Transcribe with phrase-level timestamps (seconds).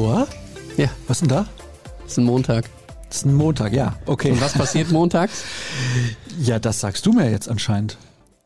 [0.00, 0.08] 6.
[0.08, 0.26] Februar?
[0.76, 1.46] Ja, Was ist denn da?
[2.06, 2.70] ist ein Montag.
[3.08, 3.96] Das ist ein Montag, ja.
[4.06, 4.30] Okay.
[4.30, 5.44] Und was passiert montags?
[6.42, 7.98] Ja, das sagst du mir jetzt anscheinend.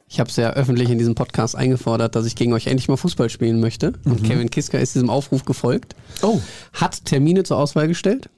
[0.08, 2.96] Ich habe es ja öffentlich in diesem Podcast eingefordert, dass ich gegen euch endlich mal
[2.96, 3.92] Fußball spielen möchte.
[4.04, 5.94] Und Kevin Kiska ist diesem Aufruf gefolgt.
[6.22, 6.40] Oh.
[6.72, 8.30] Hat Termine zur Auswahl gestellt.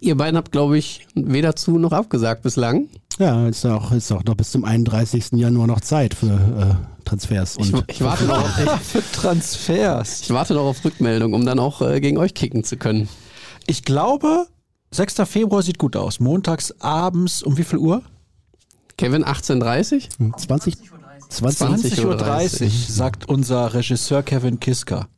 [0.00, 2.88] Ihr beiden habt, glaube ich, weder zu noch abgesagt bislang.
[3.18, 5.32] Ja, ist auch, ist auch noch bis zum 31.
[5.32, 7.56] Januar noch Zeit für äh, Transfers.
[7.58, 10.20] Ich, Und ich, warte noch, ich, Für Transfers.
[10.22, 13.08] ich warte noch auf Rückmeldung, um dann auch äh, gegen euch kicken zu können.
[13.66, 14.46] Ich glaube,
[14.92, 15.22] 6.
[15.24, 16.20] Februar sieht gut aus.
[16.20, 18.02] Montags abends um wie viel Uhr?
[18.96, 20.78] Kevin, 18.30 20, 20,
[21.28, 25.08] 20 20.30 Uhr, 30, sagt unser Regisseur Kevin Kiska.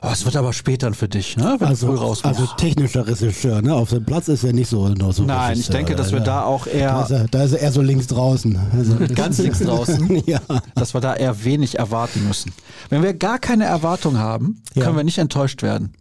[0.00, 1.56] Oh, es wird aber spät dann für dich, ne?
[1.58, 3.74] Wenn also, du früh raus also technischer Regisseur, ne?
[3.74, 5.22] Auf dem Platz ist er nicht so nur so.
[5.24, 7.60] Nein, ich Regisseur, denke, dass wir da auch Da eher ist, er, da ist er
[7.60, 8.58] eher so links draußen.
[8.72, 10.40] Also, ganz links draußen, ja.
[10.74, 12.52] dass wir da eher wenig erwarten müssen.
[12.88, 14.84] Wenn wir gar keine Erwartung haben, Ja.
[14.84, 15.92] können wir nicht enttäuscht werden.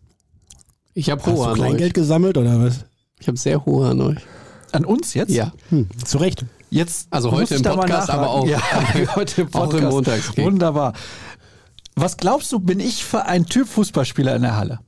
[0.94, 1.58] Ich habe Hast hohe du an euch.
[1.58, 2.86] Kleingeld gesammelt oder was?
[3.20, 4.18] Ich habe sehr hohe an euch.
[4.72, 5.32] An uns jetzt?
[5.32, 5.52] Ja.
[5.70, 6.46] Hm, zu Recht.
[6.70, 8.60] Jetzt Also heute ich im da Podcast, aber auch- Ja,
[9.16, 9.92] heute im auch im Podcast.
[9.92, 10.46] Montagskick.
[10.46, 10.94] Wunderbar.
[11.96, 14.80] Was glaubst du, bin ich für ein Typ Fußballspieler in der Halle?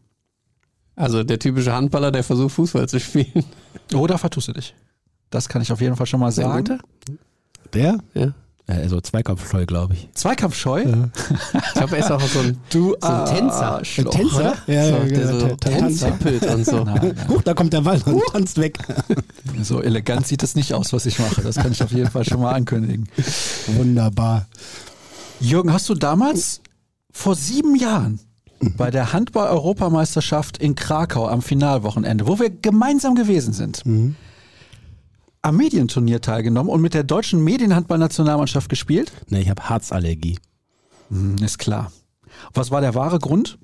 [0.96, 3.44] Also der typische Handballer, der versucht Fußball zu spielen.
[3.94, 4.74] Oder vertust du dich?
[5.30, 6.58] Das kann ich auf jeden Fall schon mal sagen.
[6.64, 6.80] guter?
[7.74, 7.98] Der?
[8.14, 8.34] Ja.
[8.70, 10.08] Ja, also Zweikampfscheu, glaube ich.
[10.14, 10.84] Zweikampfscheu?
[10.84, 13.66] Ich glaube, er ist auch so ein, Du so ein Tänzer.
[13.74, 14.14] Arschloch.
[14.14, 14.56] Tänzer?
[14.68, 16.54] Ja, so, ja, der genau, so der- der Tänzer.
[16.56, 16.84] und so.
[16.86, 18.78] Nein, Huch, da kommt der Ball und tanzt weg.
[19.64, 21.42] So elegant sieht es nicht aus, was ich mache.
[21.42, 23.08] Das kann ich auf jeden Fall schon mal ankündigen.
[23.68, 24.48] Wunderbar.
[25.40, 26.62] Jürgen, hast du damals
[27.14, 28.20] vor sieben Jahren
[28.78, 34.16] bei der Handball-Europameisterschaft in Krakau am Finalwochenende, wo wir gemeinsam gewesen sind, Mhm.
[35.42, 39.12] am Medienturnier teilgenommen und mit der deutschen Medienhandballnationalmannschaft gespielt?
[39.30, 40.40] Ne, ich habe Harzallergie.
[41.10, 41.92] Hm, ist klar.
[42.54, 43.58] Was war der wahre Grund?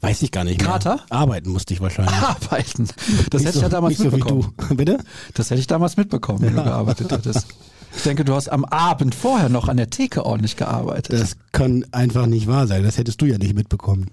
[0.00, 0.68] Weiß ich gar nicht mehr.
[0.68, 1.00] Kater?
[1.10, 2.14] Arbeiten musste ich wahrscheinlich.
[2.22, 2.88] Arbeiten.
[3.30, 4.52] Das Nicht hätte so, ich ja damals so mitbekommen.
[4.68, 4.74] du.
[4.74, 4.98] Bitte?
[5.34, 7.46] Das hätte ich damals mitbekommen, wenn du gearbeitet hättest.
[7.94, 11.12] Ich denke, du hast am Abend vorher noch an der Theke ordentlich gearbeitet.
[11.20, 12.82] Das kann einfach nicht wahr sein.
[12.82, 14.10] Das hättest du ja nicht mitbekommen.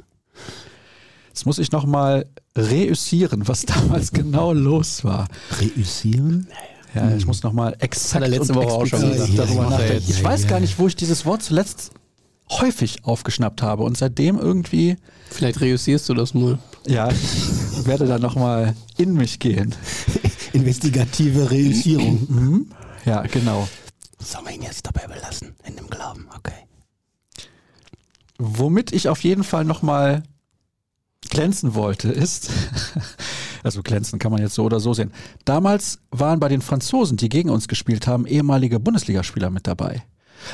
[1.30, 2.26] Jetzt muss ich nochmal
[2.58, 5.28] reüssieren, was damals genau los war.
[5.62, 6.48] Reüssieren?
[6.96, 9.38] Ja, ich muss nochmal exakt Hat letzte und Woche auch schon gesagt.
[9.38, 10.04] Das darüber er nachdenken.
[10.10, 10.62] Ich weiß Ja, gar ja.
[10.62, 11.92] nicht, wo ich dieses Wort zuletzt
[12.50, 14.98] häufig aufgeschnappt habe und seitdem irgendwie,
[15.30, 16.58] Vielleicht reüssierst du das mal.
[16.88, 19.76] ja, ich werde da nochmal in mich gehen.
[20.54, 22.26] Investigative Reüssierung.
[22.28, 22.66] Mhm.
[23.06, 23.68] Ja, genau.
[24.20, 25.56] Sollen wir ihn jetzt dabei belassen?
[25.66, 26.66] In dem Glauben, okay.
[28.38, 30.24] Womit ich auf jeden Fall nochmal
[31.30, 32.50] glänzen wollte, ist,
[33.64, 35.12] also glänzen kann man jetzt so oder so sehen.
[35.46, 40.04] Damals waren bei den Franzosen, die gegen uns gespielt haben, ehemalige Bundesligaspieler mit dabei.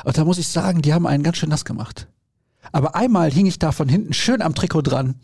[0.03, 2.07] Und da muss ich sagen, die haben einen ganz schön nass gemacht.
[2.75, 5.15] Aber einmal hing ich da von hinten schön am Trikot dran.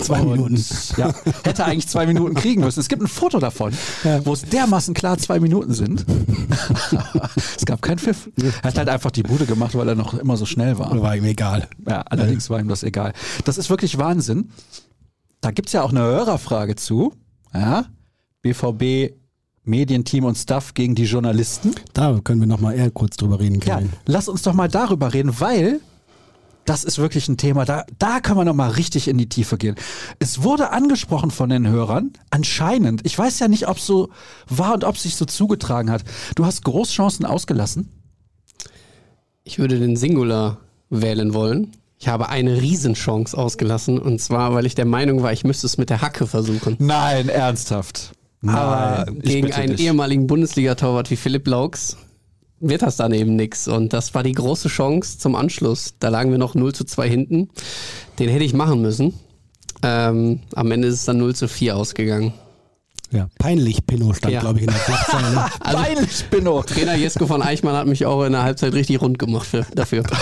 [0.00, 0.64] Zwei Und, Minuten.
[0.96, 1.12] Ja,
[1.44, 2.80] hätte eigentlich zwei Minuten kriegen müssen.
[2.80, 3.74] Es gibt ein Foto davon,
[4.04, 4.24] Ja.
[4.24, 6.06] wo es dermaßen klar zwei Minuten sind.
[7.56, 8.30] es gab keinen Pfiff.
[8.62, 10.98] Er hat halt einfach die Bude gemacht, weil er noch immer so schnell war.
[11.02, 11.68] War ihm egal.
[11.86, 13.12] Ja, allerdings war ihm das egal.
[13.44, 14.48] Das ist wirklich Wahnsinn.
[15.42, 17.12] Da gibt's ja auch eine Hörerfrage zu.
[17.52, 17.84] Ja?
[18.40, 19.12] BVB,
[19.64, 21.72] Medienteam und Staff gegen die Journalisten.
[21.92, 23.90] Da können wir nochmal eher kurz drüber reden, Ja, Kevin.
[24.06, 25.80] lass uns doch mal darüber reden, weil
[26.64, 29.58] das ist wirklich ein Thema, da, da kann man noch mal richtig in die Tiefe
[29.58, 29.74] gehen.
[30.18, 34.10] Es wurde angesprochen von den Hörern, anscheinend, ich weiß ja nicht, ob es so
[34.48, 36.04] war und ob es sich so zugetragen hat.
[36.36, 37.88] Du hast Großchancen ausgelassen.
[39.44, 40.58] Ich würde den Singular
[40.88, 41.72] wählen wollen.
[41.98, 45.78] Ich habe eine Riesenchance ausgelassen und zwar, weil ich der Meinung war, ich müsste es
[45.78, 46.76] mit der Hacke versuchen.
[46.78, 48.12] Nein, ernsthaft.
[48.44, 49.86] Aber Nein, ich gegen einen dich.
[49.86, 51.96] ehemaligen Bundesliga-Torwart wie Philipp Laux
[52.62, 53.68] wird das dann eben nix.
[53.68, 55.94] Und das war die große Chance zum Anschluss.
[56.00, 57.50] Da lagen wir noch 0 zu 2 hinten.
[58.18, 59.14] Den hätte ich machen müssen.
[59.82, 62.32] Ähm, am Ende ist es dann 0 zu 4 ausgegangen.
[63.10, 64.40] Ja, peinlich, Pinno stand, Ja.
[64.40, 65.44] glaube ich, in der Schlagzeile.
[65.60, 66.62] Peinlich, Binno.
[66.62, 70.04] Trainer Jesko von Eichmann hat mich auch in der Halbzeit richtig rund gemacht für, dafür.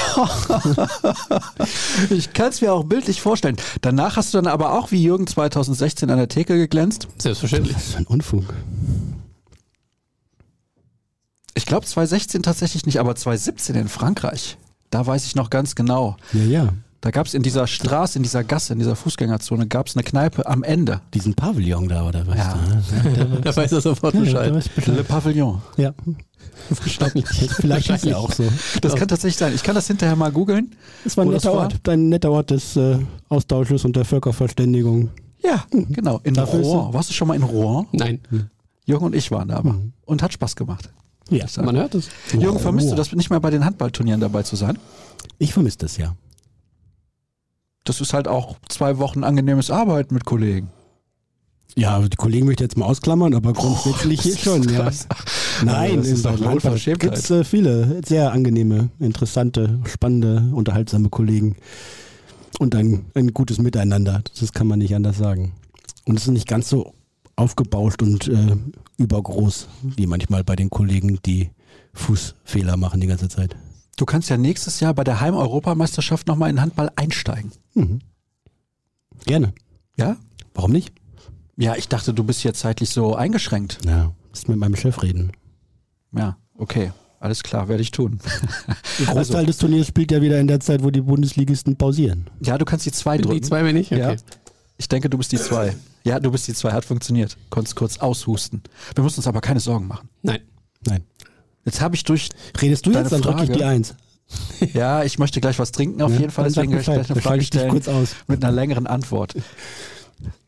[2.11, 3.56] Ich kann es mir auch bildlich vorstellen.
[3.81, 7.06] Danach hast du dann aber auch wie Jürgen 2016 an der Theke geglänzt.
[7.19, 7.76] Selbstverständlich.
[7.76, 8.44] Was für ein Unfug.
[11.55, 14.56] Ich glaube 2016 tatsächlich nicht, aber 2017 in Frankreich.
[14.91, 16.17] Da weiß ich noch ganz genau.
[16.32, 16.69] Ja, ja.
[17.00, 20.02] Da gab es in dieser Straße, in dieser Gasse, in dieser Fußgängerzone, gab es eine
[20.02, 21.00] Kneipe am Ende.
[21.14, 22.37] Diesen Pavillon da, oder was?
[22.37, 22.58] Ja.
[23.17, 24.52] Da, Da weiß er sofort ja, Bescheid.
[24.75, 24.97] Bescheid.
[24.97, 25.62] Le Pavillon.
[25.79, 25.94] Ja,
[26.69, 27.26] Wahrscheinlich.
[27.56, 28.44] vielleicht ist er auch so.
[28.81, 29.55] Das kann tatsächlich sein.
[29.55, 30.75] Ich kann das hinterher mal googeln.
[31.05, 31.64] Es war ein das netter war?
[31.64, 31.88] Ort.
[31.88, 32.99] Ein netter Ort des äh,
[33.29, 35.11] Austausches und der Völkerverständigung.
[35.43, 36.20] Ja, genau.
[36.23, 36.93] In Dafür Rouen.
[36.93, 37.87] Warst du schon mal in Rouen?
[37.93, 38.20] Nein,
[38.85, 39.76] Jürgen und ich waren da aber.
[40.05, 40.91] Und hat Spaß gemacht.
[41.31, 41.47] Ja.
[41.47, 41.65] Sag.
[41.65, 42.09] man hört es.
[42.32, 44.79] Jürgen, vermisst du das nicht mehr bei den Handballturnieren dabei zu sein?
[45.38, 46.15] Ich vermisse das ja.
[47.85, 50.71] das ist halt auch zwei Wochen angenehmes Arbeiten mit Kollegen.
[51.77, 54.91] Ja, die Kollegen möchte ich jetzt mal ausklammern, aber grundsätzlich hier schon, ja.
[55.65, 57.00] Nein, das ist doch eine Unverschämtheit.
[57.00, 61.56] gibt es äh, viele sehr angenehme, interessante, spannende, unterhaltsame Kollegen
[62.59, 64.23] und ein, ein gutes Miteinander.
[64.38, 65.53] Das kann man nicht anders sagen.
[66.06, 66.93] Und es ist nicht ganz so
[67.37, 68.56] aufgebauscht und äh,
[69.00, 71.50] übergroß wie manchmal bei den Kollegen, die
[71.94, 73.56] Fußfehler machen die ganze Zeit.
[73.97, 77.52] Du kannst ja nächstes Jahr bei der Heim-Europameisterschaft nochmal in Handball einsteigen.
[77.75, 78.00] Mhm.
[79.25, 79.52] Gerne.
[79.97, 80.17] Ja?
[80.55, 80.93] Warum nicht?
[81.56, 83.79] Ja, ich dachte, du bist hier zeitlich so eingeschränkt.
[83.85, 85.32] Ja, muss mit meinem Chef reden.
[86.17, 86.93] Ja, okay.
[87.19, 88.19] Alles klar, werde ich tun.
[88.99, 92.31] Ein Großteil des Turniers spielt ja wieder in der Zeit, wo die Bundesligisten pausieren.
[92.41, 93.35] Ja, du kannst die zwei drücken.
[93.35, 93.93] Die zwei bin ich?
[93.93, 94.00] Okay.
[94.00, 94.17] Ja.
[94.79, 95.76] Ich denke, du bist die zwei.
[96.05, 96.73] Ja, du bist die zwei.
[96.73, 97.37] Hat funktioniert.
[97.50, 98.62] Konntest kurz aushusten.
[98.94, 100.08] Wir mussten uns aber keine Sorgen machen.
[100.23, 100.41] Nein.
[100.87, 101.05] Nein.
[101.64, 102.31] Jetzt habe ich durch.
[102.61, 103.94] Redest du Deine jetzt, dann drücke ich die Eins.
[104.75, 106.44] Ja, ich möchte gleich was trinken auf Ja, jeden Fall.
[106.44, 108.11] Deswegen werde ich gleich eine Frage stellen kurz aus.
[108.29, 109.35] mit einer längeren Antwort.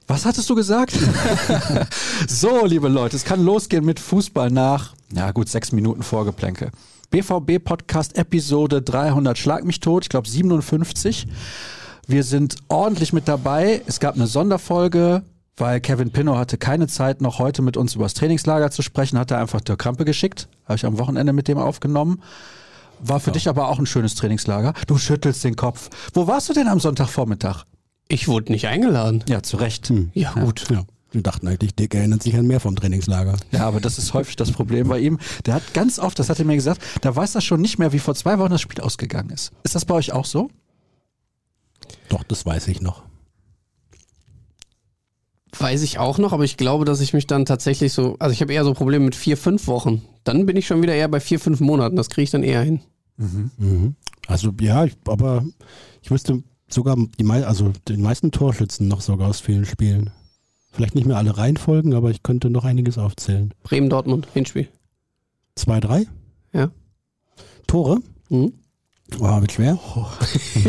[0.07, 0.93] Was hattest du gesagt?
[2.29, 6.71] so, liebe Leute, es kann losgehen mit Fußball nach, ja gut, sechs Minuten Vorgeplänke.
[7.11, 11.27] BVB Podcast Episode 300, Schlag mich tot, ich glaube 57.
[12.07, 13.83] Wir sind ordentlich mit dabei.
[13.87, 15.23] Es gab eine Sonderfolge,
[15.57, 19.19] weil Kevin Pinnow hatte keine Zeit, noch heute mit uns über das Trainingslager zu sprechen,
[19.19, 20.49] hat er einfach der Krampe geschickt.
[20.65, 22.23] Habe ich am Wochenende mit dem aufgenommen.
[23.01, 24.75] War für dich aber auch ein schönes Trainingslager.
[24.87, 25.91] Du schüttelst den Kopf.
[26.15, 27.65] Wo warst du denn am Sonntagvormittag?
[28.09, 29.25] Ich wurde nicht eingeladen.
[29.29, 29.89] Ja, zu Recht.
[29.89, 30.11] Hm.
[30.15, 30.67] Ja, gut.
[30.71, 30.85] Ja.
[31.11, 33.37] Wir dachten eigentlich, Dick erinnert sich an mehr vom Trainingslager.
[33.51, 35.19] Ja, aber das ist häufig das Problem bei ihm.
[35.45, 37.93] Der hat ganz oft, das hat er mir gesagt, da weiß er schon nicht mehr,
[37.93, 39.53] wie vor zwei Wochen das Spiel ausgegangen ist.
[39.63, 40.49] Ist das bei euch auch so?
[42.09, 43.03] Doch, das weiß ich noch.
[45.59, 48.41] Weiß ich auch noch, aber ich glaube, dass ich mich dann tatsächlich so, also ich
[48.41, 50.03] habe eher so Probleme mit vier, fünf Wochen.
[50.25, 51.97] Dann bin ich schon wieder eher bei vier, fünf Monaten.
[51.97, 52.81] Das kriege ich dann eher hin.
[53.17, 53.95] Mhm.
[54.27, 55.45] Also ja, ich, aber
[56.01, 60.11] ich wüsste sogar die mei also den meisten Torschützen noch sogar aus vielen Spielen.
[60.71, 63.53] Vielleicht nicht mehr alle Reihenfolgen, aber ich könnte noch einiges aufzählen.
[63.63, 64.69] Bremen-Dortmund, Hinspiel.
[65.55, 66.07] Zwei, drei
[66.55, 66.71] Ja.
[67.67, 67.99] Tore.
[68.31, 68.55] Mhm.
[69.19, 69.79] Wow, wird schwer.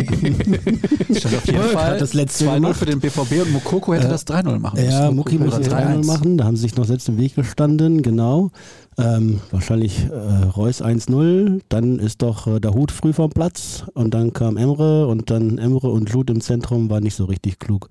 [1.15, 2.75] Stand auf jeden Fall hat das letzte 2-0 gemacht.
[2.77, 4.91] für den BVB und Mokoko hätte Äh, das 3-0 machen müssen.
[4.91, 6.37] Ja, Oder muss 3-0 machen.
[6.37, 8.51] Da haben sie sich noch selbst im Weg gestanden, genau.
[8.97, 11.61] Ähm, wahrscheinlich äh, Reus 1-0.
[11.69, 13.85] Dann ist doch äh, der Hut früh vom Platz.
[13.93, 17.59] Und dann kam Emre und dann Emre und Jude im Zentrum war nicht so richtig
[17.59, 17.89] klug.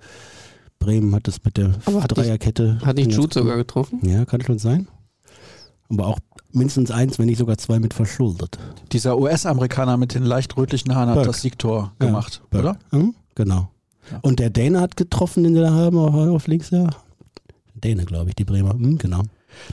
[0.79, 2.79] Bremen hat es mit der Aber hat nicht- Dreierkette.
[2.85, 4.01] Hat nicht Jude sogar getroffen?
[4.03, 4.89] Ja, kann schon sein.
[5.89, 6.19] Aber auch
[6.55, 8.59] mindestens eins, wenn nicht sogar zwei mit verschuldet.
[8.93, 12.69] Dieser US-Amerikaner mit den leicht rötlichen Haaren hat das Siegtor Ja, gemacht, Burke.
[12.69, 12.79] oder?
[12.91, 13.15] Hm?
[13.35, 13.69] Genau.
[14.11, 14.19] Ja.
[14.23, 16.91] Und der Däne hat getroffen, den sie da haben, auf, links, ja.
[17.75, 18.73] Däne, glaube ich, die Bremer.
[18.73, 19.23] Hm, genau.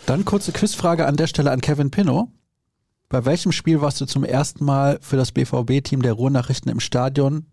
[0.06, 2.28] Dann kurze Quizfrage an der Stelle an Kevin Pinnow.
[3.10, 7.46] Bei welchem Spiel warst du zum ersten Mal für das BVB-Team der Ruhrnachrichten im Stadion?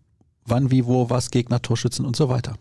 [0.45, 2.53] Wann, wie, wo, was, Gegner, Torschützen und so weiter?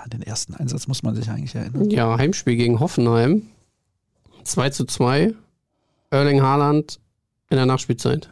[0.00, 1.90] An den ersten Einsatz muss man sich eigentlich erinnern.
[1.90, 3.42] Ja, Heimspiel gegen Hoffenheim.
[4.44, 5.34] 2 zu 2.
[6.10, 7.00] Erling Haaland
[7.50, 8.30] in der Nachspielzeit.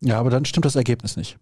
[0.00, 1.36] Ja, aber dann stimmt das Ergebnis nicht.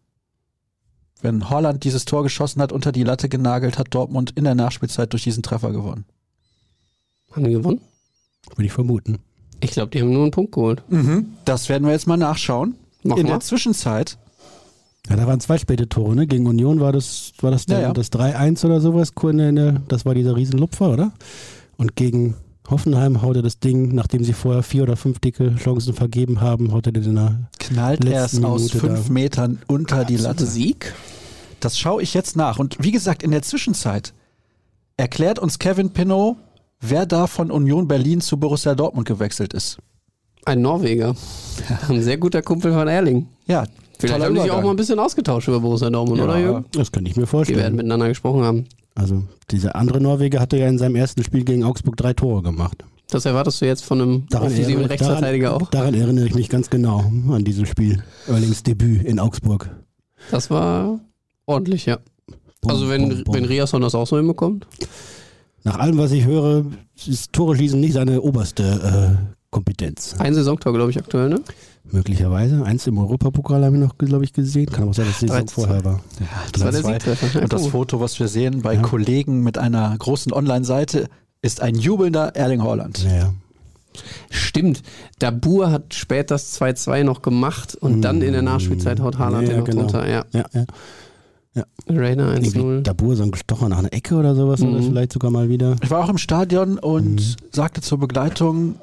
[1.22, 5.12] Wenn Holland dieses Tor geschossen hat, unter die Latte genagelt, hat Dortmund in der Nachspielzeit
[5.12, 6.04] durch diesen Treffer gewonnen.
[7.32, 7.80] Haben die gewonnen?
[8.54, 9.18] Würde ich vermuten.
[9.60, 10.82] Ich glaube, die haben nur einen Punkt geholt.
[11.44, 12.76] Das werden wir jetzt mal nachschauen.
[13.02, 13.30] Mach in mal.
[13.30, 14.18] der Zwischenzeit,
[15.08, 16.26] Ja, da waren zwei späte Tore, ne?
[16.26, 17.92] Gegen Union war das, war das, der, Ja, ja.
[17.92, 19.12] das 3-1 oder sowas,
[19.88, 21.12] das war dieser Riesenlupfer, oder?
[21.76, 22.34] Und gegen
[22.70, 26.72] Hoffenheim haut er das Ding, nachdem sie vorher vier oder fünf dicke Chancen vergeben haben,
[26.72, 29.12] haut er den in der knallt er es Letzten aus Minute fünf da.
[29.12, 30.46] Metern unter die Latte.
[30.46, 30.94] Sieg?
[31.60, 32.58] Das schaue ich jetzt nach.
[32.58, 34.12] Und wie gesagt, in der Zwischenzeit
[34.96, 36.36] erklärt uns Kevin Pinnow,
[36.80, 39.78] wer da von Union Berlin zu Borussia Dortmund gewechselt ist.
[40.44, 41.14] Ein Norweger.
[41.88, 43.26] Ein sehr guter Kumpel von Erling.
[43.46, 43.64] Ja,
[43.98, 46.24] Vielleicht haben die sich auch mal ein bisschen ausgetauscht über Borussia Dortmund, Ja.
[46.24, 46.64] oder Jürgen?
[46.72, 47.76] Das könnte ich mir Die werden vorstellen.
[47.76, 48.66] miteinander gesprochen haben.
[48.96, 52.84] Also dieser andere Norweger hatte ja in seinem ersten Spiel gegen Augsburg drei Tore gemacht.
[53.08, 55.70] Das erwartest du jetzt von einem offensiven erinnere- Rechtsverteidiger daran, auch?
[55.70, 58.02] Daran erinnere ich mich ganz genau an dieses Spiel.
[58.26, 59.70] Erlings Debüt in Augsburg.
[60.32, 60.98] Das war
[61.44, 61.98] ordentlich, ja.
[62.62, 63.34] Bum, Also wenn, bum, bum.
[63.34, 64.66] wenn Riasson das auch so hinbekommt.
[65.62, 66.64] Nach allem, was ich höre,
[67.06, 70.14] ist Tore schießen nicht seine oberste äh, Kompetenz.
[70.18, 71.40] Ein Saisontor, glaube ich, aktuell, ne?
[71.92, 72.64] Möglicherweise.
[72.64, 74.66] Eins im Europapokal haben wir noch, glaube ich, gesehen.
[74.66, 75.50] Kann aber sein, dass die Saison 3-2.
[75.52, 76.00] vorher war.
[76.52, 76.82] Das war der.
[76.82, 77.42] Siegtreffer.
[77.42, 78.82] Und das Ja, Foto, was wir sehen bei Ja.
[78.82, 81.08] Kollegen mit einer großen Online-Seite,
[81.42, 83.04] ist ein jubelnder Erling Haaland.
[83.04, 83.32] Naja.
[84.30, 84.82] Stimmt.
[85.20, 89.48] Dabur hat spät das 2-2 noch gemacht und dann in der Nachspielzeit haut Haaland Ja,
[89.48, 89.80] den ja, noch genau.
[89.82, 90.08] drunter.
[90.08, 90.24] Ja.
[90.32, 90.64] Ja, ja.
[91.88, 92.82] Rainer Irgendwie 1-0.
[92.82, 94.74] Dabur, so ein Gestocher nach einer Ecke oder sowas, Mhm.
[94.74, 95.76] oder vielleicht sogar mal wieder.
[95.82, 97.36] Ich war auch im Stadion und Mhm.
[97.52, 98.74] sagte zur Begleitung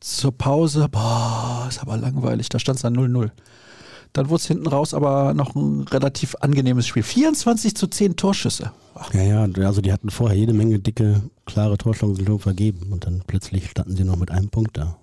[0.00, 3.30] zur Pause, boah, ist aber langweilig, da stand es dann 0-0.
[4.12, 7.02] Dann wurde es hinten raus aber noch ein relativ angenehmes Spiel.
[7.02, 8.72] 24 zu 10 Torschüsse.
[9.12, 13.70] Ja, ja, also die hatten vorher jede Menge dicke, klare Torchancen vergeben und dann plötzlich
[13.70, 14.96] standen sie noch mit einem Punkt da.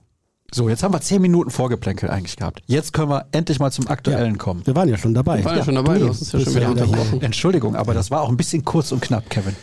[0.54, 2.62] So, jetzt haben wir zehn Minuten Vorgeplänkel eigentlich gehabt.
[2.68, 4.66] Jetzt können wir endlich mal zum Aktuellen ja, kommen.
[4.66, 5.40] Wir waren ja schon dabei.
[5.40, 7.22] Wir waren ja, schon dabei, du hast uns ja schon wieder unterbrochen.
[7.22, 9.56] Entschuldigung, aber das war auch ein bisschen kurz und knapp, Kevin.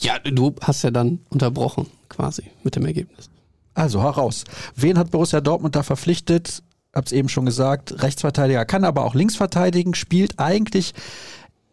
[0.00, 3.28] Ja, du hast ja dann unterbrochen, quasi, mit dem Ergebnis.
[3.76, 4.44] Also, heraus.
[4.74, 6.62] Wen hat Borussia Dortmund da verpflichtet?
[6.94, 8.02] Hab's eben schon gesagt.
[8.02, 10.94] Rechtsverteidiger kann aber auch links verteidigen, spielt eigentlich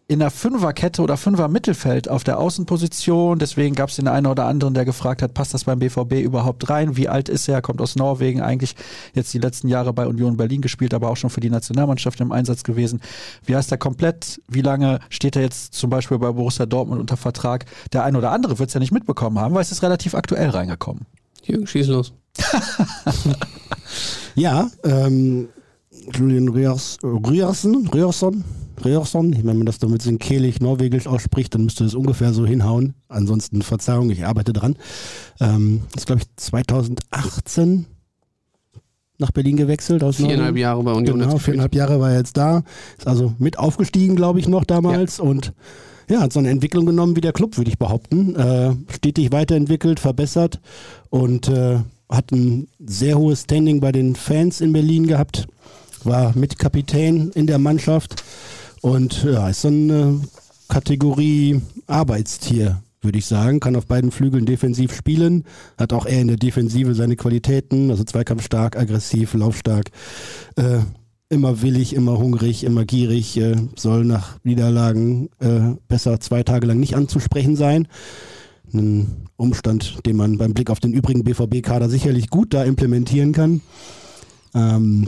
[0.10, 3.39] in der Fünferkette oder Fünfer-Mittelfeld auf der Außenposition.
[3.39, 6.69] Deswegen gab es den einen oder anderen, der gefragt hat, passt das beim BVB überhaupt
[6.69, 6.98] rein?
[6.98, 7.62] Wie alt ist er?
[7.62, 8.75] Kommt aus Norwegen, eigentlich
[9.13, 12.33] jetzt die letzten Jahre bei Union Berlin gespielt, aber auch schon für die Nationalmannschaft im
[12.33, 13.00] Einsatz gewesen.
[13.45, 14.41] Wie heißt er komplett?
[14.50, 17.65] Wie lange steht er jetzt zum Beispiel bei Borussia Dortmund unter Vertrag?
[17.93, 20.50] Der ein oder andere wird es ja nicht mitbekommen haben, weil es ist relativ aktuell
[20.50, 21.05] reingekommen.
[21.46, 22.14] Jürgen, schieß los.
[24.36, 25.50] ja, ähm,
[26.14, 28.44] Julian Rierson, Rierson,
[28.84, 32.96] Rierson, wenn man das damit so kehlig norwegisch ausspricht, dann müsste es ungefähr so hinhauen.
[33.08, 34.76] Ansonsten Verzeihung, ich arbeite dran.
[35.40, 37.86] Ähm, ist, glaube ich, 2018
[39.20, 40.04] nach Berlin gewechselt.
[40.04, 41.20] Aus viereinhalb Jahre bei Union.
[41.20, 42.64] Genau, viereinhalb Jahre war er jetzt da.
[42.98, 45.18] Ist also mit aufgestiegen, glaube ich, noch damals.
[45.18, 45.24] Ja.
[45.24, 45.54] Und
[46.10, 48.36] ja, hat so eine Entwicklung genommen wie der Club, würde ich behaupten.
[48.36, 50.60] Äh, stetig weiterentwickelt, verbessert
[51.13, 51.77] und äh,
[52.10, 55.46] hat ein sehr hohes Standing bei den Fans in Berlin gehabt.
[56.03, 58.24] War mit Kapitän in der Mannschaft
[58.82, 60.22] und ja, ist so eine
[60.70, 63.60] Kategorie Arbeitstier, würde ich sagen.
[63.60, 65.43] Kann auf beiden Flügeln defensiv spielen,
[65.77, 69.91] hat auch eher in der Defensive seine Qualitäten, also zweikampfstark, aggressiv, laufstark.
[70.55, 70.79] Äh,
[71.29, 76.79] immer willig, immer hungrig, immer gierig, äh, soll nach Niederlagen äh, besser zwei Tage lang
[76.79, 77.88] nicht anzusprechen sein.
[78.74, 83.62] Ein Umstand, den man beim Blick auf den übrigen BVB-Kader sicherlich gut da implementieren kann.
[84.56, 85.08] Ähm,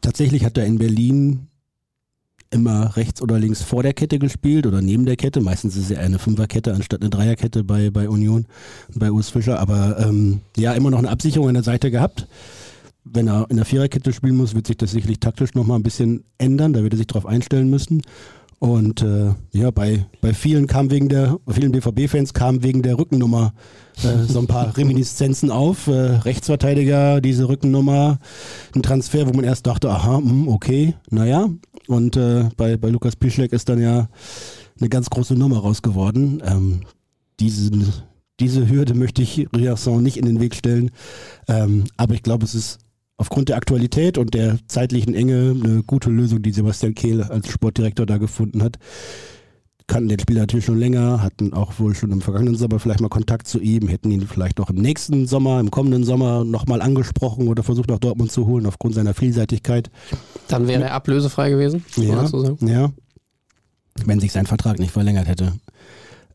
[0.00, 1.48] tatsächlich hat er in Berlin
[2.50, 5.40] immer rechts oder links vor der Kette gespielt oder neben der Kette.
[5.40, 8.46] Meistens ist es ja eine Fünferkette anstatt eine Dreierkette bei, bei Union,
[8.94, 9.60] bei Urs Fischer.
[9.60, 12.26] Aber ähm, ja, immer noch eine Absicherung an der Seite gehabt.
[13.04, 16.24] Wenn er in der Viererkette spielen muss, wird sich das sicherlich taktisch nochmal ein bisschen
[16.38, 16.72] ändern.
[16.72, 18.02] Da wird er sich darauf einstellen müssen.
[18.60, 23.54] Und äh, ja, bei, bei vielen kam wegen der, vielen BVB-Fans kam wegen der Rückennummer
[24.02, 25.86] äh, so ein paar Reminiszenzen auf.
[25.86, 28.18] Äh, Rechtsverteidiger, diese Rückennummer,
[28.74, 31.48] ein Transfer, wo man erst dachte, aha, mh, hm, okay, naja.
[31.88, 34.10] Und äh, bei, bei Lukas Pischlek ist dann ja
[34.78, 36.42] eine ganz große Nummer raus geworden.
[36.44, 36.80] Ähm,
[37.40, 37.90] diesen,
[38.40, 40.90] diese Hürde möchte ich Riasson nicht in den Weg stellen.
[41.48, 42.78] Ähm, aber ich glaube, es ist
[43.20, 48.06] aufgrund der Aktualität und der zeitlichen Enge eine gute Lösung, die Sebastian Kehl als Sportdirektor
[48.06, 48.78] da gefunden hat.
[49.86, 53.10] Kannten den Spieler natürlich schon länger, hatten auch wohl schon im vergangenen Sommer vielleicht mal
[53.10, 57.48] Kontakt zu ihm, hätten ihn vielleicht auch im nächsten Sommer, im kommenden Sommer nochmal angesprochen
[57.48, 59.90] oder versucht nach Dortmund zu holen aufgrund seiner Vielseitigkeit.
[60.48, 62.26] Dann wäre er ablösefrei gewesen, ja,
[62.60, 62.92] ja.
[64.06, 65.52] Wenn sich sein Vertrag nicht verlängert hätte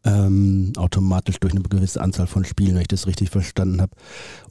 [0.06, 3.92] ähm, automatisch durch eine gewisse Anzahl von Spielen, wenn ich das richtig verstanden habe.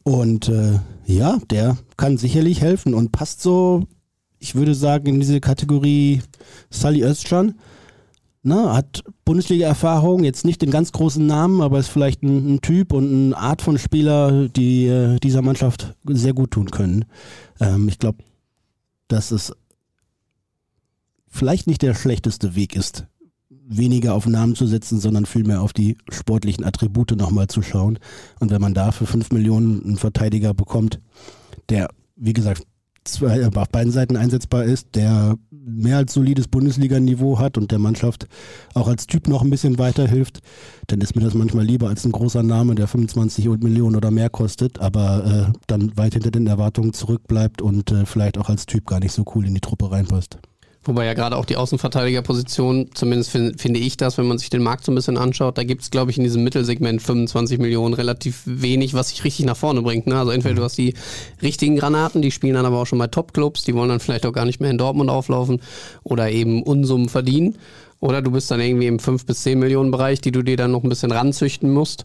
[0.03, 3.87] Und äh, ja, der kann sicherlich helfen und passt so,
[4.39, 6.23] ich würde sagen, in diese Kategorie
[6.71, 7.55] Sally Özcan.
[8.47, 12.93] Na, hat Bundesliga-Erfahrung, jetzt nicht den ganz großen Namen, aber ist vielleicht ein, ein Typ
[12.93, 17.07] und eine Art von Spieler, die äh, dieser Mannschaft sehr gut tun können.
[17.59, 18.19] Ähm, ich glaube,
[19.09, 19.55] dass es
[21.27, 23.07] vielleicht nicht der schlechteste Weg ist,
[23.67, 27.99] weniger auf Namen zu setzen, sondern vielmehr auf die sportlichen Attribute nochmal zu schauen.
[28.41, 31.01] Und wenn man da für 5 Millionen einen Verteidiger bekommt,
[31.69, 32.65] der, wie gesagt,
[33.05, 38.27] zwei, auf beiden Seiten einsetzbar ist, der mehr als solides Bundesliga-Niveau hat und der Mannschaft
[38.75, 40.41] auch als Typ noch ein bisschen weiterhilft,
[40.89, 44.31] dann ist mir das manchmal lieber als ein großer Name, der 25 Millionen oder mehr
[44.31, 48.87] kostet, aber äh, dann weit hinter den Erwartungen zurückbleibt und äh, vielleicht auch als Typ
[48.87, 50.39] gar nicht so cool in die Truppe reinpasst.
[50.87, 54.63] Wobei ja gerade auch die Außenverteidigerposition, zumindest find, finde ich das, wenn man sich den
[54.63, 57.95] Markt so ein bisschen anschaut, da gibt es, glaube ich, in diesem Mittelsegment 25 Millionen
[57.95, 60.07] relativ wenig, was sich richtig nach vorne bringt.
[60.07, 60.19] Ne?
[60.19, 60.95] Also entweder du hast die
[61.41, 64.33] richtigen Granaten, die spielen dann aber auch schon bei Top-Clubs, die wollen dann vielleicht auch
[64.33, 65.61] gar nicht mehr in Dortmund auflaufen
[66.03, 67.57] oder eben Unsummen verdienen.
[68.01, 70.73] Oder du bist dann irgendwie im 5 bis 10 Millionen Bereich, die du dir dann
[70.73, 72.05] noch ein bisschen ranzüchten musst.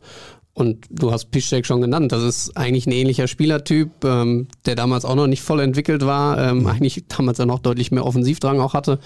[0.54, 2.12] Und du hast Piszczek schon genannt.
[2.12, 6.38] Das ist eigentlich ein ähnlicher Spielertyp, ähm, der damals auch noch nicht voll entwickelt war.
[6.38, 9.00] Ähm, eigentlich damals ja noch deutlich mehr Offensivdrang auch hatte.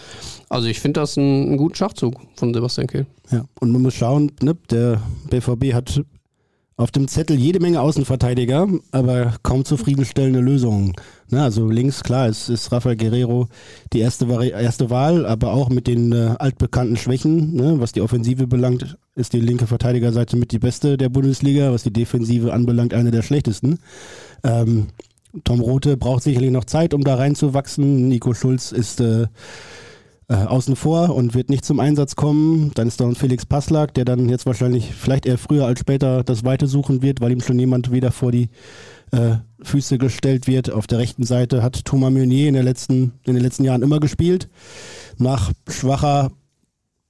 [0.49, 3.05] Also ich finde das ein, einen guten Schachzug von Sebastian Kehl.
[3.31, 6.01] Ja, und man muss schauen, ne, der BVB hat
[6.75, 10.93] auf dem Zettel jede Menge Außenverteidiger, aber kaum zufriedenstellende Lösungen.
[11.29, 13.47] Ne, also links, klar, es ist Rafael Guerrero
[13.93, 18.47] die erste, erste Wahl, aber auch mit den äh, altbekannten Schwächen, ne, was die Offensive
[18.47, 23.11] belangt, ist die linke Verteidigerseite mit die beste der Bundesliga, was die Defensive anbelangt, eine
[23.11, 23.79] der schlechtesten.
[24.43, 24.87] Ähm,
[25.43, 28.07] Tom Rote braucht sicherlich noch Zeit, um da reinzuwachsen.
[28.07, 29.27] Nico Schulz ist äh,
[30.29, 32.71] äh, außen vor und wird nicht zum Einsatz kommen.
[32.75, 36.23] Dann ist da ein Felix Passlack, der dann jetzt wahrscheinlich vielleicht eher früher als später
[36.23, 38.49] das Weite suchen wird, weil ihm schon jemand wieder vor die
[39.11, 40.71] äh, Füße gestellt wird.
[40.71, 43.99] Auf der rechten Seite hat Thomas Meunier in, der letzten, in den letzten Jahren immer
[43.99, 44.49] gespielt.
[45.17, 46.31] Nach schwacher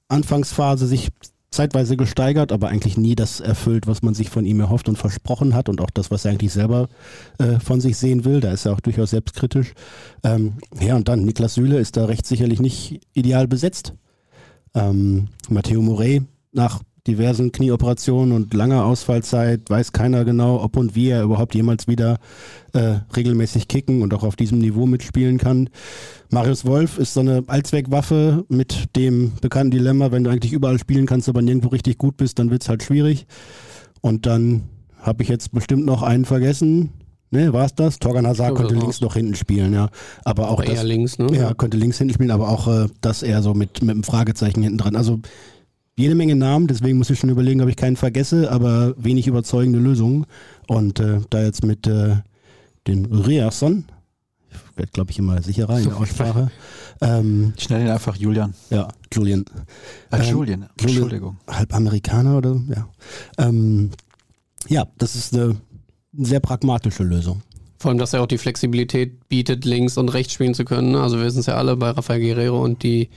[0.08, 1.10] Anfangsphase sich
[1.54, 5.54] zeitweise gesteigert, aber eigentlich nie das erfüllt, was man sich von ihm erhofft und versprochen
[5.54, 6.88] hat und auch das, was er eigentlich selber
[7.38, 8.40] äh, von sich sehen will.
[8.40, 9.72] Da ist er auch durchaus selbstkritisch.
[10.22, 13.94] Ähm, ja, und dann Niklas Süle ist da recht sicherlich nicht ideal besetzt.
[14.74, 21.10] Ähm, Matteo Morey nach diversen Knieoperationen und langer Ausfallzeit weiß keiner genau, ob und wie
[21.10, 22.18] er überhaupt jemals wieder
[22.72, 25.68] äh, regelmäßig kicken und auch auf diesem Niveau mitspielen kann.
[26.30, 31.06] Marius Wolf ist so eine Allzweckwaffe mit dem bekannten Dilemma, wenn du eigentlich überall spielen
[31.06, 33.26] kannst, aber nirgendwo richtig gut bist, dann wird es halt schwierig.
[34.00, 34.64] Und dann
[34.98, 36.90] habe ich jetzt bestimmt noch einen vergessen.
[37.30, 37.98] Ne, war es das?
[37.98, 39.88] Torgan Hazard könnte links noch hinten spielen, ja.
[40.24, 41.26] Aber auch aber das, eher links, ne?
[41.36, 44.62] Ja, könnte links hinten spielen, aber auch äh, das eher so mit, mit einem Fragezeichen
[44.62, 44.94] hinten dran.
[44.94, 45.18] Also
[45.96, 49.78] jede Menge Namen, deswegen muss ich schon überlegen, ob ich keinen vergesse, aber wenig überzeugende
[49.78, 50.26] Lösungen.
[50.66, 52.16] Und äh, da jetzt mit äh,
[52.86, 53.84] den Riasson,
[54.50, 56.50] ich werde glaube ich immer sicherer in der Aussprache.
[57.00, 58.54] ähm, Ich nenne ihn einfach Julian.
[58.70, 59.44] ja, Julian.
[60.10, 60.70] Äh, Ähm, Julian, Julian.
[60.78, 61.36] Entschuldigung.
[61.48, 62.88] halb Amerikaner oder so, ja.
[63.38, 63.90] Ähm,
[64.68, 65.56] ja, das ist eine
[66.16, 67.42] sehr pragmatische Lösung.
[67.78, 70.92] Vor allem, dass er auch die Flexibilität bietet, links und rechts spielen zu können.
[70.92, 71.00] ne?
[71.02, 73.10] Also wir wissen es ja alle bei Rafael Guerrero und die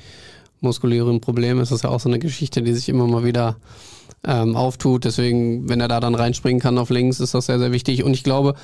[0.62, 3.58] muskulären Probleme ist das ja auch so eine Geschichte, die sich immer mal wieder
[4.26, 5.06] ähm, auftut.
[5.06, 8.04] Deswegen, wenn er da dann reinspringen kann auf links, ist das sehr, sehr wichtig.
[8.04, 8.56] Und ich glaube,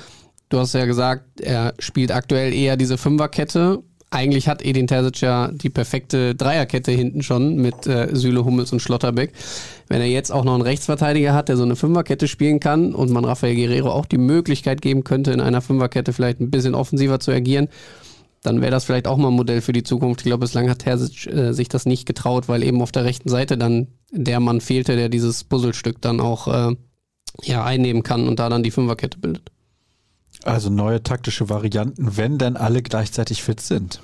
[0.48, 3.82] du hast ja gesagt, er spielt aktuell eher diese Fünferkette.
[4.10, 8.80] Eigentlich hat Edin Terzic ja die perfekte Dreierkette hinten schon mit äh, Süle, Hummels und
[8.80, 9.32] Schlotterbeck.
[9.88, 13.10] Wenn er jetzt auch noch einen Rechtsverteidiger hat, der so eine Fünferkette spielen kann und
[13.10, 17.18] man Rafael Guerrero auch die Möglichkeit geben könnte, in einer Fünferkette vielleicht ein bisschen offensiver
[17.18, 17.68] zu agieren,
[18.44, 20.20] dann wäre das vielleicht auch mal ein Modell für die Zukunft.
[20.20, 23.30] Ich glaube, bislang hat Terzic äh, sich das nicht getraut, weil eben auf der rechten
[23.30, 26.76] Seite dann der Mann fehlte, der dieses Puzzlestück dann auch äh,
[27.42, 29.50] ja, einnehmen kann und da dann die Fünferkette bildet.
[30.42, 34.00] Also neue taktische Varianten, wenn denn alle gleichzeitig fit sind.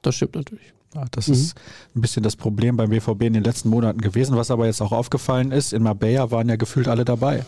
[0.00, 0.72] Das stimmt natürlich.
[0.94, 1.54] Ja, das ist
[1.94, 4.92] ein bisschen das Problem beim BVB in den letzten Monaten gewesen, was aber jetzt auch
[4.92, 5.74] aufgefallen ist.
[5.74, 7.44] In Marbella waren ja gefühlt alle dabei.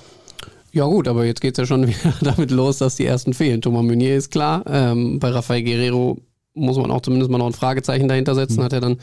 [0.73, 3.61] Ja gut, aber jetzt geht's ja schon wieder damit los, dass die ersten fehlen.
[3.63, 4.65] Thomas Meunier ist klar.
[4.69, 6.19] Ähm, bei Rafael Guerrero
[6.55, 8.63] muss man auch zumindest mal noch ein Fragezeichen dahinter setzen.
[8.63, 8.99] Hat er dann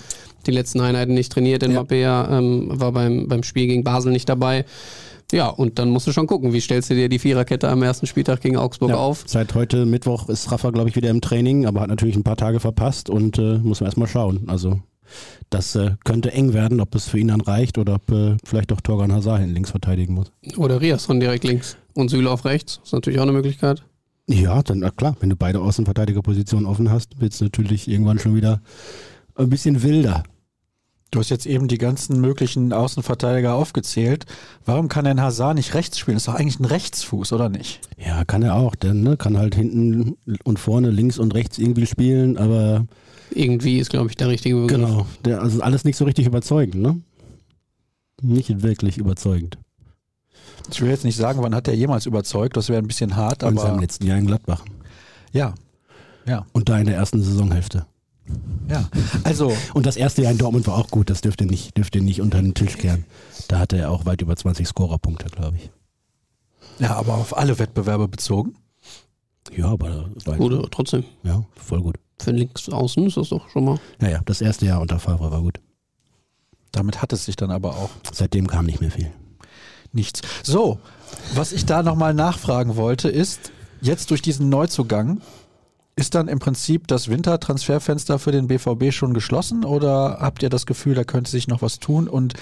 [0.45, 1.79] die letzten Einheiten nicht trainiert in Ja.
[1.79, 4.65] Mapea, ähm, war beim, beim Spiel gegen Basel nicht dabei.
[5.31, 8.05] Ja, und dann musst du schon gucken, wie stellst du dir die Viererkette am ersten
[8.05, 9.23] Spieltag gegen Augsburg Ja, auf?
[9.25, 12.37] Seit heute Mittwoch ist Rafa, glaube ich, wieder im Training, aber hat natürlich ein paar
[12.37, 14.43] Tage verpasst und äh, muss man erstmal schauen.
[14.47, 14.79] Also
[15.49, 18.71] das äh, könnte eng werden, ob es für ihn dann reicht oder ob äh, vielleicht
[18.71, 20.31] auch Torgan Hazard hin links verteidigen muss.
[20.57, 22.79] Oder Riasson direkt links und Süle auf rechts.
[22.83, 23.83] Ist natürlich auch eine Möglichkeit.
[24.27, 28.35] Ja, dann na klar, wenn du beide Außenverteidigerpositionen offen hast, wird es natürlich irgendwann schon
[28.35, 28.61] wieder
[29.35, 30.23] ein bisschen wilder.
[31.11, 34.25] Du hast jetzt eben die ganzen möglichen Außenverteidiger aufgezählt.
[34.65, 36.17] Warum kann denn Hazard nicht rechts spielen?
[36.17, 37.79] ist doch eigentlich ein Rechtsfuß, oder nicht?
[37.97, 41.85] Ja, kann er auch, denn ne, kann halt hinten und vorne links und rechts irgendwie
[41.85, 42.85] spielen, aber
[43.31, 44.79] Irgendwie ist, glaube ich, der richtige Begriff.
[44.79, 47.01] genau, der, also alles nicht so richtig überzeugend, ne?
[48.21, 49.57] Nicht wirklich überzeugend.
[50.71, 53.43] Ich will jetzt nicht sagen, wann hat er jemals überzeugt, das wäre ein bisschen hart,
[53.43, 54.63] In seinem aber letzten Jahr in Gladbach.
[55.31, 55.53] ja.
[56.27, 57.85] Ja, Und da in der ersten Saisonhälfte.
[58.67, 58.89] ja.
[59.23, 62.19] Also, Und das erste Jahr in Dortmund war auch gut, das dürfte nicht, dürfte nicht
[62.19, 63.05] unter den Tisch kehren.
[63.47, 65.69] Da hatte er auch weit über 20 Scorerpunkte, glaube ich.
[66.79, 68.55] ja, aber auf alle Wettbewerbe bezogen.
[69.55, 71.03] Ja, aber Gut, aber trotzdem.
[71.21, 71.97] ja, voll gut.
[72.19, 73.79] Für links außen ist das doch schon mal.
[73.99, 75.59] Naja, das erste Jahr unter Favre war gut.
[76.71, 79.11] Damit hat es sich dann aber auch Seitdem kam nicht mehr viel.
[79.91, 80.21] nichts.
[80.43, 80.79] So,
[81.33, 83.51] was ich da nochmal nachfragen wollte, ist,
[83.81, 85.21] jetzt durch diesen Neuzugang,
[85.95, 90.65] ist dann im Prinzip das Wintertransferfenster für den BVB schon geschlossen oder habt ihr das
[90.65, 92.09] Gefühl, da könnte sich noch was tun?
[92.09, 92.33] Und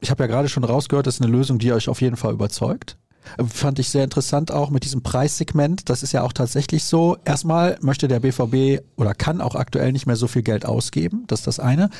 [0.00, 2.34] ich habe ja gerade schon rausgehört, das ist eine Lösung, die euch auf jeden Fall
[2.34, 2.98] überzeugt.
[3.46, 5.88] Fand ich sehr interessant auch mit diesem Preissegment.
[5.88, 7.16] Das ist ja auch tatsächlich so.
[7.24, 11.24] Erstmal möchte der BVB oder kann auch aktuell nicht mehr so viel Geld ausgeben.
[11.26, 11.90] Das ist das eine.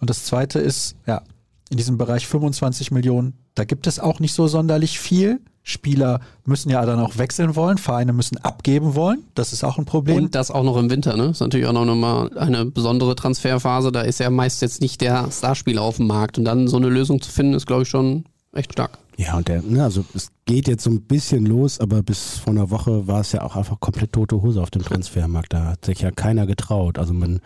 [0.00, 1.22] Und das zweite ist, ja,
[1.70, 5.40] in diesem Bereich 25 Millionen, da gibt es auch nicht so sonderlich viel.
[5.68, 9.24] Spieler müssen ja dann auch wechseln wollen, Vereine müssen abgeben wollen.
[9.34, 10.16] Das ist auch ein Problem.
[10.16, 11.30] Und das auch noch im Winter, ne?
[11.30, 13.90] Ist natürlich auch noch mal eine besondere Transferphase.
[13.90, 16.38] Da ist ja meist jetzt nicht der Starspieler auf dem Markt.
[16.38, 18.98] Und dann so eine Lösung zu finden, ist, glaube ich, schon echt stark.
[19.16, 22.52] Ja, und der, ne, also es geht jetzt so ein bisschen los, aber bis vor
[22.52, 25.52] einer Woche war es ja auch einfach komplett tote Hose auf dem Transfermarkt.
[25.52, 26.98] Da hat sich ja keiner getraut.
[26.98, 27.40] Also man,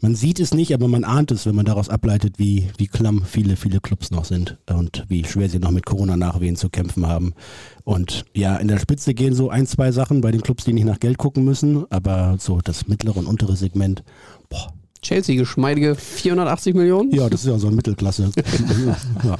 [0.00, 3.22] Man sieht es nicht, aber man ahnt es, wenn man daraus ableitet, wie, wie klamm
[3.24, 7.32] viele, viele Clubs noch sind und wie schwer sie noch mit Corona-Nachwehen zu kämpfen haben.
[7.82, 10.84] Und ja, in der Spitze gehen so ein, zwei Sachen bei den Clubs, die nicht
[10.84, 14.04] nach Geld gucken müssen, aber so das mittlere und untere Segment,
[14.50, 14.72] boah.
[15.00, 17.10] Chelsea, geschmeidige 480 Millionen?
[17.12, 18.30] Ja, das ist ja so eine Mittelklasse.
[19.24, 19.36] ja.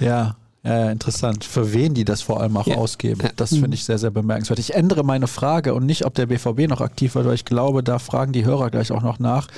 [0.00, 1.44] Ja, ja, interessant.
[1.44, 2.76] Für wen die das vor allem auch Ja.
[2.76, 3.20] ausgeben.
[3.22, 3.30] Ja.
[3.36, 4.58] Das finde ich sehr, sehr bemerkenswert.
[4.60, 7.82] Ich ändere meine Frage und nicht, ob der BVB noch aktiv wird, weil ich glaube,
[7.82, 9.48] da fragen die Hörer gleich auch noch nach,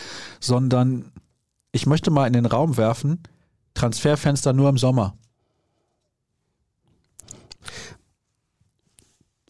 [0.40, 1.12] sondern
[1.72, 3.18] ich möchte mal in den Raum werfen,
[3.74, 5.14] Transferfenster nur im Sommer.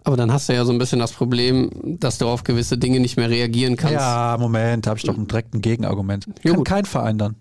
[0.07, 3.01] Aber dann hast du ja so ein bisschen das Problem, dass du auf gewisse Dinge
[3.01, 3.95] nicht mehr reagieren kannst.
[3.95, 6.27] Ja, Moment, da habe ich doch ein direkt ein Gegenargument.
[6.43, 6.67] Ja, Kann gut.
[6.69, 7.37] kein Verein dann.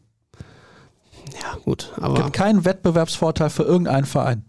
[1.43, 1.91] Ja, gut.
[1.97, 4.43] Aber Gibt keinen Wettbewerbsvorteil für irgendeinen Verein.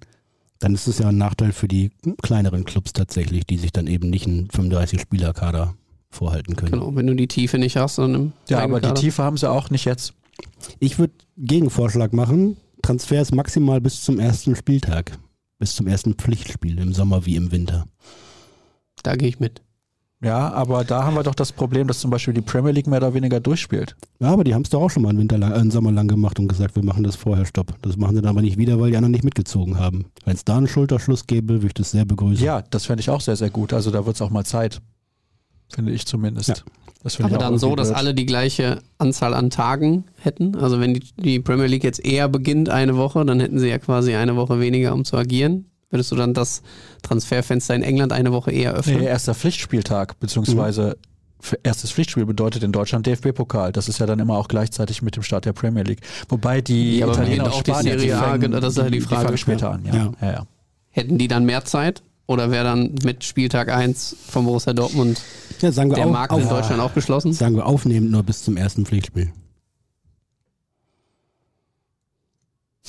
[0.61, 1.91] Dann ist es ja ein Nachteil für die
[2.23, 5.75] kleineren Clubs tatsächlich, die sich dann eben nicht einen 35-Spieler-Kader
[6.11, 6.73] vorhalten können.
[6.73, 9.01] genau, wenn du die Tiefe nicht hast, dann im Ja, aber die Kader.
[9.01, 10.15] Tiefe haben sie auch nicht jetzt.
[10.79, 12.57] Ich würde Gegenvorschlag machen.
[12.83, 15.19] Transfers maximal bis zum ersten Spieltag.
[15.59, 17.87] Bis zum ersten Pflichtspiel im Sommer wie im Winter.
[19.03, 19.63] Da gehe ich mit.
[20.23, 22.99] Ja, aber da haben wir doch das Problem, dass zum Beispiel die Premier League mehr
[22.99, 23.95] oder weniger durchspielt.
[24.21, 25.93] Ja, aber die haben es doch auch schon mal einen, Winter lang, äh, einen Sommer
[25.93, 27.75] lang gemacht und gesagt, wir machen das vorher, stopp.
[27.83, 30.07] Das machen sie dann aber nicht wieder, weil die anderen nicht mitgezogen haben.
[30.25, 32.45] Wenn es da einen Schulterschluss gäbe, würde ich das sehr begrüßen.
[32.45, 33.75] Ja, das fände ich auch sehr, sehr gut.
[33.75, 34.81] Also da wird es auch mal Zeit.
[35.75, 36.49] Finde ich zumindest.
[36.49, 36.55] Ja.
[37.01, 37.99] Aber ich auch dann so, dass blöd.
[37.99, 40.57] alle die gleiche Anzahl an Tagen hätten.
[40.57, 43.79] Also wenn die, die Premier League jetzt eher beginnt, eine Woche, dann hätten sie ja
[43.79, 45.67] quasi eine Woche weniger, um zu agieren.
[45.91, 46.63] Würdest du dann das
[47.03, 48.99] Transferfenster in England eine Woche eher öffnen?
[48.99, 50.97] Nee, erster Pflichtspieltag, beziehungsweise
[51.41, 53.71] für erstes Pflichtspiel bedeutet in Deutschland DFB-Pokal.
[53.73, 56.01] Das ist ja dann immer auch gleichzeitig mit dem Start der Premier League.
[56.29, 59.25] Wobei die Ja, Italiener auch die Serie A, fangen- das ist ja die Frage.
[59.27, 59.85] fangen später an.
[59.85, 59.95] Ja.
[59.95, 60.13] Ja.
[60.21, 60.33] Ja.
[60.33, 60.47] Ja,
[60.91, 62.03] Hätten die dann mehr Zeit?
[62.27, 65.21] Oder wäre dann mit Spieltag 1 von Borussia Dortmund
[65.61, 67.35] Ja, sagen wir der auf, Markt auf, in Deutschland auch geschlossen?
[67.35, 69.31] Sagen wir aufnehmend nur bis zum ersten Pflichtspiel.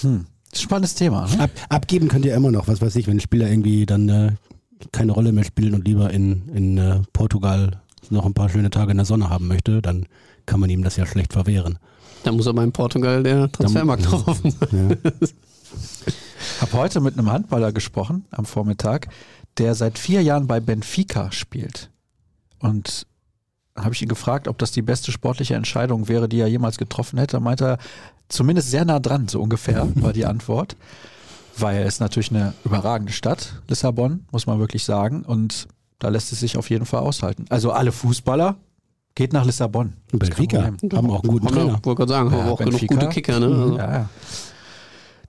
[0.01, 0.25] Hm.
[0.55, 1.27] Das ist ein spannendes Thema.
[1.27, 1.39] Ne?
[1.41, 4.31] Ab, abgeben könnt ihr immer noch, was weiß ich, wenn ein Spieler irgendwie dann äh,
[4.93, 8.91] keine Rolle mehr spielen und lieber in, in äh, Portugal noch ein paar schöne Tage
[8.91, 10.05] in der Sonne haben möchte, dann
[10.45, 11.77] kann man ihm das ja schlecht verwehren.
[12.23, 14.97] Da muss aber in Portugal der Transfermarkt noch offen sein.
[15.03, 15.11] Ja.
[16.61, 19.09] habe heute mit einem Handballer gesprochen am Vormittag,
[19.57, 21.89] der seit vier Jahren bei Benfica spielt.
[22.59, 23.07] Und
[23.75, 27.19] habe ich ihn gefragt, ob das die beste sportliche Entscheidung wäre, die er jemals getroffen
[27.19, 27.33] hätte.
[27.37, 27.77] Da meinte er,
[28.29, 30.75] zumindest sehr nah dran, so ungefähr, war die Antwort.
[31.57, 35.23] Weil es natürlich eine überragende Stadt, Lissabon, muss man wirklich sagen.
[35.23, 35.67] Und
[35.99, 37.45] da lässt es sich auf jeden Fall aushalten.
[37.49, 38.55] Also alle Fußballer,
[39.15, 39.93] geht nach Lissabon.
[40.11, 41.79] Benfica haben auch einen guten Trainer.
[41.83, 42.87] Wollte gerade sagen, haben Ja, auch Benfica.
[42.87, 43.45] genug gute Kicker, ne?
[43.45, 44.09] Also, Ja, ja.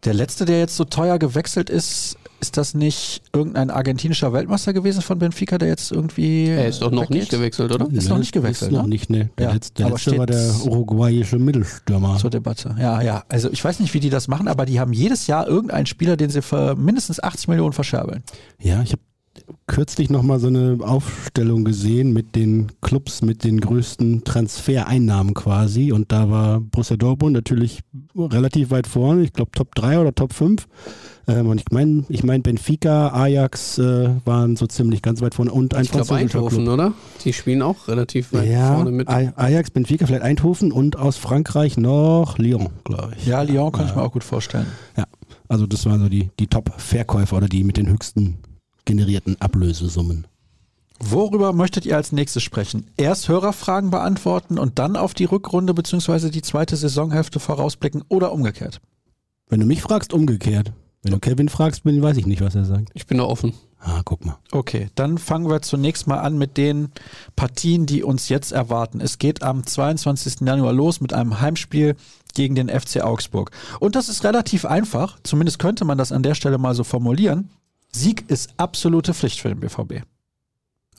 [0.05, 5.01] Der letzte, der jetzt so teuer gewechselt ist, ist das nicht irgendein argentinischer Weltmeister gewesen
[5.03, 6.47] von Benfica, der jetzt irgendwie.
[6.49, 7.17] Er ist doch noch weggeht?
[7.17, 7.91] nicht gewechselt, oder?
[7.91, 8.89] Ist noch nicht gewechselt, Ist noch ne?
[8.91, 9.31] nicht, ne.
[9.39, 12.17] Der Ja, letzte, der aber letzte steht- war der uruguayische Mittelstürmer.
[12.19, 12.77] Zur Debatte.
[12.79, 13.25] Ja, ja.
[13.29, 16.17] Also ich weiß nicht, wie die das machen, aber die haben jedes Jahr irgendeinen Spieler,
[16.17, 18.23] den sie für mindestens 80 Millionen verscherbeln.
[18.61, 19.03] Ja, ich habe
[19.67, 25.93] kürzlich nochmal so eine Aufstellung gesehen mit den Clubs mit den größten Transfereinnahmen quasi.
[25.93, 27.81] Und da war Borussia Dortmund natürlich
[28.17, 29.23] relativ weit vorne.
[29.23, 30.67] Ich glaube Top 3 oder Top 5.
[31.29, 35.53] Ähm, und ich meine, ich mein Benfica, Ajax äh, waren so ziemlich ganz weit vorne.
[35.53, 36.75] Und ein Ich glaube französischer Eindhoven, Club.
[36.75, 36.93] oder?
[37.25, 39.09] Die spielen auch relativ weit Ja, vorne mit.
[39.09, 43.27] Aj- Ajax, Benfica, vielleicht Eindhoven und aus Frankreich noch Lyon, glaube ich.
[43.27, 44.67] Ja, Lyon kann ich mir auch gut vorstellen.
[44.97, 45.05] Ja,
[45.49, 48.39] also das waren so die, die Top-Verkäufer oder die mit den höchsten
[48.85, 50.27] generierten Ablösesummen.
[51.01, 52.87] Worüber möchtet ihr als nächstes sprechen?
[52.97, 56.31] Erst Hörerfragen beantworten und dann auf die Rückrunde bzw.
[56.31, 58.81] die zweite Saisonhälfte vorausblicken oder umgekehrt?
[59.49, 60.73] Wenn du mich fragst, umgekehrt.
[61.07, 62.91] Wenn du Kevin fragst, bin, weiß ich nicht, was er sagt.
[62.95, 63.55] Ich bin da offen.
[63.79, 64.39] Ah, guck mal.
[64.51, 66.89] Okay, dann fangen wir zunächst mal an mit den
[67.37, 69.01] Partien, die uns jetzt erwarten.
[69.01, 70.41] Es geht am 22.
[70.41, 71.95] Januar los mit einem Heimspiel
[72.35, 73.53] gegen den FC Augsburg.
[73.79, 77.51] Und das ist relativ einfach, zumindest könnte man das an der Stelle mal so formulieren.
[77.93, 80.03] Sieg ist absolute Pflicht für den BVB.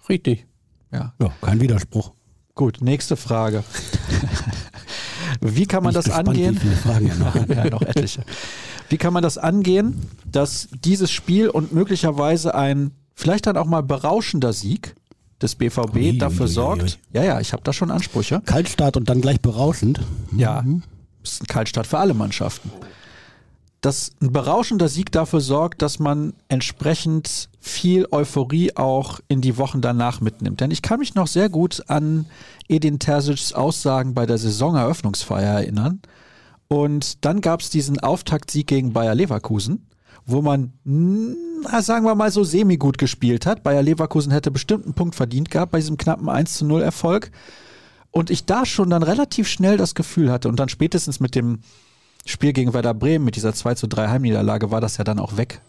[0.07, 0.47] Richtig.
[0.93, 2.13] Ja, Ja, kein Widerspruch.
[2.55, 3.65] gut, nächste Frage.
[5.41, 6.55] Wie kann man das gespannt, angehen?
[6.55, 7.07] Wie viele Fragen
[7.53, 8.23] ja, noch etliche.
[8.89, 13.81] Wie kann man das angehen, dass dieses Spiel und möglicherweise ein vielleicht dann auch mal
[13.81, 14.95] berauschender Sieg
[15.41, 16.83] des BVB Ui, dafür ui, sorgt?
[16.83, 16.89] ui.
[17.13, 18.41] Ja, ja, ich habe da schon Ansprüche.
[18.45, 19.99] Kaltstart und dann gleich berauschend.
[20.35, 20.63] Ja,
[21.23, 22.71] ist ein Kaltstart für alle Mannschaften.
[23.81, 29.81] Dass ein berauschender Sieg dafür sorgt, dass man entsprechend viel Euphorie auch in die Wochen
[29.81, 30.61] danach mitnimmt.
[30.61, 32.25] Denn ich kann mich noch sehr gut an
[32.67, 36.01] Edin Terzic's Aussagen bei der Saisoneröffnungsfeier erinnern.
[36.67, 39.87] Und dann gab es diesen Auftaktsieg gegen Bayer Leverkusen,
[40.25, 43.63] wo man, na, sagen wir mal so, semi-gut gespielt hat.
[43.63, 47.31] Bayer Leverkusen hätte bestimmt einen Punkt verdient gehabt bei diesem knappen 1 zu 0 Erfolg.
[48.11, 51.59] Und ich da schon dann relativ schnell das Gefühl hatte und dann spätestens mit dem
[52.25, 55.37] Spiel gegen Werder Bremen, mit dieser 2 zu 3 Heimniederlage, war das ja dann auch
[55.37, 55.61] weg.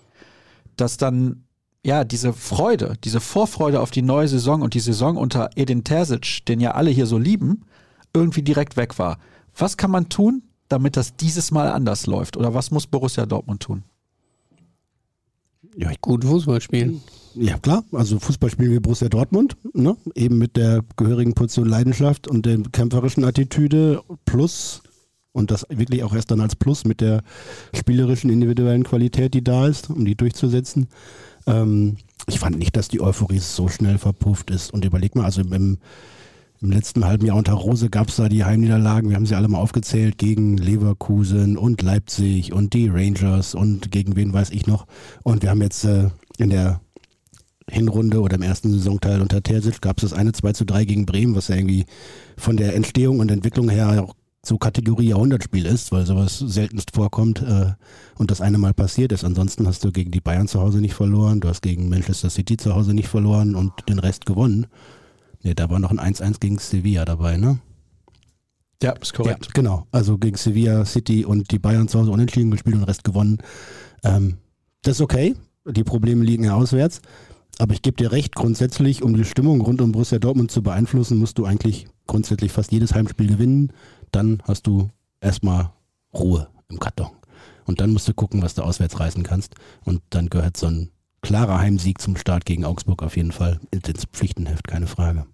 [0.76, 1.44] Dass dann,
[1.84, 6.44] ja, diese Freude, diese Vorfreude auf die neue Saison und die Saison unter Edin Terzic,
[6.46, 7.64] den ja alle hier so lieben,
[8.12, 9.18] irgendwie direkt weg war.
[9.56, 12.36] Was kann man tun, damit das dieses Mal anders läuft?
[12.36, 13.82] Oder was muss Borussia Dortmund tun?
[15.76, 17.02] Ja, gut Fußball spielen.
[17.34, 17.84] Ja, klar.
[17.92, 19.96] Also Fußball spielen wir Borussia Dortmund, ne?
[20.14, 24.82] eben mit der gehörigen Portion Leidenschaft und der kämpferischen Attitüde plus
[25.32, 27.22] und das wirklich auch erst dann als Plus mit der
[27.74, 30.88] spielerischen individuellen Qualität, die da ist, um die durchzusetzen.
[31.46, 34.72] Ähm, ich fand nicht, dass die Euphorie so schnell verpufft ist.
[34.72, 35.78] Und überleg mal, also im, im
[36.60, 39.58] letzten halben Jahr unter Rose gab es da die Heimniederlagen, wir haben sie alle mal
[39.58, 44.86] aufgezählt, gegen Leverkusen und Leipzig und die Rangers und gegen wen weiß ich noch.
[45.22, 46.80] Und wir haben jetzt äh, in der
[47.70, 51.06] Hinrunde oder im ersten Saisonteil unter Terzic gab es das eine 2 zu 3 gegen
[51.06, 51.86] Bremen, was ja irgendwie
[52.36, 57.42] von der Entstehung und Entwicklung her auch so Kategorie Jahrhundertspiel ist, weil sowas seltenst vorkommt
[57.42, 57.72] äh,
[58.16, 59.24] und das eine Mal passiert ist.
[59.24, 62.56] Ansonsten hast du gegen die Bayern zu Hause nicht verloren, du hast gegen Manchester City
[62.56, 64.66] zu Hause nicht verloren und den Rest gewonnen.
[65.42, 67.58] Ne, da war noch ein 1-1 gegen Sevilla dabei, ne?
[68.82, 69.46] Ja, ist korrekt.
[69.46, 69.86] Ja, genau.
[69.90, 73.38] Also gegen Sevilla, City und die Bayern zu Hause unentschieden gespielt und den Rest gewonnen.
[74.04, 74.38] Ähm,
[74.82, 75.34] das ist okay.
[75.66, 77.00] Die Probleme liegen ja auswärts.
[77.58, 81.18] Aber ich gebe dir recht, grundsätzlich, um die Stimmung rund um Borussia Dortmund zu beeinflussen,
[81.18, 83.72] musst du eigentlich grundsätzlich fast jedes Heimspiel gewinnen
[84.12, 85.72] dann hast du erstmal
[86.12, 87.10] Ruhe im Karton.
[87.64, 89.54] Und dann musst du gucken, was du auswärts reißen kannst.
[89.84, 90.90] Und dann gehört so ein
[91.22, 95.26] klarer Heimsieg zum Start gegen Augsburg auf jeden Fall ins Pflichtenheft, keine Frage.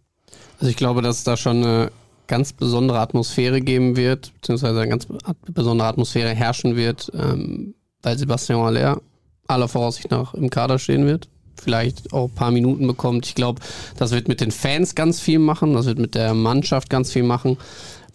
[0.59, 1.93] Also ich glaube, dass es da schon eine
[2.27, 5.07] ganz besondere Atmosphäre geben wird, beziehungsweise eine ganz
[5.47, 9.01] besondere Atmosphäre herrschen wird, ähm, weil Sebastian Aller
[9.47, 11.29] aller Voraussicht nach im Kader stehen wird.
[11.61, 13.27] Vielleicht auch ein paar Minuten bekommt.
[13.27, 13.61] Ich glaube,
[13.97, 17.23] das wird mit den Fans ganz viel machen, das wird mit der Mannschaft ganz viel
[17.23, 17.59] machen.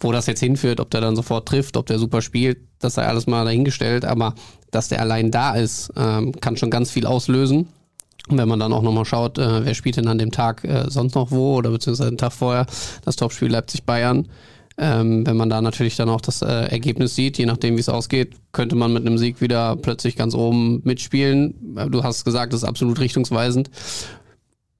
[0.02, 3.06] Wo das jetzt hinführt, ob der dann sofort trifft, ob der super spielt, das sei
[3.06, 4.06] alles mal dahingestellt.
[4.06, 4.34] Aber
[4.70, 7.68] dass der allein da ist, ähm, kann schon ganz viel auslösen.
[8.28, 10.84] Und wenn man dann auch nochmal schaut, äh, wer spielt denn an dem Tag äh,
[10.88, 12.66] sonst noch wo oder beziehungsweise den Tag vorher,
[13.04, 14.28] das Topspiel Leipzig-Bayern.
[14.78, 17.88] Ähm, wenn man da natürlich dann auch das äh, Ergebnis sieht, je nachdem wie es
[17.88, 21.76] ausgeht, könnte man mit einem Sieg wieder plötzlich ganz oben mitspielen.
[21.90, 23.68] Du hast gesagt, das ist absolut richtungsweisend.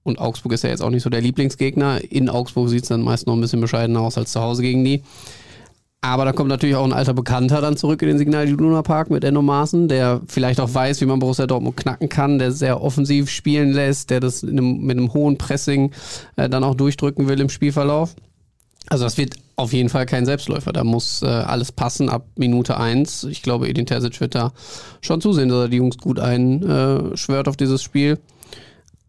[0.02, 2.00] Und Augsburg ist ja jetzt auch nicht so der Lieblingsgegner.
[2.10, 4.84] In Augsburg sieht es dann meist noch ein bisschen bescheidener aus als zu Hause gegen
[4.84, 5.02] die.
[6.02, 9.10] Aber da kommt natürlich auch ein alter Bekannter dann zurück in den Signal Iduna Park
[9.10, 12.80] mit Enno Maaßen, der vielleicht auch weiß, wie man Borussia Dortmund knacken kann, der sehr
[12.80, 15.92] offensiv spielen lässt, der das einem, mit einem hohen Pressing
[16.36, 18.14] äh, dann auch durchdrücken will im Spielverlauf.
[18.88, 20.72] Also das wird auf jeden Fall kein Selbstläufer.
[20.72, 23.24] Da muss äh, alles passen ab Minute eins.
[23.24, 24.52] Ich glaube, Edin Terzic wird da
[25.02, 28.18] schon zusehen, dass er die Jungs gut einschwört auf dieses Spiel.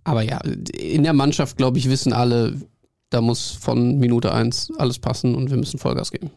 [0.04, 0.40] Aber ja,
[0.78, 2.60] in der Mannschaft, glaube ich, wissen alle,
[3.12, 6.32] da muss von Minute 1 alles passen und wir müssen Vollgas geben.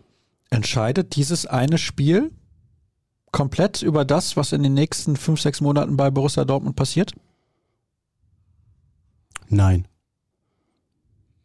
[0.50, 2.30] Entscheidet dieses eine Spiel
[3.33, 7.12] komplett über das, was in den nächsten fünf, sechs Monaten bei Borussia Dortmund passiert?
[9.48, 9.87] Nein.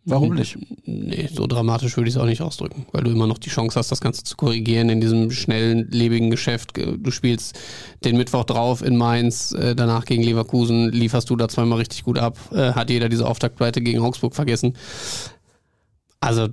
[0.06, 0.58] Warum nicht?
[0.86, 3.78] Nee, so dramatisch würde ich es auch nicht ausdrücken, weil du immer noch die Chance
[3.78, 6.74] hast, das Ganze zu korrigieren in diesem schnellen, lebigen Geschäft.
[6.78, 7.60] Du spielst
[8.04, 12.18] den Mittwoch drauf in Mainz, äh, danach gegen Leverkusen, lieferst du da zweimal richtig gut
[12.18, 14.76] ab, äh, hat jeder diese Auftaktpleite gegen Augsburg vergessen.
[16.22, 16.50] Also,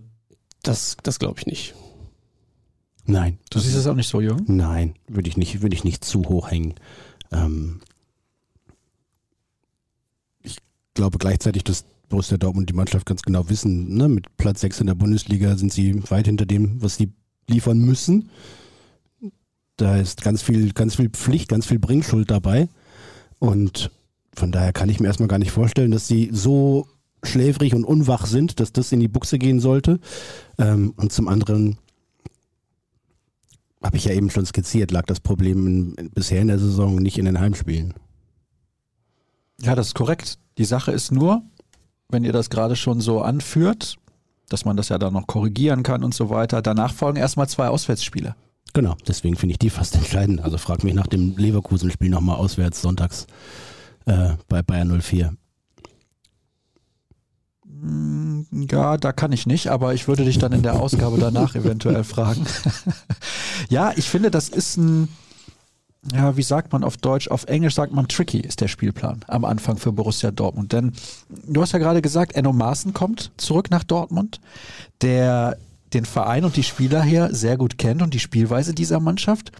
[0.62, 1.74] das, das glaube ich nicht.
[3.06, 3.38] Nein.
[3.50, 4.44] Du siehst es auch nicht so, Jürgen?
[4.48, 6.74] Nein, würde ich nicht, würde ich nicht zu hoch hängen.
[7.32, 7.80] Ähm
[10.42, 10.58] ich
[10.94, 14.08] glaube gleichzeitig, dass Borussia Dortmund und die Mannschaft ganz genau wissen, ne?
[14.08, 17.12] mit Platz 6 in der Bundesliga sind sie weit hinter dem, was sie
[17.48, 18.30] liefern müssen.
[19.76, 22.68] Da ist ganz viel, ganz viel Pflicht, ganz viel Bringschuld dabei.
[23.38, 23.90] Und
[24.34, 26.88] von daher kann ich mir erstmal gar nicht vorstellen, dass sie so
[27.22, 29.98] schläfrig und unwach sind, dass das in die Buchse gehen sollte.
[30.58, 31.78] Ähm, und zum anderen
[33.86, 37.18] habe ich ja eben schon skizziert, lag das Problem in, bisher in der Saison nicht
[37.18, 37.94] in den Heimspielen.
[39.62, 40.38] Ja, das ist korrekt.
[40.58, 41.42] Die Sache ist nur,
[42.08, 43.96] wenn ihr das gerade schon so anführt,
[44.48, 46.62] dass man das ja dann noch korrigieren kann und so weiter.
[46.62, 48.36] Danach folgen erstmal zwei Auswärtsspiele.
[48.74, 50.42] Genau, deswegen finde ich die fast entscheidend.
[50.42, 53.26] Also frag mich nach dem Leverkusen-Spiel nochmal auswärts sonntags
[54.04, 55.34] äh, bei Bayern 04.
[57.80, 61.54] Mm, ja, da kann ich nicht, aber ich würde dich dann in der Ausgabe danach
[61.54, 62.46] eventuell fragen.
[63.68, 65.08] ja, ich finde, das ist ein,
[66.12, 67.28] ja, wie sagt man auf Deutsch?
[67.28, 70.72] Auf Englisch sagt man tricky ist der Spielplan am Anfang für Borussia Dortmund.
[70.72, 70.92] Denn
[71.46, 74.40] du hast ja gerade gesagt, Enno Maaßen kommt zurück nach Dortmund,
[75.02, 75.56] der
[75.92, 79.52] den Verein und die Spieler hier sehr gut kennt und die Spielweise dieser Mannschaft.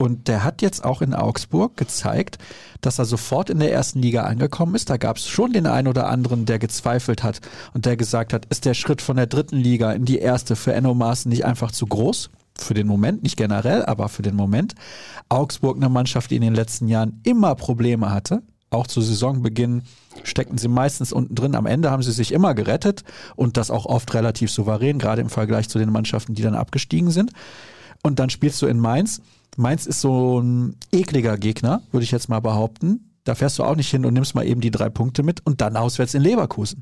[0.00, 2.38] Und der hat jetzt auch in Augsburg gezeigt,
[2.80, 4.88] dass er sofort in der ersten Liga angekommen ist.
[4.88, 7.42] Da gab es schon den einen oder anderen, der gezweifelt hat
[7.74, 10.72] und der gesagt hat, ist der Schritt von der dritten Liga in die erste für
[10.72, 12.30] Enno Maaßen nicht einfach zu groß?
[12.58, 14.74] Für den Moment, nicht generell, aber für den Moment.
[15.28, 19.82] Augsburg, eine Mannschaft, die in den letzten Jahren immer Probleme hatte, auch zu Saisonbeginn
[20.22, 21.54] steckten sie meistens unten drin.
[21.54, 23.04] Am Ende haben sie sich immer gerettet
[23.36, 27.10] und das auch oft relativ souverän, gerade im Vergleich zu den Mannschaften, die dann abgestiegen
[27.10, 27.32] sind.
[28.02, 29.20] Und dann spielst du in Mainz.
[29.56, 33.10] Mainz ist so ein ekliger Gegner, würde ich jetzt mal behaupten.
[33.24, 35.60] Da fährst du auch nicht hin und nimmst mal eben die drei Punkte mit und
[35.60, 36.80] dann auswärts in Leverkusen.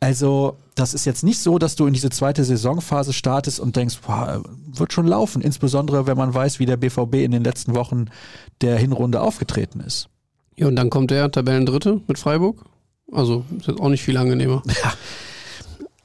[0.00, 3.98] Also, das ist jetzt nicht so, dass du in diese zweite Saisonphase startest und denkst,
[4.06, 5.40] boah, wird schon laufen.
[5.40, 8.06] Insbesondere, wenn man weiß, wie der BVB in den letzten Wochen
[8.60, 10.08] der Hinrunde aufgetreten ist.
[10.56, 12.64] Ja, und dann kommt der Tabellendritte mit Freiburg.
[13.10, 14.62] Also ist jetzt auch nicht viel angenehmer.
[14.66, 14.92] Ja.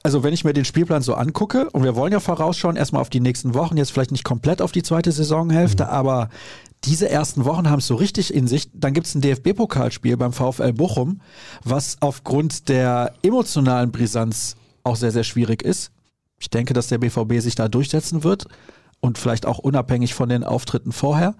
[0.03, 3.09] Also wenn ich mir den Spielplan so angucke, und wir wollen ja vorausschauen, erstmal auf
[3.09, 5.89] die nächsten Wochen, jetzt vielleicht nicht komplett auf die zweite Saisonhälfte, mhm.
[5.89, 6.29] aber
[6.83, 8.69] diese ersten Wochen haben es so richtig in sich.
[8.73, 11.21] Dann gibt es ein DFB-Pokalspiel beim VfL Bochum,
[11.63, 15.91] was aufgrund der emotionalen Brisanz auch sehr, sehr schwierig ist.
[16.39, 18.45] Ich denke, dass der BVB sich da durchsetzen wird
[18.99, 21.35] und vielleicht auch unabhängig von den Auftritten vorher.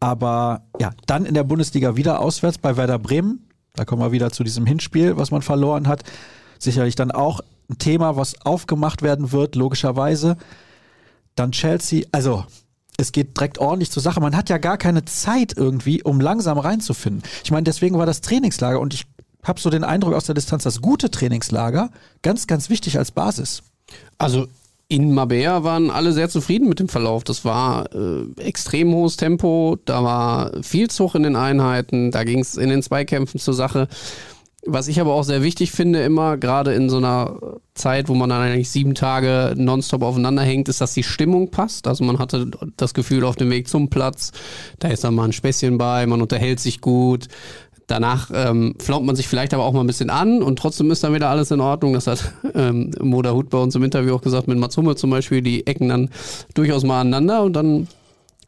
[0.00, 3.46] Aber ja, dann in der Bundesliga wieder auswärts bei Werder Bremen.
[3.74, 6.02] Da kommen wir wieder zu diesem Hinspiel, was man verloren hat.
[6.58, 7.40] Sicherlich dann auch
[7.70, 10.36] ein Thema, was aufgemacht werden wird, logischerweise.
[11.34, 12.04] Dann Chelsea.
[12.12, 12.44] Also,
[12.96, 14.20] es geht direkt ordentlich zur Sache.
[14.20, 17.22] Man hat ja gar keine Zeit irgendwie, um langsam reinzufinden.
[17.44, 19.06] Ich meine, deswegen war das Trainingslager und ich
[19.44, 21.90] habe so den Eindruck aus der Distanz, das gute Trainingslager
[22.22, 23.62] ganz, ganz wichtig als Basis.
[24.18, 24.48] Also
[24.88, 27.22] in Mabea waren alle sehr zufrieden mit dem Verlauf.
[27.22, 32.40] Das war äh, extrem hohes Tempo, da war viel Zug in den Einheiten, da ging
[32.40, 33.88] es in den Zweikämpfen zur Sache.
[34.66, 37.38] Was ich aber auch sehr wichtig finde, immer, gerade in so einer
[37.74, 41.86] Zeit, wo man dann eigentlich sieben Tage nonstop aufeinander hängt, ist, dass die Stimmung passt.
[41.86, 44.32] Also man hatte das Gefühl auf dem Weg zum Platz,
[44.80, 47.28] da ist dann mal ein Späßchen bei, man unterhält sich gut,
[47.88, 51.02] Danach ähm, flaumt man sich vielleicht aber auch mal ein bisschen an und trotzdem ist
[51.02, 51.94] dann wieder alles in Ordnung.
[51.94, 55.08] Das hat ähm, Moda Hut bei uns im Interview auch gesagt, mit Mats Hummel zum
[55.08, 56.10] Beispiel, die Ecken dann
[56.52, 57.88] durchaus mal aneinander und dann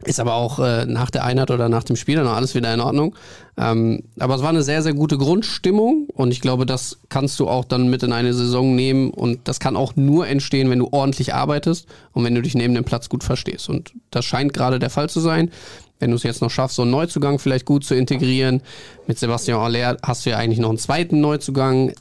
[0.04, 2.80] ist aber auch äh, nach der Einheit oder nach dem Spiel dann alles wieder in
[2.80, 3.14] Ordnung.
[3.58, 7.48] Ähm, aber es war eine sehr, sehr gute Grundstimmung und ich glaube, das kannst du
[7.48, 10.88] auch dann mit in eine Saison nehmen und das kann auch nur entstehen, wenn du
[10.90, 13.68] ordentlich arbeitest und wenn du dich neben dem Platz gut verstehst.
[13.68, 15.50] Und das scheint gerade der Fall zu sein
[16.00, 18.62] wenn du es jetzt noch schaffst, so einen Neuzugang vielleicht gut zu integrieren.
[19.06, 21.92] Mit Sebastian Aller hast du ja eigentlich noch einen zweiten Neuzugang.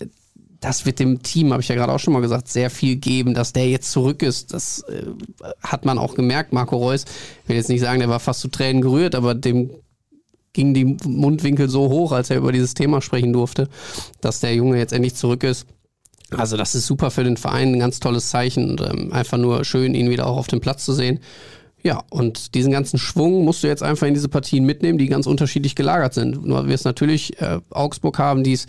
[0.60, 3.34] Das wird dem Team, habe ich ja gerade auch schon mal gesagt, sehr viel geben,
[3.34, 4.54] dass der jetzt zurück ist.
[4.54, 5.06] Das äh,
[5.62, 6.52] hat man auch gemerkt.
[6.52, 7.06] Marco Reus,
[7.44, 9.72] ich will jetzt nicht sagen, der war fast zu Tränen gerührt, aber dem
[10.54, 13.70] gingen die Mundwinkel so hoch, als er über dieses Thema sprechen durfte,
[14.20, 15.66] dass der Junge jetzt endlich zurück ist.
[16.32, 19.64] Also das ist super für den Verein, ein ganz tolles Zeichen und ähm, einfach nur
[19.66, 21.20] schön, ihn wieder auch auf dem Platz zu sehen.
[21.82, 25.26] Ja, und diesen ganzen Schwung musst du jetzt einfach in diese Partien mitnehmen, die ganz
[25.26, 26.46] unterschiedlich gelagert sind.
[26.46, 28.68] Nur wir es natürlich äh, Augsburg haben, die es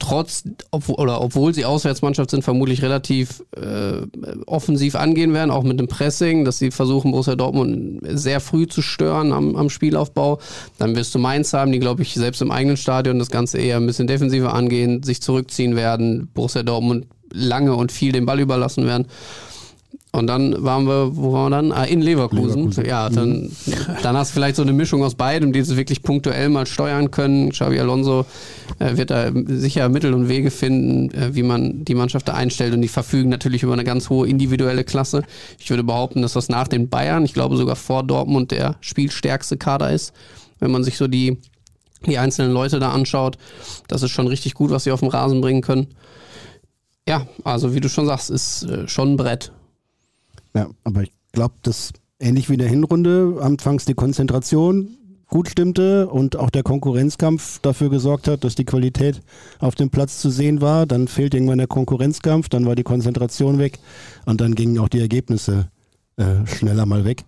[0.00, 4.06] trotz obwohl, oder obwohl sie Auswärtsmannschaft sind, vermutlich relativ äh,
[4.46, 8.82] offensiv angehen werden, auch mit dem Pressing, dass sie versuchen, Borussia Dortmund sehr früh zu
[8.82, 10.40] stören am, am Spielaufbau.
[10.78, 13.76] Dann wirst du Mainz haben, die, glaube ich, selbst im eigenen Stadion das Ganze eher
[13.76, 18.86] ein bisschen defensiver angehen, sich zurückziehen werden, Borussia Dortmund lange und viel den Ball überlassen
[18.86, 19.06] werden.
[20.12, 21.72] Und dann waren wir, wo waren wir dann?
[21.72, 22.70] Ah, in Leverkusen.
[22.70, 22.84] Leverkusen.
[22.84, 23.50] Ja, dann, mhm.
[24.02, 27.12] dann hast du vielleicht so eine Mischung aus beidem, die sie wirklich punktuell mal steuern
[27.12, 27.50] können.
[27.50, 28.26] Xavi Alonso
[28.80, 32.74] äh, wird da sicher Mittel und Wege finden, äh, wie man die Mannschaft da einstellt.
[32.74, 35.22] Und die verfügen natürlich über eine ganz hohe individuelle Klasse.
[35.58, 39.58] Ich würde behaupten, dass das nach den Bayern, ich glaube sogar vor Dortmund, der spielstärkste
[39.58, 40.12] Kader ist.
[40.58, 41.38] Wenn man sich so die,
[42.04, 43.38] die einzelnen Leute da anschaut,
[43.86, 45.86] das ist schon richtig gut, was sie auf den Rasen bringen können.
[47.08, 49.52] Ja, also wie du schon sagst, ist äh, schon ein Brett.
[50.54, 54.96] Ja, aber ich glaube, dass ähnlich wie in der Hinrunde anfangs die Konzentration
[55.30, 59.22] gut stimmte und auch der Konkurrenzkampf dafür gesorgt hat, dass die Qualität
[59.60, 60.86] auf dem Platz zu sehen war.
[60.86, 63.78] Dann fehlt irgendwann der Konkurrenzkampf, dann war die Konzentration weg
[64.26, 65.70] und dann gingen auch die Ergebnisse
[66.16, 67.24] äh, schneller mal weg.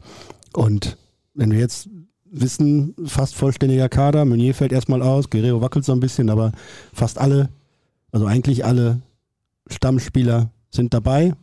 [0.52, 0.98] Und
[1.34, 1.88] wenn wir jetzt
[2.30, 6.52] wissen, fast vollständiger Kader, Meunier fällt erstmal aus, Guerrero wackelt so ein bisschen, aber
[6.92, 7.50] fast alle,
[8.10, 9.00] also eigentlich alle
[9.68, 11.34] Stammspieler sind dabei.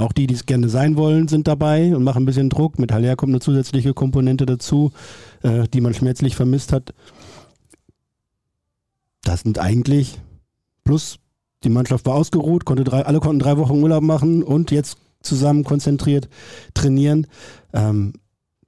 [0.00, 2.78] Auch die, die es gerne sein wollen, sind dabei und machen ein bisschen Druck.
[2.78, 4.92] Mit Haller kommt eine zusätzliche Komponente dazu,
[5.42, 6.94] äh, die man schmerzlich vermisst hat.
[9.22, 10.18] Das sind eigentlich
[10.84, 11.18] plus
[11.64, 15.64] die Mannschaft war ausgeruht, konnte drei, alle konnten drei Wochen Urlaub machen und jetzt zusammen
[15.64, 16.30] konzentriert
[16.72, 17.26] trainieren.
[17.74, 18.14] Ähm,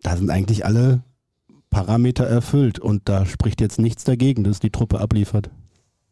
[0.03, 1.03] da sind eigentlich alle
[1.71, 5.51] Parameter erfüllt und da spricht jetzt nichts dagegen, dass die Truppe abliefert.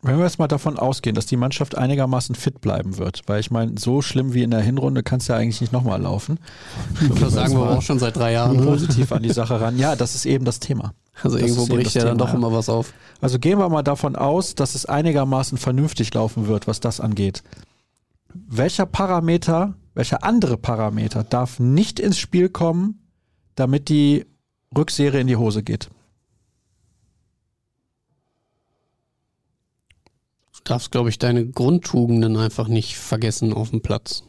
[0.03, 3.51] Wenn wir jetzt mal davon ausgehen, dass die Mannschaft einigermaßen fit bleiben wird, weil ich
[3.51, 6.39] meine, so schlimm wie in der Hinrunde kann es ja eigentlich nicht nochmal laufen.
[7.21, 8.65] Das sagen wir auch schon seit drei Jahren.
[8.65, 9.79] Positiv an die Sache ran.
[9.79, 10.95] Ja, das ist eben das Thema.
[11.23, 12.35] Also Das irgendwo bricht ja dann doch ja.
[12.35, 12.95] immer was auf.
[13.21, 17.43] Also gehen wir mal davon aus, dass es einigermaßen vernünftig laufen wird, was das angeht.
[18.33, 23.07] Welcher Parameter, welcher andere Parameter darf nicht ins Spiel kommen,
[23.55, 24.25] damit die
[24.75, 25.91] Rückserie in die Hose geht?
[30.65, 34.25] Darfst, glaube ich, deine Grundtugenden einfach nicht vergessen auf dem Platz.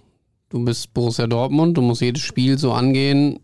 [0.49, 3.39] Du bist Borussia Dortmund, du musst jedes Spiel so angehen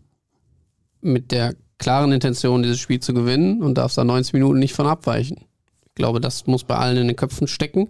[1.00, 4.86] mit der klaren Intention, dieses Spiel zu gewinnen und darfst da 90 Minuten nicht von
[4.86, 5.38] abweichen.
[5.86, 7.88] Ich glaube, das muss bei allen in den Köpfen stecken.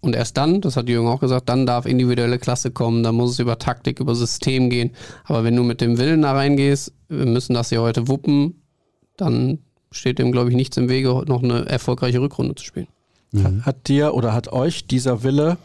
[0.00, 3.32] Und erst dann, das hat Jürgen auch gesagt, dann darf individuelle Klasse kommen, dann muss
[3.32, 4.92] es über Taktik, über System gehen.
[5.24, 8.62] Aber wenn du mit dem Willen da reingehst, wir müssen das hier heute wuppen,
[9.16, 9.60] dann
[9.90, 12.88] steht dem, glaube ich, nichts im Wege, noch eine erfolgreiche Rückrunde zu spielen.
[13.62, 15.58] Hat dir oder hat euch dieser Wille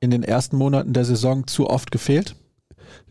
[0.00, 2.36] in den ersten Monaten der Saison zu oft gefehlt?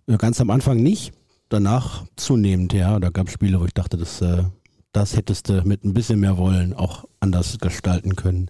[0.08, 1.14] Ja, Ganz am Anfang nicht,
[1.50, 3.00] danach zunehmend, ja.
[3.00, 4.44] Da gab es Spiele, wo ich dachte, das, äh,
[4.92, 8.50] das hättest du mit ein bisschen mehr Wollen auch anders gestalten können.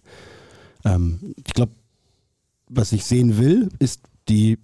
[0.83, 1.71] Ähm, ich glaube,
[2.67, 4.57] was ich sehen will, ist die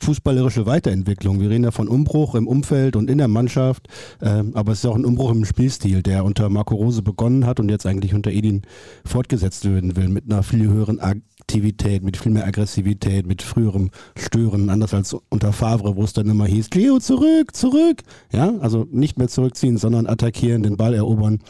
[0.00, 1.40] fußballerische Weiterentwicklung.
[1.40, 3.88] Wir reden ja von Umbruch im Umfeld und in der Mannschaft,
[4.20, 7.60] ähm, aber es ist auch ein Umbruch im Spielstil, der unter Marco Rose begonnen hat
[7.60, 8.62] und jetzt eigentlich unter Edin
[9.04, 14.68] fortgesetzt werden will, mit einer viel höheren Aktivität, mit viel mehr Aggressivität, mit früherem Stören,
[14.68, 18.02] anders als unter Favre, wo es dann immer hieß, Leo, zurück, zurück.
[18.32, 21.40] Ja, also nicht mehr zurückziehen, sondern attackieren, den Ball erobern,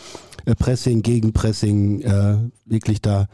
[0.45, 3.27] äh, Pressing, Gegenpressing, äh, wirklich da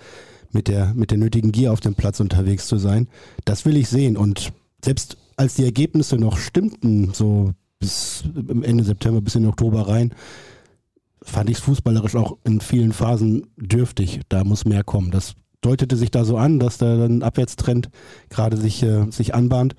[0.52, 3.08] mit der, mit der nötigen Gier auf dem Platz unterwegs zu sein.
[3.44, 4.16] Das will ich sehen.
[4.16, 4.52] Und
[4.84, 8.24] selbst als die Ergebnisse noch stimmten, so bis
[8.62, 10.14] Ende September, bis in den Oktober rein,
[11.22, 14.20] fand ich es fußballerisch auch in vielen Phasen dürftig.
[14.28, 15.10] Da muss mehr kommen.
[15.10, 17.90] Das deutete sich da so an, dass da ein Abwärtstrend
[18.28, 19.74] gerade sich, äh, sich anbahnt.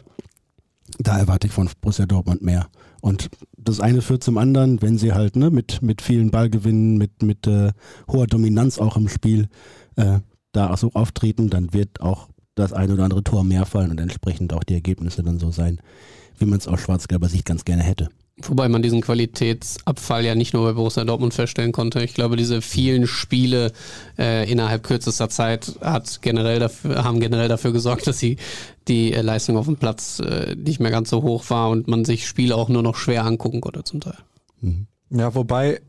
[0.99, 2.67] Da erwarte ich von Borussia Dortmund mehr.
[3.01, 7.21] Und das eine führt zum anderen, wenn sie halt ne, mit, mit vielen Ballgewinnen, mit,
[7.21, 7.71] mit äh,
[8.09, 9.49] hoher Dominanz auch im Spiel
[9.95, 10.19] äh,
[10.51, 13.99] da auch so auftreten, dann wird auch das eine oder andere Tor mehr fallen und
[13.99, 15.79] entsprechend auch die Ergebnisse dann so sein,
[16.37, 18.09] wie man es aus schwarz-gelber Sicht ganz gerne hätte.
[18.41, 22.03] Wobei man diesen Qualitätsabfall ja nicht nur bei Borussia Dortmund feststellen konnte.
[22.03, 23.71] Ich glaube, diese vielen Spiele
[24.17, 28.37] äh, innerhalb kürzester Zeit hat generell dafür, haben generell dafür gesorgt, dass sie
[28.87, 32.05] die äh, Leistung auf dem Platz äh, nicht mehr ganz so hoch war und man
[32.05, 34.17] sich Spiele auch nur noch schwer angucken konnte zum Teil.
[35.11, 35.81] Ja, wobei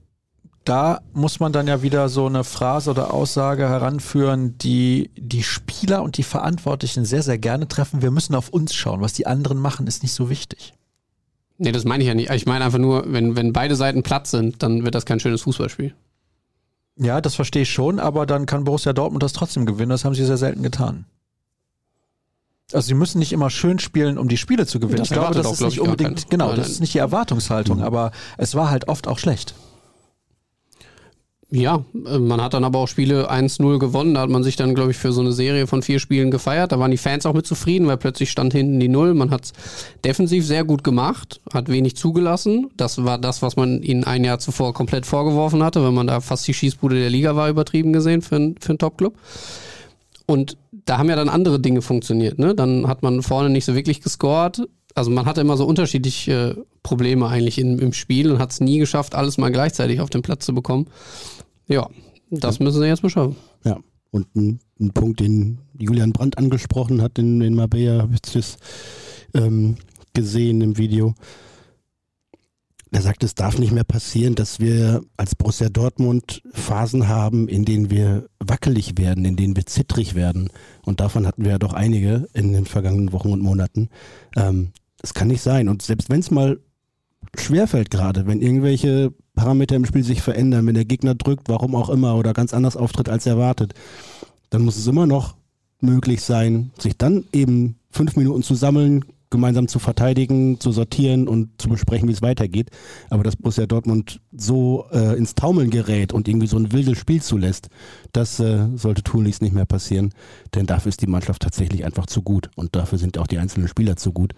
[0.65, 6.03] da muss man dann ja wieder so eine Phrase oder Aussage heranführen, die die Spieler
[6.03, 8.03] und die Verantwortlichen sehr, sehr gerne treffen.
[8.03, 9.01] Wir müssen auf uns schauen.
[9.01, 10.73] Was die anderen machen, ist nicht so wichtig.
[11.59, 12.31] Nee, das meine ich ja nicht.
[12.31, 15.43] Ich meine einfach nur, wenn, wenn beide Seiten platt sind, dann wird das kein schönes
[15.43, 15.95] Fußballspiel.
[16.97, 19.91] Ja, das verstehe ich schon, aber dann kann Borussia Dortmund das trotzdem gewinnen.
[19.91, 21.05] Das haben sie sehr selten getan.
[22.73, 24.99] Also sie müssen nicht immer schön spielen, um die Spiele zu gewinnen.
[24.99, 27.83] Das ich glaube, das auch, ist glaub nicht unbedingt, genau, das ist nicht die Erwartungshaltung,
[27.83, 29.55] aber es war halt oft auch schlecht.
[31.51, 34.15] Ja, äh, man hat dann aber auch Spiele 1-0 gewonnen.
[34.15, 36.73] Da hat man sich dann, glaube ich, für so eine Serie von vier Spielen gefeiert.
[36.73, 39.15] Da waren die Fans auch mit zufrieden, weil plötzlich stand hinten die Null.
[39.15, 39.53] Man hat es
[40.05, 42.71] defensiv sehr gut gemacht, hat wenig zugelassen.
[42.77, 46.21] Das war das, was man ihnen ein Jahr zuvor komplett vorgeworfen hatte, wenn man da
[46.21, 49.15] fast die Schießbude der Liga war, übertrieben gesehen für, für einen Top-Club.
[50.27, 52.39] Und da haben ja dann andere Dinge funktioniert.
[52.39, 52.55] Ne?
[52.55, 54.63] Dann hat man vorne nicht so wirklich gescored.
[54.95, 58.61] Also man hatte immer so unterschiedliche äh, Probleme eigentlich in, im Spiel und hat es
[58.61, 60.87] nie geschafft, alles mal gleichzeitig auf den Platz zu bekommen.
[61.67, 61.89] Ja,
[62.31, 63.37] das müssen sie jetzt mal schaffen.
[63.65, 63.79] Ja,
[64.11, 68.57] und ein, ein Punkt, den Julian Brandt angesprochen hat in, in Marbella, habe ich das
[69.35, 69.77] ähm,
[70.13, 71.15] gesehen im Video.
[72.93, 77.65] Er sagt, es darf nicht mehr passieren, dass wir als Borussia Dortmund Phasen haben, in
[77.65, 80.49] denen wir wackelig werden, in denen wir zittrig werden.
[80.85, 83.89] Und davon hatten wir ja doch einige in den vergangenen Wochen und Monaten.
[84.37, 84.71] Ähm,
[85.05, 85.69] das kann nicht sein.
[85.69, 86.59] Und selbst wenn es mal
[87.37, 91.91] schwerfällt gerade, wenn irgendwelche Parameter im Spiel sich verändern, wenn der Gegner drückt, warum auch
[91.91, 93.75] immer, oder ganz anders auftritt als erwartet,
[94.49, 95.37] dann muss es immer noch
[95.79, 99.05] möglich sein, sich dann eben fünf Minuten zu sammeln,
[99.35, 102.71] gemeinsam zu verteidigen, zu sortieren und zu besprechen, wie es weitergeht.
[103.11, 107.21] Aber dass Borussia Dortmund so äh, ins Taumeln gerät und irgendwie so ein wildes Spiel
[107.21, 107.69] zulässt,
[108.13, 110.13] das äh, sollte tunlichst nicht mehr passieren,
[110.55, 113.67] denn dafür ist die Mannschaft tatsächlich einfach zu gut und dafür sind auch die einzelnen
[113.67, 114.35] Spieler zu gut.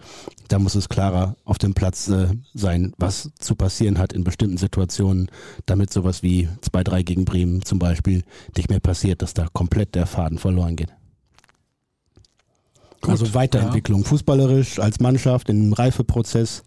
[0.48, 4.56] Da muss es klarer auf dem Platz äh, sein, was zu passieren hat in bestimmten
[4.56, 5.28] Situationen,
[5.66, 8.22] damit sowas wie 2-3 gegen Bremen zum Beispiel
[8.56, 10.92] nicht mehr passiert, dass da komplett der Faden verloren geht.
[13.06, 16.64] Gut, also Weiterentwicklung, fußballerisch als Mannschaft im Reifeprozess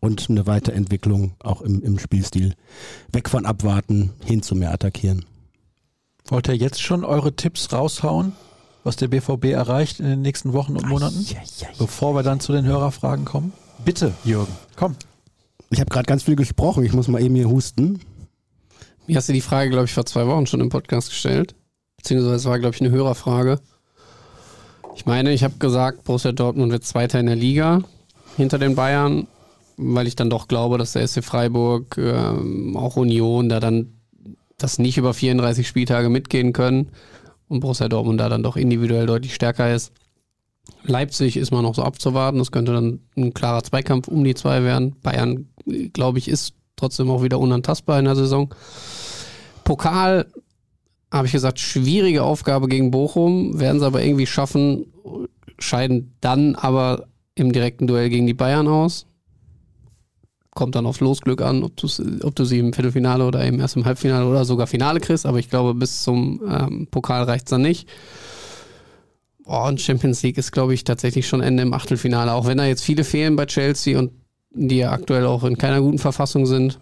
[0.00, 2.54] und eine Weiterentwicklung auch im, im Spielstil.
[3.12, 5.24] Weg von abwarten, hin zu mehr attackieren.
[6.28, 8.32] Wollt ihr jetzt schon eure Tipps raushauen,
[8.82, 11.24] was der BVB erreicht in den nächsten Wochen und Monaten,
[11.78, 13.52] bevor wir dann zu den Hörerfragen kommen?
[13.84, 14.96] Bitte, Jürgen, komm.
[15.70, 18.00] Ich habe gerade ganz viel gesprochen, ich muss mal eben hier husten.
[19.06, 21.54] Mir hast du die Frage, glaube ich, vor zwei Wochen schon im Podcast gestellt.
[21.96, 23.60] Beziehungsweise war, glaube ich, eine Hörerfrage.
[24.96, 27.82] Ich meine, ich habe gesagt, Borussia Dortmund wird Zweiter in der Liga
[28.36, 29.28] hinter den Bayern,
[29.76, 33.92] weil ich dann doch glaube, dass der SC Freiburg, ähm, auch Union, da dann
[34.56, 36.88] das nicht über 34 Spieltage mitgehen können
[37.46, 39.92] und Borussia Dortmund da dann doch individuell deutlich stärker ist.
[40.82, 42.38] Leipzig ist mal noch so abzuwarten.
[42.38, 44.96] Das könnte dann ein klarer Zweikampf um die zwei werden.
[45.02, 45.48] Bayern,
[45.92, 48.52] glaube ich, ist trotzdem auch wieder unantastbar in der Saison.
[49.62, 50.26] Pokal,
[51.10, 54.86] habe ich gesagt, schwierige Aufgabe gegen Bochum, werden sie aber irgendwie schaffen,
[55.58, 59.06] scheiden dann aber im direkten Duell gegen die Bayern aus.
[60.54, 61.72] Kommt dann aufs Losglück an, ob,
[62.22, 65.38] ob du sie im Viertelfinale oder eben erst im Halbfinale oder sogar Finale kriegst, aber
[65.38, 67.88] ich glaube, bis zum ähm, Pokal reicht es dann nicht.
[69.44, 72.64] Oh, und Champions League ist, glaube ich, tatsächlich schon Ende im Achtelfinale, auch wenn da
[72.64, 74.10] jetzt viele fehlen bei Chelsea und
[74.50, 76.80] die ja aktuell auch in keiner guten Verfassung sind.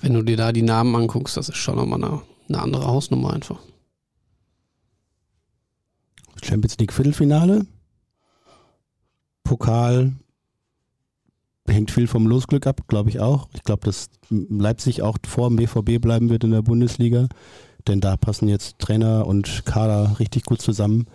[0.00, 3.32] Wenn du dir da die Namen anguckst, das ist schon nochmal eine, eine andere Hausnummer
[3.32, 3.60] einfach.
[6.42, 7.66] Champions League Viertelfinale.
[9.44, 10.12] Pokal
[11.66, 13.48] hängt viel vom Losglück ab, glaube ich auch.
[13.54, 17.28] Ich glaube, dass Leipzig auch vor dem BVB bleiben wird in der Bundesliga,
[17.86, 21.06] denn da passen jetzt Trainer und Kader richtig gut zusammen.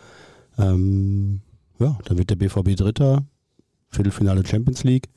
[0.58, 1.42] Ähm,
[1.80, 3.26] ja, dann wird der BVB Dritter,
[3.90, 5.10] Viertelfinale Champions League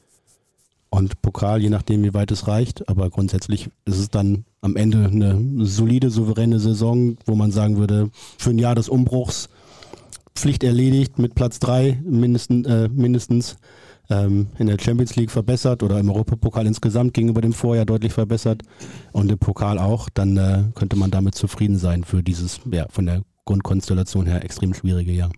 [0.93, 2.87] und Pokal, je nachdem, wie weit es reicht.
[2.89, 8.11] Aber grundsätzlich ist es dann am Ende eine solide, souveräne Saison, wo man sagen würde,
[8.39, 9.49] für ein Jahr des Umbruchs
[10.35, 13.57] Pflicht erledigt mit Platz drei mindestens, äh, mindestens
[14.11, 18.63] ähm, in der Champions League verbessert oder im Europapokal insgesamt gegenüber dem Vorjahr deutlich verbessert
[19.13, 23.07] und im Pokal auch, dann äh, könnte man damit zufrieden sein für dieses, ja, von
[23.07, 25.31] der Grundkonstellation her extrem schwierige Jahr.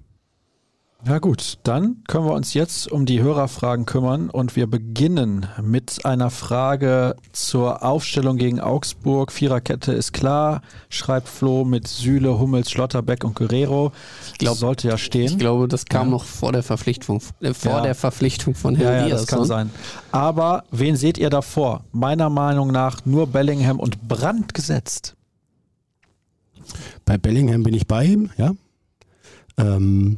[1.06, 6.06] Ja gut, dann können wir uns jetzt um die Hörerfragen kümmern und wir beginnen mit
[6.06, 9.30] einer Frage zur Aufstellung gegen Augsburg.
[9.30, 13.92] Viererkette ist klar, schreibt Flo mit Süle, Hummels, Schlotterbeck und Guerrero.
[14.32, 15.26] Ich glaube, sollte ja stehen.
[15.26, 16.12] Ich glaube, das kam ja.
[16.12, 17.80] noch vor der Verpflichtung, äh, vor ja.
[17.82, 19.44] der Verpflichtung von Herrn ja, ja, das kann ne?
[19.44, 19.70] sein.
[20.10, 21.84] Aber wen seht ihr davor?
[21.92, 25.16] Meiner Meinung nach nur Bellingham und Brandt gesetzt.
[27.04, 28.52] Bei Bellingham bin ich bei ihm, ja.
[29.58, 30.16] Ähm,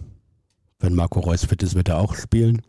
[0.86, 2.62] wenn Marco Reus fit ist, wird er auch spielen.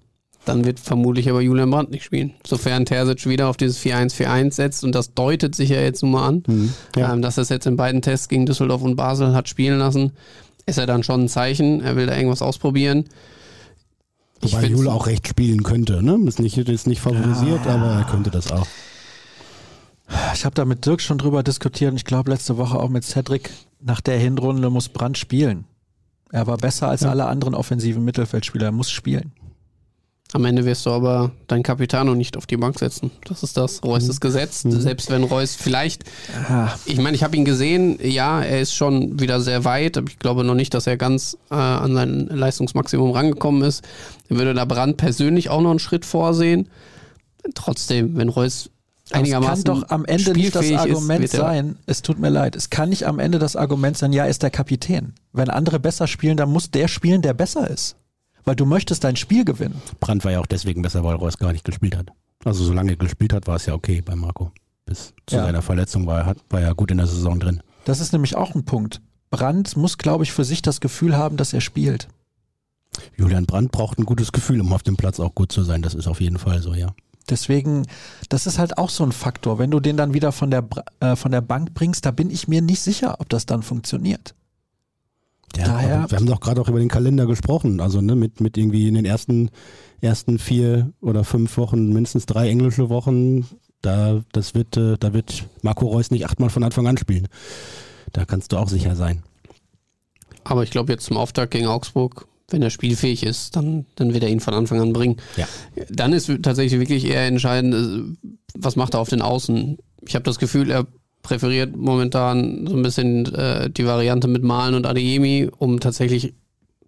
[0.45, 2.33] Dann wird vermutlich aber Julian Brandt nicht spielen.
[2.45, 6.27] Sofern Terzic wieder auf dieses 4-1-4-1 setzt und das deutet sich ja jetzt nun mal
[6.27, 7.13] an, mhm, ja.
[7.13, 10.13] ähm, dass er es jetzt in beiden Tests gegen Düsseldorf und Basel hat spielen lassen,
[10.65, 11.81] ist er dann schon ein Zeichen.
[11.81, 13.05] Er will da irgendwas ausprobieren.
[14.41, 16.17] Wobei Jule auch recht spielen könnte, ne?
[16.27, 17.75] Ist nicht, ist nicht favorisiert, ja.
[17.75, 18.67] aber er könnte das auch.
[20.33, 23.03] Ich habe da mit Dirk schon drüber diskutiert und ich glaube letzte Woche auch mit
[23.03, 23.51] Cedric.
[23.81, 25.65] Nach der Hinrunde muss Brandt spielen.
[26.31, 27.09] Er war besser als ja.
[27.09, 28.65] alle anderen offensiven Mittelfeldspieler.
[28.65, 29.31] Er muss spielen.
[30.33, 33.11] Am Ende wirst du aber deinen Capitano nicht auf die Bank setzen.
[33.23, 33.81] Das ist das.
[33.83, 34.09] Reus mhm.
[34.09, 34.65] ist gesetzt.
[34.65, 34.81] Mhm.
[34.81, 36.03] Selbst wenn Reus vielleicht,
[36.49, 36.75] ah.
[36.85, 40.19] ich meine, ich habe ihn gesehen, ja, er ist schon wieder sehr weit, aber ich
[40.19, 43.85] glaube noch nicht, dass er ganz äh, an sein Leistungsmaximum rangekommen ist.
[44.27, 46.67] Er würde da Brand persönlich auch noch einen Schritt vorsehen.
[47.55, 48.69] Trotzdem, wenn Reus
[49.13, 49.59] einigermaßen.
[49.59, 52.69] Es kann doch am Ende nicht das Argument ist, sein, es tut mir leid, es
[52.69, 55.13] kann nicht am Ende das Argument sein, ja, ist der Kapitän.
[55.33, 57.95] Wenn andere besser spielen, dann muss der spielen, der besser ist.
[58.45, 59.81] Weil du möchtest dein Spiel gewinnen.
[59.99, 62.11] Brandt war ja auch deswegen besser, weil Reus gar nicht gespielt hat.
[62.45, 64.51] Also solange er gespielt hat, war es ja okay bei Marco.
[64.85, 65.43] Bis zu ja.
[65.43, 67.61] seiner Verletzung war er, war er gut in der Saison drin.
[67.83, 69.01] Das ist nämlich auch ein Punkt.
[69.29, 72.07] Brandt muss, glaube ich, für sich das Gefühl haben, dass er spielt.
[73.17, 75.81] Julian Brandt braucht ein gutes Gefühl, um auf dem Platz auch gut zu sein.
[75.81, 76.93] Das ist auf jeden Fall so, ja.
[77.29, 77.85] Deswegen,
[78.29, 79.59] das ist halt auch so ein Faktor.
[79.59, 80.67] Wenn du den dann wieder von der,
[80.99, 84.33] äh, von der Bank bringst, da bin ich mir nicht sicher, ob das dann funktioniert.
[85.55, 87.79] Ja, Daher, wir haben doch gerade auch über den Kalender gesprochen.
[87.79, 89.49] Also ne, mit, mit irgendwie in den ersten,
[90.01, 93.47] ersten vier oder fünf Wochen mindestens drei englische Wochen.
[93.81, 97.27] Da, das wird, äh, da wird Marco Reus nicht achtmal von Anfang an spielen.
[98.13, 99.23] Da kannst du auch sicher sein.
[100.43, 104.23] Aber ich glaube, jetzt zum Auftakt gegen Augsburg wenn er spielfähig ist, dann, dann wird
[104.23, 105.17] er ihn von Anfang an bringen.
[105.35, 105.47] Ja.
[105.89, 109.77] Dann ist tatsächlich wirklich eher entscheidend, äh, was macht er auf den Außen.
[110.07, 110.87] Ich habe das Gefühl, er
[111.23, 116.33] präferiert momentan so ein bisschen äh, die Variante mit Malen und Adeyemi, um tatsächlich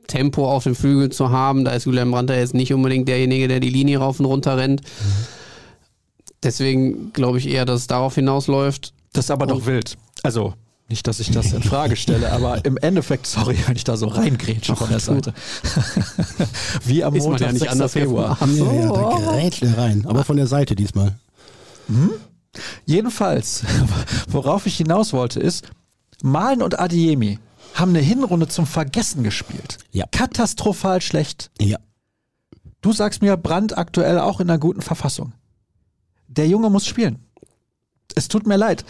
[0.08, 1.66] Tempo auf dem Flügel zu haben.
[1.66, 4.82] Da ist Julian Brandt jetzt nicht unbedingt derjenige, der die Linie rauf und runter rennt.
[4.82, 5.26] Mhm.
[6.42, 8.94] Deswegen glaube ich eher, dass es darauf hinausläuft.
[9.12, 9.98] Das ist aber doch wild.
[10.24, 10.54] Also
[10.90, 14.08] nicht, dass ich das in Frage stelle, aber im Endeffekt, sorry, wenn ich da so
[14.08, 15.34] reingrätsche von der Seite.
[16.86, 18.38] Wie am Ist Montag, ja nicht anders Februar.
[18.40, 18.66] Ach so.
[18.66, 21.16] Ja, ja, da grätscht er rein, aber von der Seite diesmal.
[21.88, 22.12] Hm?
[22.86, 23.64] Jedenfalls,
[24.30, 25.70] worauf ich hinaus wollte, ist,
[26.24, 27.38] Malen und Adiemi
[27.76, 29.78] haben eine Hinrunde zum Vergessen gespielt.
[29.92, 30.06] Ja.
[30.12, 31.52] Katastrophal schlecht.
[31.62, 31.78] Ja.
[32.82, 35.34] Du sagst mir, Brandt aktuell auch in einer guten Verfassung.
[36.28, 37.20] Der Junge muss spielen.
[38.16, 38.86] Es tut mir leid.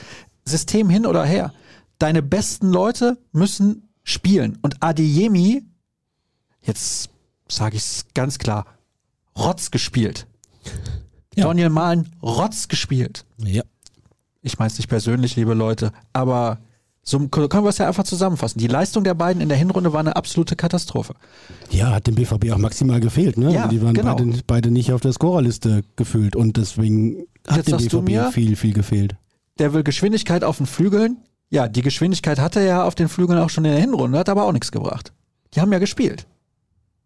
[0.45, 1.53] System hin oder her.
[1.99, 4.57] Deine besten Leute müssen spielen.
[4.61, 5.63] Und Adeyemi,
[6.63, 7.09] jetzt
[7.47, 8.65] sage ich es ganz klar,
[9.37, 10.25] Rotz gespielt.
[11.35, 11.45] Ja.
[11.45, 13.25] Daniel Mahlen, Rotz gespielt.
[13.37, 13.63] Ja.
[14.41, 16.59] Ich meine es nicht persönlich, liebe Leute, aber
[17.01, 18.59] so können wir es ja einfach zusammenfassen.
[18.59, 21.15] Die Leistung der beiden in der Hinrunde war eine absolute Katastrophe.
[21.71, 23.37] Ja, hat dem BVB auch maximal gefehlt.
[23.37, 23.53] Ne?
[23.53, 24.15] Ja, die waren genau.
[24.15, 28.55] beide, beide nicht auf der Scorerliste gefühlt und deswegen hat Jetzt dem BVB mir- viel,
[28.55, 29.15] viel gefehlt.
[29.57, 31.17] Der will Geschwindigkeit auf den Flügeln.
[31.49, 34.29] Ja, die Geschwindigkeit hatte er ja auf den Flügeln auch schon in der Hinrunde, hat
[34.29, 35.13] aber auch nichts gebracht.
[35.53, 36.27] Die haben ja gespielt.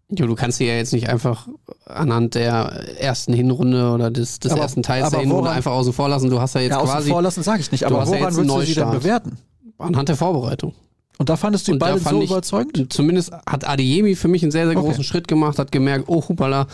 [0.10, 1.48] Jo, du kannst sie ja jetzt nicht einfach
[1.86, 5.94] anhand der ersten Hinrunde oder des, des Aber- ersten Teils der Hinrunde woran- einfach außen
[5.94, 6.30] vor lassen.
[6.30, 8.24] Du hast ja jetzt ja, außen quasi vor lassen sage ich nicht, aber ja woran
[8.26, 9.38] einen würdest du sie denn bewerten?
[9.80, 10.74] anhand der Vorbereitung.
[11.20, 12.92] Und da fandest du da beide so ich- überzeugend?
[12.92, 14.86] Zumindest hat Adeyemi für mich einen sehr, sehr Okay.
[14.88, 16.68] großen Schritt gemacht, hat gemerkt, oh hupala,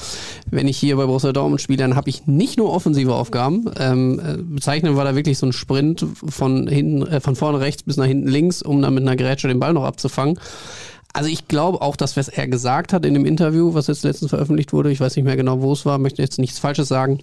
[0.50, 3.66] wenn ich hier bei Borussia Dortmund spiele, dann habe ich nicht nur offensive Aufgaben.
[3.78, 7.84] Ähm, äh, bezeichnend war da wirklich so ein Sprint von hinten, äh, von vorne rechts
[7.84, 10.40] bis nach hinten links, um dann mit einer Grätsche den Ball noch abzufangen.
[11.12, 14.30] Also ich glaube auch, dass was er gesagt hat in dem Interview, was jetzt letztens
[14.30, 17.20] veröffentlicht wurde, ich weiß nicht mehr genau, wo es war, möchte jetzt nichts Falsches sagen.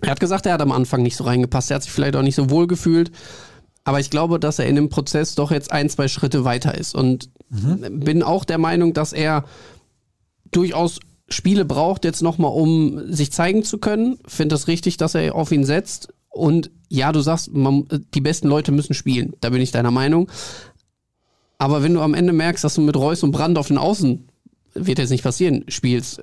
[0.00, 2.22] Er hat gesagt, er hat am Anfang nicht so reingepasst, er hat sich vielleicht auch
[2.22, 3.10] nicht so wohl gefühlt.
[3.86, 6.92] Aber ich glaube, dass er in dem Prozess doch jetzt ein, zwei Schritte weiter ist.
[6.92, 9.44] Und bin auch der Meinung, dass er
[10.50, 14.18] durchaus Spiele braucht, jetzt nochmal, um sich zeigen zu können.
[14.26, 16.08] Finde das richtig, dass er auf ihn setzt.
[16.30, 19.34] Und ja, du sagst, man, die besten Leute müssen spielen.
[19.40, 20.28] Da bin ich deiner Meinung.
[21.58, 24.26] Aber wenn du am Ende merkst, dass du mit Reus und Brand auf den Außen,
[24.74, 26.22] wird jetzt nicht passieren, spielst,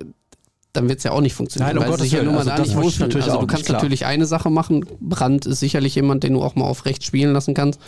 [0.74, 1.76] dann wird es ja auch nicht funktionieren.
[1.76, 2.34] Nein, um Gottes ja Willen.
[2.34, 3.08] Also da das wohlfühlen.
[3.08, 3.78] natürlich Also auch du kannst klar.
[3.78, 4.84] natürlich eine Sache machen.
[5.00, 7.80] Brand ist sicherlich jemand, den du auch mal auf rechts spielen lassen kannst.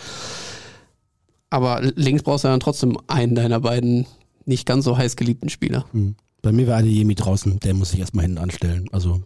[1.51, 4.07] Aber links brauchst du dann trotzdem einen deiner beiden
[4.45, 5.84] nicht ganz so heiß geliebten Spieler.
[5.93, 6.14] Hm.
[6.43, 8.89] Bei mir war Adeyemi draußen, der muss sich erstmal hinten anstellen.
[8.93, 9.22] Also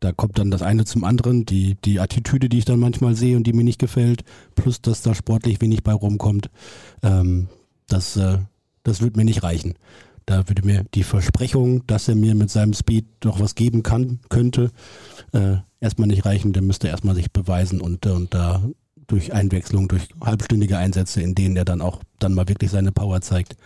[0.00, 3.36] da kommt dann das eine zum anderen, die, die Attitüde, die ich dann manchmal sehe
[3.36, 4.22] und die mir nicht gefällt,
[4.54, 6.50] plus dass da sportlich wenig bei rumkommt,
[7.02, 7.48] ähm,
[7.88, 8.38] das, äh,
[8.84, 9.74] das wird mir nicht reichen.
[10.28, 14.20] Da würde mir die Versprechung, dass er mir mit seinem Speed noch was geben kann,
[14.28, 14.70] könnte,
[15.32, 16.52] äh, erstmal nicht reichen.
[16.52, 18.62] Der müsste erstmal sich beweisen und, äh, und da
[19.06, 23.22] durch Einwechslung, durch halbstündige Einsätze, in denen er dann auch dann mal wirklich seine Power
[23.22, 23.56] zeigt,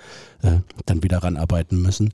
[0.43, 2.13] äh, dann wieder ranarbeiten müssen.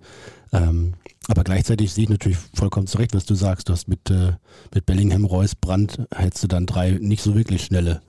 [0.54, 0.94] Ähm,
[1.26, 3.68] aber gleichzeitig sehe ich natürlich vollkommen zurecht, was du sagst.
[3.68, 4.32] Du hast mit, äh,
[4.74, 8.00] mit Bellingham, Reus, Brandt, hättest du dann drei nicht so wirklich schnelle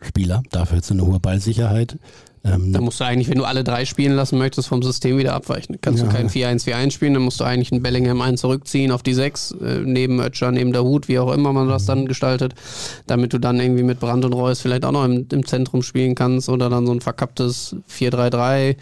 [0.00, 0.44] Spieler.
[0.52, 1.98] Dafür hättest du eine hohe Ballsicherheit.
[2.44, 5.32] Ähm, Da musst du eigentlich, wenn du alle drei spielen lassen möchtest, vom System wieder
[5.34, 5.78] abweichen.
[5.80, 6.08] Kannst Ja.
[6.08, 9.52] du kein 4-1-4-1 spielen, dann musst du eigentlich einen Bellingham einen zurückziehen auf die 6,
[9.52, 12.54] äh, neben Ötscher, neben der Hut, wie auch immer man das dann gestaltet,
[13.06, 16.14] damit du dann irgendwie mit Brand und Reus vielleicht auch noch im, im Zentrum spielen
[16.14, 18.76] kannst oder dann so ein verkapptes 4-3-3,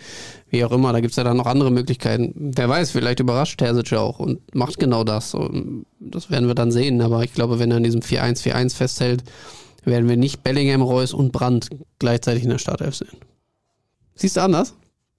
[0.51, 0.93] wie auch immer.
[0.93, 2.33] Da gibt's ja dann noch andere Möglichkeiten.
[2.35, 5.35] Wer weiß, vielleicht überrascht Terzic ja auch und macht genau das.
[5.35, 7.01] Und das werden wir dann sehen.
[7.01, 9.23] Aber ich glaube, wenn er an diesem 4-1-4-1 festhält,
[9.85, 11.69] werden wir nicht Bellingham, Reus und Brand
[12.01, 13.09] gleichzeitig in der Startelf sehen.
[14.15, 14.75] Siehst du anders?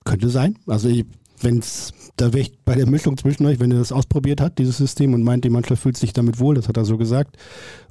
[0.06, 0.58] Könnte sein.
[0.68, 1.06] Also ich,
[1.42, 4.78] wenn's, da wäre ich bei der Mischung zwischen euch, wenn er das ausprobiert hat, dieses
[4.78, 7.38] System, und meint, die Mannschaft fühlt sich damit wohl, das hat er so gesagt.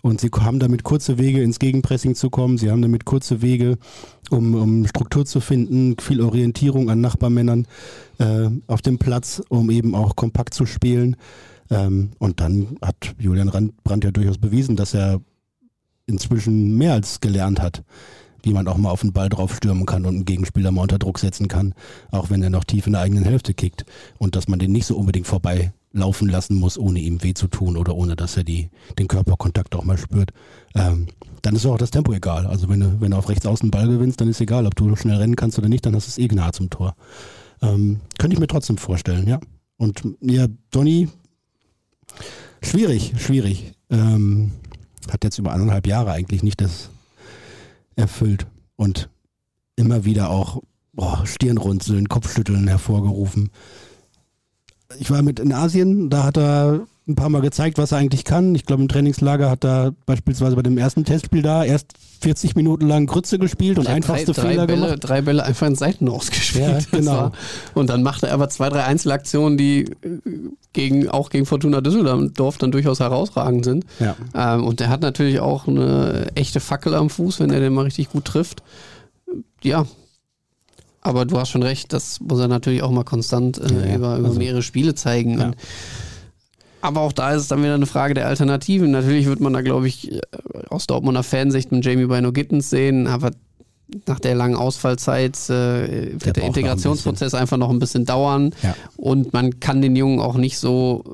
[0.00, 3.78] Und sie haben damit kurze Wege ins Gegenpressing zu kommen, sie haben damit kurze Wege,
[4.30, 7.66] um, um Struktur zu finden, viel Orientierung an Nachbarmännern
[8.18, 11.16] äh, auf dem Platz, um eben auch kompakt zu spielen.
[11.70, 15.20] Ähm, und dann hat Julian Rand- Brandt ja durchaus bewiesen, dass er
[16.06, 17.82] inzwischen mehr als gelernt hat,
[18.42, 20.98] wie man auch mal auf den Ball drauf stürmen kann und einen Gegenspieler mal unter
[20.98, 21.74] Druck setzen kann,
[22.10, 23.84] auch wenn er noch tief in der eigenen Hälfte kickt.
[24.18, 27.48] Und dass man den nicht so unbedingt vorbei laufen lassen muss, ohne ihm weh zu
[27.48, 30.30] tun oder ohne, dass er die, den Körperkontakt auch mal spürt.
[30.74, 31.08] Ähm,
[31.42, 32.46] dann ist auch das Tempo egal.
[32.46, 34.94] Also wenn du, wenn du auf rechts außen Ball gewinnst, dann ist egal, ob du
[34.96, 36.94] schnell rennen kannst oder nicht, dann hast du es eh nahe zum Tor.
[37.60, 39.38] Ähm, könnte ich mir trotzdem vorstellen, ja.
[39.76, 41.08] Und ja, Donny,
[42.62, 43.74] schwierig, schwierig.
[43.90, 44.52] Ähm,
[45.10, 46.90] hat jetzt über anderthalb Jahre eigentlich nicht das
[47.96, 49.10] erfüllt und
[49.76, 50.62] immer wieder auch
[50.92, 53.50] boah, Stirnrunzeln, Kopfschütteln hervorgerufen.
[54.98, 58.24] Ich war mit in Asien, da hat er ein paar Mal gezeigt, was er eigentlich
[58.24, 58.54] kann.
[58.54, 61.88] Ich glaube, im Trainingslager hat er beispielsweise bei dem ersten Testspiel da erst
[62.20, 64.98] 40 Minuten lang Grütze gespielt und Er hat einfachste drei, drei Fehler Bälle, gemacht.
[65.02, 66.64] Drei Bälle einfach in Seiten ausgespielt.
[66.64, 67.12] Ja, genau.
[67.12, 67.32] war-
[67.74, 70.18] Und dann macht er aber zwei, drei Einzelaktionen, die äh,
[70.72, 73.84] gegen, auch gegen Fortuna Düsseldorf dann durchaus herausragend sind.
[73.98, 74.14] Ja.
[74.34, 77.82] Ähm, und der hat natürlich auch eine echte Fackel am Fuß, wenn er den mal
[77.82, 78.62] richtig gut trifft.
[79.64, 79.86] Ja.
[81.00, 83.96] Aber du hast schon recht, das muss er natürlich auch mal konstant äh, Ja, ja.
[83.96, 85.40] über, über Also- mehrere Spiele zeigen.
[85.40, 85.46] Ja.
[85.46, 85.56] Und,
[86.82, 88.90] aber auch da ist es dann wieder eine Frage der Alternativen.
[88.90, 90.20] Natürlich wird man da, glaube ich,
[90.68, 93.30] aus Dortmunder Fansicht mit Jamie Bino Gittens sehen, aber
[94.06, 98.04] nach der langen Ausfallzeit äh, wird Der der, noch ein Integrationsprozess einfach noch ein bisschen
[98.04, 98.54] dauern.
[98.62, 98.74] Ja.
[98.96, 101.04] Und man kann den Jungen auch nicht so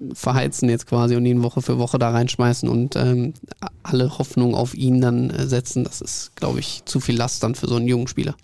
[0.00, 3.34] äh, verheizen jetzt quasi und ihn Woche für Woche da reinschmeißen und ähm,
[3.82, 5.84] alle Hoffnung auf ihn dann äh, setzen.
[5.84, 8.36] Das ist, glaube ich, zu viel Last dann für so einen jungen Spieler.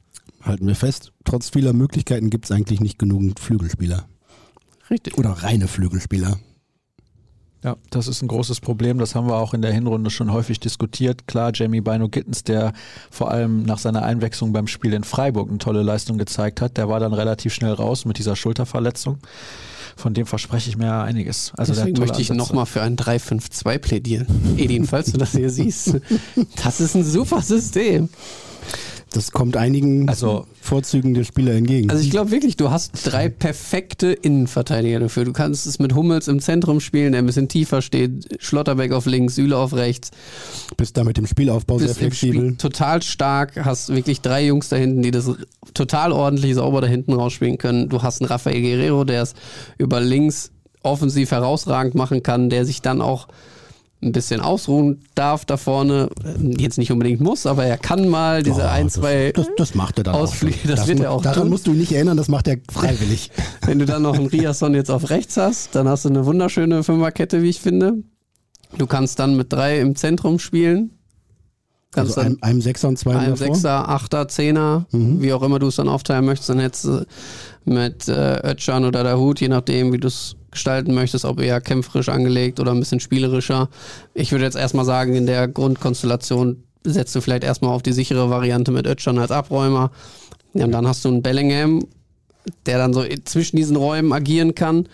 [0.42, 4.06] Halten wir fest, trotz vieler Möglichkeiten gibt es eigentlich nicht genügend Flügelspieler.
[4.90, 5.16] Richtig.
[5.16, 6.38] Oder reine Flügelspieler.
[7.64, 8.98] Ja, das ist ein großes Problem.
[8.98, 11.26] Das haben wir auch in der Hinrunde schon häufig diskutiert.
[11.26, 12.74] Klar, Jamie Bino Gittens, der
[13.10, 16.90] vor allem nach seiner Einwechslung beim Spiel in Freiburg eine tolle Leistung gezeigt hat, der
[16.90, 19.18] war dann relativ schnell raus mit dieser Schulterverletzung.
[19.96, 21.52] Von dem verspreche ich mir ja einiges.
[21.56, 24.26] Also Deswegen möchte ich nochmal für ein 3-5-2 plädieren.
[24.58, 25.96] Edin, falls du das hier siehst.
[26.62, 28.08] Das ist ein super System.
[29.14, 31.88] Das kommt einigen Also- Vorzügen der Spieler entgegen.
[31.90, 35.24] Also ich glaube wirklich, du hast drei perfekte Innenverteidiger dafür.
[35.24, 39.06] Du kannst es mit Hummels im Zentrum spielen, der ein bisschen tiefer steht, Schlotterbeck auf
[39.06, 40.10] links, Süle auf rechts.
[40.76, 42.40] bist da mit dem Spielaufbau sehr Bist im flexibel.
[42.40, 45.30] Spiel total stark, hast wirklich drei Jungs da hinten, die das
[45.74, 47.88] total ordentlich sauber da hinten rausspielen können.
[47.88, 49.34] Du hast einen Rafael Guerrero, der es
[49.78, 50.50] über links
[50.82, 53.28] offensiv herausragend machen kann, der sich dann auch
[54.02, 56.10] ein bisschen ausruhen darf da vorne.
[56.58, 59.74] Jetzt nicht unbedingt muss, aber er kann mal diese Oh, ein, das, zwei Das, das
[59.74, 60.70] macht er dann Ausflüge, schon.
[60.70, 61.48] das wird er auch Daran tun.
[61.50, 63.30] musst du nicht erinnern, das macht er freiwillig.
[63.64, 66.82] Wenn du dann noch einen Riasson jetzt auf rechts hast, dann hast du eine wunderschöne
[66.82, 67.94] Fünferkette, wie ich finde.
[68.76, 70.90] Du kannst dann mit drei im Zentrum spielen.
[71.92, 73.36] Kannst also einem, einem Sechser und zwei einem.
[73.36, 75.22] Sechser, Achter, Zehner, Mhm.
[75.22, 77.06] wie auch immer du es dann aufteilen möchtest, dann hättest du
[77.64, 82.08] mit äh, Özcan oder Dahut, je nachdem, wie du es gestalten möchtest, ob eher kämpferisch
[82.08, 83.68] angelegt oder ein bisschen spielerischer.
[84.14, 88.30] Ich würde jetzt erstmal sagen, in der Grundkonstellation setzt du vielleicht erstmal auf die sichere
[88.30, 89.90] Variante mit Özcan als Abräumer.
[90.54, 91.86] Ja, und dann hast du einen Bellingham,
[92.66, 94.88] der dann so zwischen diesen Räumen agieren kann.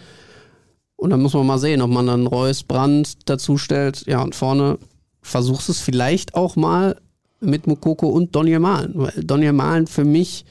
[0.97, 4.07] Und dann muss man mal sehen, ob man dann Reus, Brandt dazu stellt.
[4.07, 4.79] Ja, und vorne
[5.23, 6.97] versuchst es vielleicht auch mal
[7.41, 8.93] mit Mukoko und Donny Malen.
[8.95, 10.45] Weil Donny Malen für mich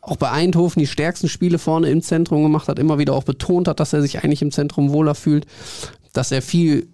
[0.00, 3.68] auch bei Eindhoven die stärksten Spiele vorne im Zentrum gemacht hat, immer wieder auch betont
[3.68, 5.46] hat, dass er sich eigentlich im Zentrum wohler fühlt,
[6.12, 6.88] dass er viel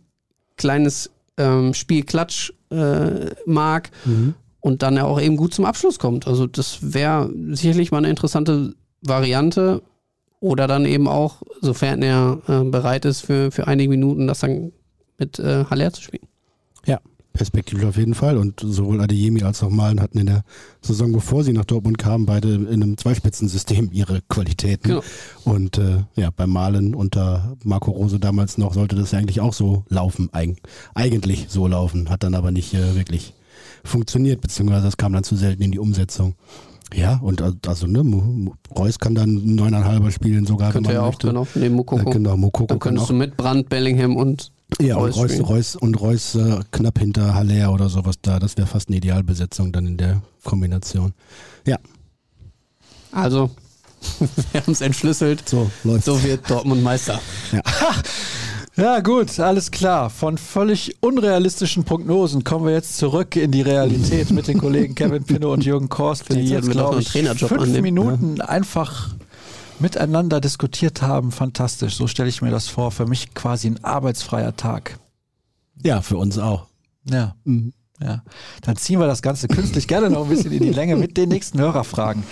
[0.57, 3.91] kleines ähm, Spielklatsch äh, mag
[4.61, 6.27] und dann ja auch eben gut zum Abschluss kommt.
[6.27, 9.83] Also das wäre sicherlich mal eine interessante Variante.
[10.41, 14.73] Oder dann eben auch, sofern er äh, bereit ist, für, für einige Minuten das dann
[15.17, 16.27] mit äh, Haller zu spielen.
[16.85, 17.01] Ja,
[17.35, 18.39] perspektivisch auf jeden Fall.
[18.39, 20.43] Und sowohl Adeyemi als auch Malen hatten in der
[20.81, 24.89] Saison, bevor sie nach Dortmund kamen, beide in einem Zweispitzensystem ihre Qualitäten.
[24.89, 25.03] Genau.
[25.45, 29.53] Und äh, ja, beim Malen unter Marco Rose damals noch sollte das ja eigentlich auch
[29.53, 30.57] so laufen, eig
[30.95, 33.35] eigentlich so laufen, hat dann aber nicht äh, wirklich
[33.85, 36.35] funktioniert, beziehungsweise das kam dann zu selten in die Umsetzung.
[36.95, 38.05] Ja, und al- also ne,
[38.79, 41.27] Reus kann dann neuneinhalber spielen, sogar Könnte er auch, möchte.
[41.29, 42.05] genau, neben Mukoko.
[42.07, 43.09] Ja, genau, Mokoko Dann kann könntest auch.
[43.09, 47.73] du mit Brandt, Bellingham und Ja, und Reus Reus, und Reus äh, knapp hinter Haller
[47.73, 48.39] oder sowas da.
[48.39, 51.13] Das wäre fast eine Idealbesetzung dann in der Kombination.
[51.67, 51.79] Ja,
[53.13, 53.51] Also,
[54.53, 55.49] wir haben es entschlüsselt.
[55.49, 57.21] so läuft So wird Dortmund Meister.
[58.77, 60.11] Ja, gut, alles klar.
[60.11, 65.23] Von völlig unrealistischen Prognosen kommen wir jetzt zurück in die Realität mit den Kollegen Kevin
[65.23, 67.83] Pinno und Jürgen Korst, die jetzt, doch glaube ich, fünf annehmen.
[67.83, 69.14] Minuten einfach
[69.85, 71.31] miteinander diskutiert haben.
[71.31, 71.97] Fantastisch.
[71.97, 72.91] So stelle ich mir das vor.
[72.91, 74.99] Für mich quasi ein arbeitsfreier Tag.
[75.83, 76.69] Ja, für uns auch.
[77.05, 77.37] Ja.
[77.45, 77.75] Mhm.
[78.01, 78.23] Ja,
[78.63, 81.29] dann ziehen wir das Ganze künstlich gerne noch ein bisschen in die Länge mit den
[81.29, 82.25] nächsten Hörerfragen.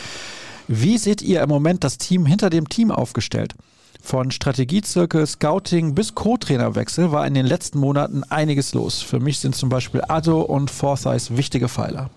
[0.67, 3.55] Wie seht ihr im Moment das Team hinter dem Team aufgestellt?
[4.03, 9.03] Von Strategiezirkel, Scouting bis Co-Trainerwechsel war in den letzten Monaten einiges los.
[9.03, 12.11] Für mich sind zum Beispiel Addo und Forsyth wichtige Pfeiler.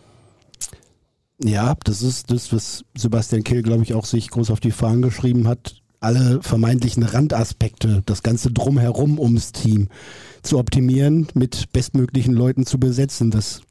[1.43, 5.01] Ja, das ist das, was Sebastian Kehl, glaube ich, auch sich groß auf die Fahnen
[5.01, 5.81] geschrieben hat.
[5.99, 9.89] Alle vermeintlichen Randaspekte, das ganze Drumherum ums Team
[10.43, 13.31] zu optimieren, mit bestmöglichen Leuten zu besetzen.
[13.31, 13.61] Das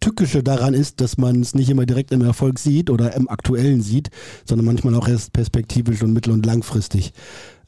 [0.00, 3.82] Tückische daran ist, dass man es nicht immer direkt im Erfolg sieht oder im Aktuellen
[3.82, 4.10] sieht,
[4.44, 7.12] sondern manchmal auch erst perspektivisch und mittel- und langfristig.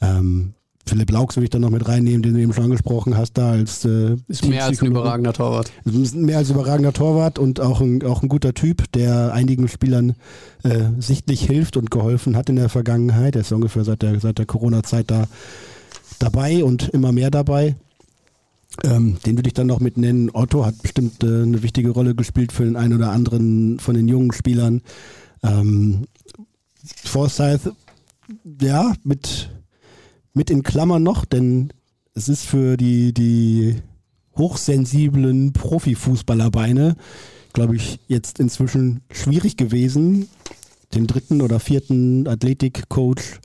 [0.00, 0.54] Ähm,
[0.90, 3.52] Philipp Laux will ich dann noch mit reinnehmen, den du eben schon angesprochen hast, da
[3.52, 5.70] als äh, Ist mehr als ein überragender Torwart.
[5.84, 10.16] Mehr als überragender Torwart und auch ein, auch ein guter Typ, der einigen Spielern
[10.64, 13.36] äh, sichtlich hilft und geholfen hat in der Vergangenheit.
[13.36, 15.28] Er ist ungefähr seit der, seit der Corona-Zeit da
[16.18, 17.76] dabei und immer mehr dabei.
[18.82, 20.30] Ähm, den würde ich dann noch mit nennen.
[20.32, 24.08] Otto hat bestimmt äh, eine wichtige Rolle gespielt für den einen oder anderen von den
[24.08, 24.82] jungen Spielern.
[25.44, 26.06] Ähm,
[27.04, 27.72] Forsyth,
[28.60, 29.50] ja, mit,
[30.34, 31.72] mit in Klammern noch, denn
[32.14, 33.76] es ist für die, die
[34.36, 36.96] hochsensiblen Profifußballerbeine,
[37.52, 40.28] glaube ich, jetzt inzwischen schwierig gewesen,
[40.94, 43.40] den dritten oder vierten Athletikcoach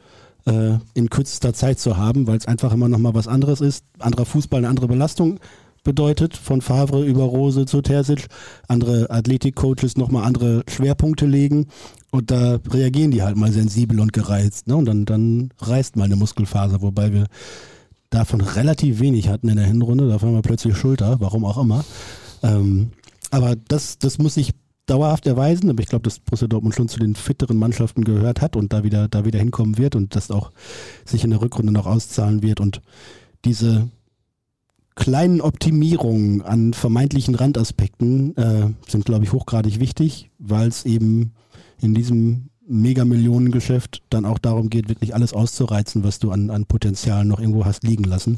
[0.45, 3.85] äh, in kürzester Zeit zu haben, weil es einfach immer noch mal was anderes ist.
[3.99, 5.39] Anderer Fußball, eine andere Belastung.
[5.85, 8.27] Bedeutet, von Favre über Rose zu Terzic.
[8.67, 11.67] Andere Athletikcoaches nochmal andere Schwerpunkte legen
[12.11, 14.67] und da reagieren die halt mal sensibel und gereizt.
[14.67, 14.75] Ne?
[14.75, 17.27] Und dann, dann reißt mal eine Muskelfaser, wobei wir
[18.09, 20.07] davon relativ wenig hatten in der Hinrunde.
[20.07, 21.83] Da haben wir plötzlich Schulter, warum auch immer.
[22.43, 22.91] Ähm,
[23.31, 24.51] aber das, das muss sich
[24.85, 28.55] dauerhaft erweisen, aber ich glaube, dass Borussia Dortmund schon zu den fitteren Mannschaften gehört hat
[28.55, 30.51] und da wieder, da wieder hinkommen wird und das auch
[31.05, 32.81] sich in der Rückrunde noch auszahlen wird und
[33.43, 33.89] diese
[34.95, 41.33] kleinen Optimierungen an vermeintlichen Randaspekten äh, sind, glaube ich, hochgradig wichtig, weil es eben
[41.81, 47.25] in diesem Megamillionengeschäft dann auch darum geht, wirklich alles auszureizen, was du an, an Potenzial
[47.25, 48.37] noch irgendwo hast liegen lassen.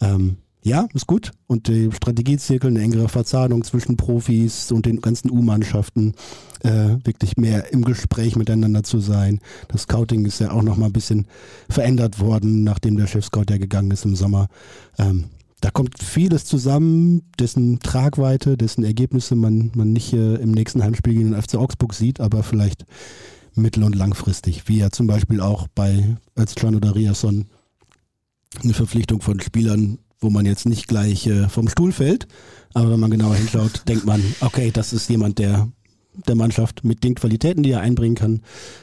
[0.00, 1.32] Ähm, ja, ist gut.
[1.46, 6.14] Und die Strategiezirkel, eine engere Verzahnung zwischen Profis und den ganzen U-Mannschaften,
[6.62, 9.40] äh, wirklich mehr im Gespräch miteinander zu sein.
[9.68, 11.26] Das Scouting ist ja auch noch mal ein bisschen
[11.68, 14.48] verändert worden, nachdem der Chef-Scout ja gegangen ist im Sommer.
[14.98, 15.26] Ähm,
[15.60, 21.14] da kommt vieles zusammen, dessen Tragweite, dessen Ergebnisse man, man nicht äh, im nächsten Heimspiel
[21.14, 22.84] gegen den FC Augsburg sieht, aber vielleicht
[23.54, 27.46] mittel- und langfristig, wie ja zum Beispiel auch bei Özcan oder Riasson
[28.62, 32.28] eine Verpflichtung von Spielern, wo man jetzt nicht gleich äh, vom Stuhl fällt,
[32.74, 35.68] aber wenn man genauer hinschaut, denkt man, okay, das ist jemand, der
[36.26, 38.42] der Mannschaft mit den Qualitäten, die er einbringen kann,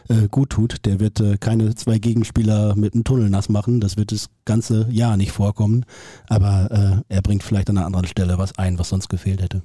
[0.10, 0.86] äh, gut tut.
[0.86, 3.82] Der wird äh, keine zwei Gegenspieler mit einem Tunnel nass machen.
[3.82, 5.86] Das wird das ganze Jahr nicht vorkommen.
[6.28, 9.62] Aber äh, er bringt vielleicht an einer anderen Stelle was ein, was sonst gefehlt hätte.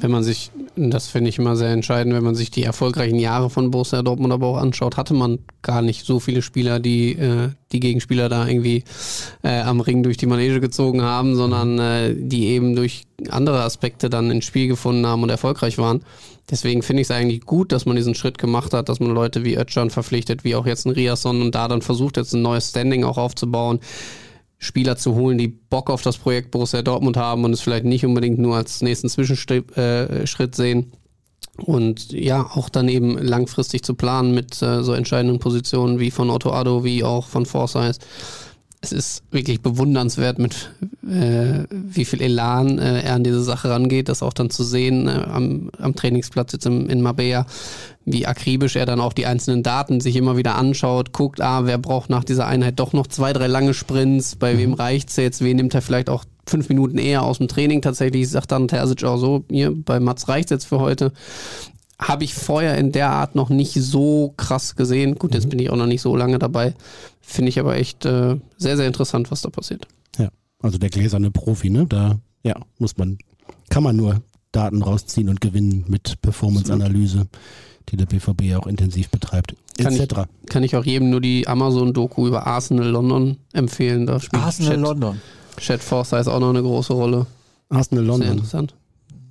[0.00, 3.48] Wenn man sich, das finde ich immer sehr entscheidend, wenn man sich die erfolgreichen Jahre
[3.48, 7.50] von Borussia Dortmund aber auch anschaut, hatte man gar nicht so viele Spieler, die äh,
[7.70, 8.82] die Gegenspieler da irgendwie
[9.42, 14.10] äh, am Ring durch die Manege gezogen haben, sondern äh, die eben durch andere Aspekte
[14.10, 16.02] dann ins Spiel gefunden haben und erfolgreich waren.
[16.50, 19.44] Deswegen finde ich es eigentlich gut, dass man diesen Schritt gemacht hat, dass man Leute
[19.44, 22.70] wie Özcan verpflichtet, wie auch jetzt ein Riasson und da dann versucht, jetzt ein neues
[22.70, 23.80] Standing auch aufzubauen.
[24.58, 28.04] Spieler zu holen, die Bock auf das Projekt Borussia Dortmund haben und es vielleicht nicht
[28.04, 30.92] unbedingt nur als nächsten Zwischenschritt äh, sehen.
[31.56, 36.30] Und ja, auch dann eben langfristig zu planen mit äh, so entscheidenden Positionen wie von
[36.30, 37.98] Otto Addo, wie auch von Forsyth
[38.84, 40.70] es ist wirklich bewundernswert, mit
[41.08, 45.08] äh, wie viel Elan äh, er an diese Sache rangeht, das auch dann zu sehen
[45.08, 47.46] äh, am, am, Trainingsplatz jetzt im, in Mabea,
[48.04, 51.78] wie akribisch er dann auch die einzelnen Daten sich immer wieder anschaut, guckt, ah, wer
[51.78, 54.58] braucht nach dieser Einheit doch noch zwei, drei lange Sprints, bei mhm.
[54.58, 58.28] wem reicht's jetzt, wen nimmt er vielleicht auch fünf Minuten eher aus dem Training tatsächlich,
[58.28, 61.12] sagt dann Terzic auch so, hier, bei Mats reicht's jetzt für heute
[61.98, 65.16] habe ich vorher in der Art noch nicht so krass gesehen.
[65.16, 65.50] Gut, jetzt mhm.
[65.50, 66.74] bin ich auch noch nicht so lange dabei.
[67.20, 69.86] Finde ich aber echt äh, sehr, sehr interessant, was da passiert.
[70.18, 70.28] Ja,
[70.60, 71.86] also der gläserne Profi, ne?
[71.86, 73.18] Da ja, muss man,
[73.70, 74.22] kann man nur
[74.52, 77.26] Daten rausziehen und gewinnen mit Performance-Analyse,
[77.88, 79.54] die der BVB auch intensiv betreibt.
[79.78, 80.08] Kann ich,
[80.48, 84.06] kann ich auch jedem nur die Amazon-Doku über Arsenal London empfehlen.
[84.06, 85.20] Da spielt Arsenal Chat, London.
[85.56, 87.26] Chad Forsyth ist auch noch eine große Rolle.
[87.68, 88.26] Arsenal London.
[88.26, 88.74] Sehr interessant.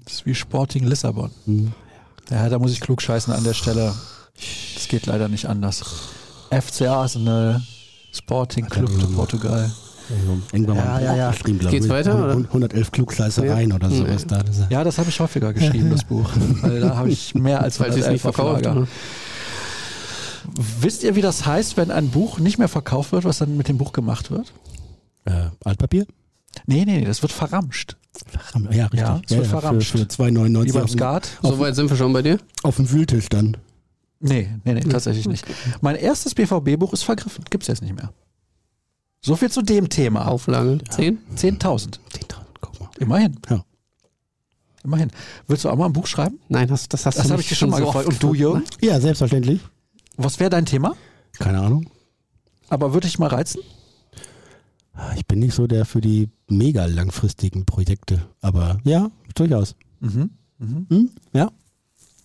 [0.03, 1.31] Das ist wie Sporting Lissabon.
[1.45, 1.73] Mhm.
[2.29, 3.93] Ja, da muss ich klug scheißen an der Stelle.
[4.73, 5.83] Das geht leider nicht anders.
[6.49, 7.61] FC Arsenal,
[8.11, 9.71] Sporting Club de Portugal.
[10.09, 11.31] Also, irgendwann ja, mal ja, ja.
[11.31, 12.31] geschrieben, glaube Geht's weiter?
[12.31, 13.75] 111 Klugscheißereien ja.
[13.75, 14.43] oder sowas da.
[14.69, 16.29] Ja, das habe ich häufiger geschrieben, das Buch.
[16.61, 18.67] Weil da habe ich mehr als 111 nicht verkauft.
[20.81, 23.69] Wisst ihr, wie das heißt, wenn ein Buch nicht mehr verkauft wird, was dann mit
[23.69, 24.51] dem Buch gemacht wird?
[25.25, 26.05] Äh, Altpapier?
[26.65, 27.97] Nee, nee, nee, das wird verramscht.
[28.27, 28.99] Verramscht, ja, richtig.
[28.99, 29.91] Ja, das ja, wird verramscht.
[29.91, 31.29] Für, für 2,99 Wie beim Skat.
[31.41, 32.37] So weit sind wir schon bei dir?
[32.61, 33.57] Auf dem Wühltisch dann.
[34.19, 35.45] Nee, nee, nee, tatsächlich nicht.
[35.81, 37.43] Mein erstes BVB-Buch ist vergriffen.
[37.49, 38.13] Gibt's jetzt nicht mehr.
[39.21, 40.27] So viel zu dem Thema.
[40.27, 40.79] Auflage.
[40.89, 41.19] Zehn?
[41.35, 41.99] Zehntausend.
[42.09, 42.89] Zehntausend, guck mal.
[42.99, 43.37] Immerhin.
[43.49, 43.65] Ja.
[44.83, 45.11] Immerhin.
[45.47, 46.39] Willst du auch mal ein Buch schreiben?
[46.49, 48.07] Nein, das, das hast das habe ich dir schon mal so gefragt.
[48.07, 48.63] Und du, Jürgen?
[48.81, 49.61] Ja, selbstverständlich.
[50.17, 50.95] Was wäre dein Thema?
[51.39, 51.89] Keine Ahnung.
[52.69, 53.61] Aber würde ich mal reizen?
[55.15, 59.75] Ich bin nicht so der für die mega langfristigen Projekte, aber ja, durchaus.
[59.99, 60.29] Mhm.
[60.59, 60.85] Mhm.
[60.89, 61.09] Hm?
[61.33, 61.49] Ja.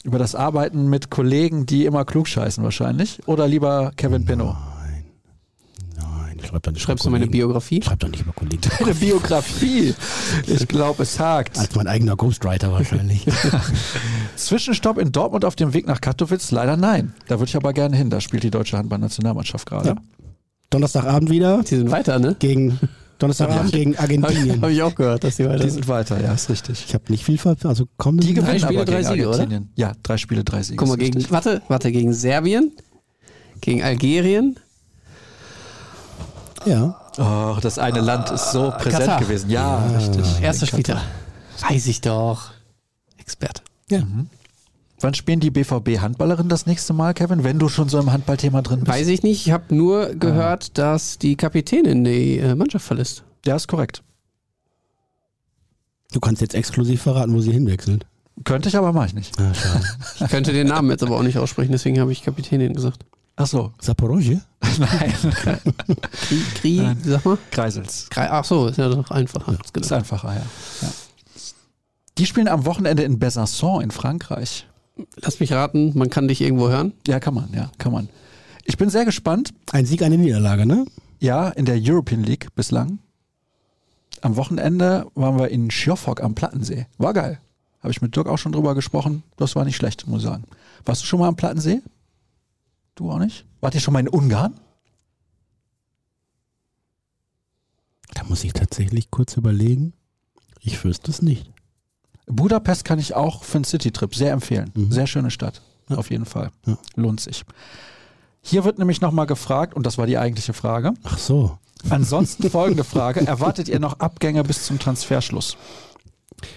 [0.05, 3.21] Über das Arbeiten mit Kollegen, die immer klug scheißen wahrscheinlich?
[3.27, 4.55] Oder lieber Kevin Pinot?
[4.55, 5.05] Nein.
[5.97, 7.83] Nein, ich schreib doch nicht Schreibst du meine Biografie?
[7.83, 8.61] Schreib doch nicht über Kollegen.
[8.79, 9.95] Deine Biografie?
[10.47, 11.59] Ich glaube, es hakt.
[11.59, 13.27] Als mein eigener Ghostwriter wahrscheinlich.
[14.37, 16.51] Zwischenstopp in Dortmund auf dem Weg nach Katowice?
[16.53, 17.15] Leider nein.
[17.27, 18.09] Da würde ich aber gerne hin.
[18.11, 19.89] Da spielt die deutsche Handballnationalmannschaft gerade.
[19.89, 19.97] Ja.
[20.71, 21.63] Donnerstagabend wieder.
[21.63, 22.37] Die sind weiter, ne?
[22.39, 22.79] Gegen
[23.19, 24.61] Donnerstagabend gegen Argentinien.
[24.61, 26.85] Habe ich auch gehört, dass die weiter Die sind weiter, ja, ist richtig.
[26.87, 29.47] Ich habe nicht viel ver also kommen Die drei Spiele, drei Siege, oder?
[29.77, 30.77] Ja, drei Spiele, drei Siege.
[30.77, 32.73] Guck mal, gegen, warte, warte, gegen Serbien,
[33.61, 34.59] gegen Algerien.
[36.65, 37.01] Ja.
[37.19, 39.21] Oh, das eine Land ist so präsent Katar.
[39.21, 39.51] gewesen.
[39.51, 40.41] Ja, ja richtig.
[40.41, 41.01] Erster Spieltag.
[41.69, 42.51] Weiß ich doch.
[43.17, 43.63] Experte.
[43.91, 44.01] Ja.
[44.01, 44.29] Mhm.
[45.01, 48.81] Wann spielen die BVB-Handballerinnen das nächste Mal, Kevin, wenn du schon so im Handballthema drin
[48.81, 48.89] bist?
[48.89, 49.47] Weiß ich nicht.
[49.47, 50.71] Ich habe nur gehört, ah.
[50.75, 53.23] dass die Kapitänin die äh, Mannschaft verlässt.
[53.47, 54.03] Ja, ist korrekt.
[56.13, 58.07] Du kannst jetzt exklusiv verraten, wo sie hinwechselt.
[58.45, 59.39] Könnte ich, aber mache ich nicht.
[59.39, 59.85] Ah, schade.
[60.21, 63.05] Ich könnte den Namen jetzt aber auch nicht aussprechen, deswegen habe ich Kapitänin gesagt.
[63.37, 63.73] Ach so.
[63.81, 64.41] Saporosje?
[64.79, 65.15] Nein.
[66.13, 66.99] Kri, Kri Nein.
[67.05, 67.39] sag mal.
[67.53, 68.09] Kreisels.
[68.11, 69.57] Kri- Ach so, ist ja doch einfacher.
[69.57, 70.43] als Ist einfacher, ja.
[70.83, 70.89] ja.
[72.17, 74.67] Die spielen am Wochenende in Besançon in Frankreich.
[75.17, 76.93] Lass mich raten, man kann dich irgendwo hören.
[77.07, 78.09] Ja, kann man, ja, kann man.
[78.65, 79.55] Ich bin sehr gespannt.
[79.73, 80.87] Ein Sieg, eine Niederlage, ne?
[81.21, 82.99] Ja, in der European League bislang.
[84.21, 86.87] Am Wochenende waren wir in Schiofok am Plattensee.
[86.99, 87.41] War geil.
[87.81, 89.23] Habe ich mit Dirk auch schon drüber gesprochen.
[89.37, 90.45] Das war nicht schlecht, muss ich sagen.
[90.85, 91.81] Warst du schon mal am Plattensee?
[92.95, 93.47] Du auch nicht?
[93.61, 94.55] Wart ihr schon mal in Ungarn?
[98.15, 99.93] Da muss ich tatsächlich kurz überlegen.
[100.61, 101.51] Ich wüsste es nicht.
[102.29, 104.71] Budapest kann ich auch für einen Citytrip sehr empfehlen.
[104.75, 104.93] Mhm.
[104.93, 105.63] Sehr schöne Stadt.
[105.89, 105.97] Ja.
[105.97, 106.51] Auf jeden Fall.
[106.67, 106.79] Ja.
[106.97, 107.45] Lohnt sich.
[108.43, 110.95] Hier wird nämlich nochmal gefragt, und das war die eigentliche Frage.
[111.05, 111.59] Ach so.
[111.91, 113.27] Ansonsten folgende Frage.
[113.27, 115.57] Erwartet ihr noch Abgänge bis zum Transferschluss?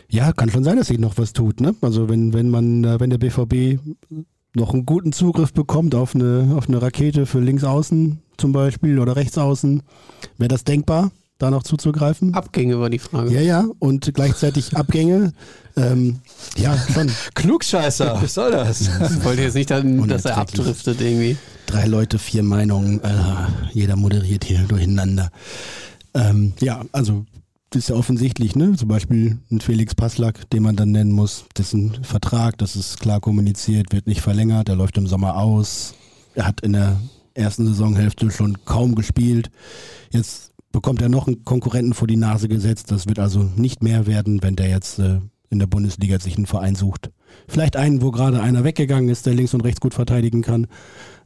[0.09, 1.75] Ja, kann schon sein, dass sich noch was tut, ne?
[1.81, 3.79] Also wenn, wenn man, äh, wenn der BVB
[4.53, 8.99] noch einen guten Zugriff bekommt auf eine, auf eine Rakete für links außen zum Beispiel
[8.99, 9.83] oder rechts außen,
[10.37, 11.11] wäre das denkbar,
[11.41, 12.33] da noch zuzugreifen?
[12.33, 13.33] Abgänge war die Frage.
[13.33, 15.33] Ja, ja, und gleichzeitig Abgänge.
[15.75, 16.19] Ähm,
[16.57, 17.09] ja, schon.
[17.33, 18.81] Klugscheißer, was soll das?
[18.81, 21.37] Ich wollte jetzt nicht, dann, dass er abdriftet irgendwie.
[21.65, 23.13] Drei Leute, vier Meinungen, äh,
[23.71, 25.31] jeder moderiert hier durcheinander.
[26.13, 27.25] Ähm, ja, also
[27.69, 28.75] das ist ja offensichtlich, ne?
[28.75, 33.21] Zum Beispiel ein Felix Passlack, den man dann nennen muss, dessen Vertrag, das ist klar
[33.21, 35.95] kommuniziert, wird nicht verlängert, er läuft im Sommer aus.
[36.35, 36.99] Er hat in der
[37.33, 39.49] ersten Saisonhälfte schon kaum gespielt.
[40.09, 42.91] Jetzt bekommt er noch einen Konkurrenten vor die Nase gesetzt.
[42.91, 45.19] Das wird also nicht mehr werden, wenn der jetzt äh,
[45.49, 47.11] in der Bundesliga sich einen Verein sucht.
[47.47, 50.67] Vielleicht einen, wo gerade einer weggegangen ist, der links und rechts gut verteidigen kann.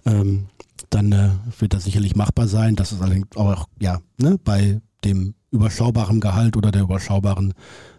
[0.06, 0.48] Ähm,
[0.90, 1.30] dann äh,
[1.60, 2.76] wird das sicherlich machbar sein.
[2.76, 7.54] Das ist allerdings auch ja ne, bei dem überschaubaren Gehalt oder der überschaubaren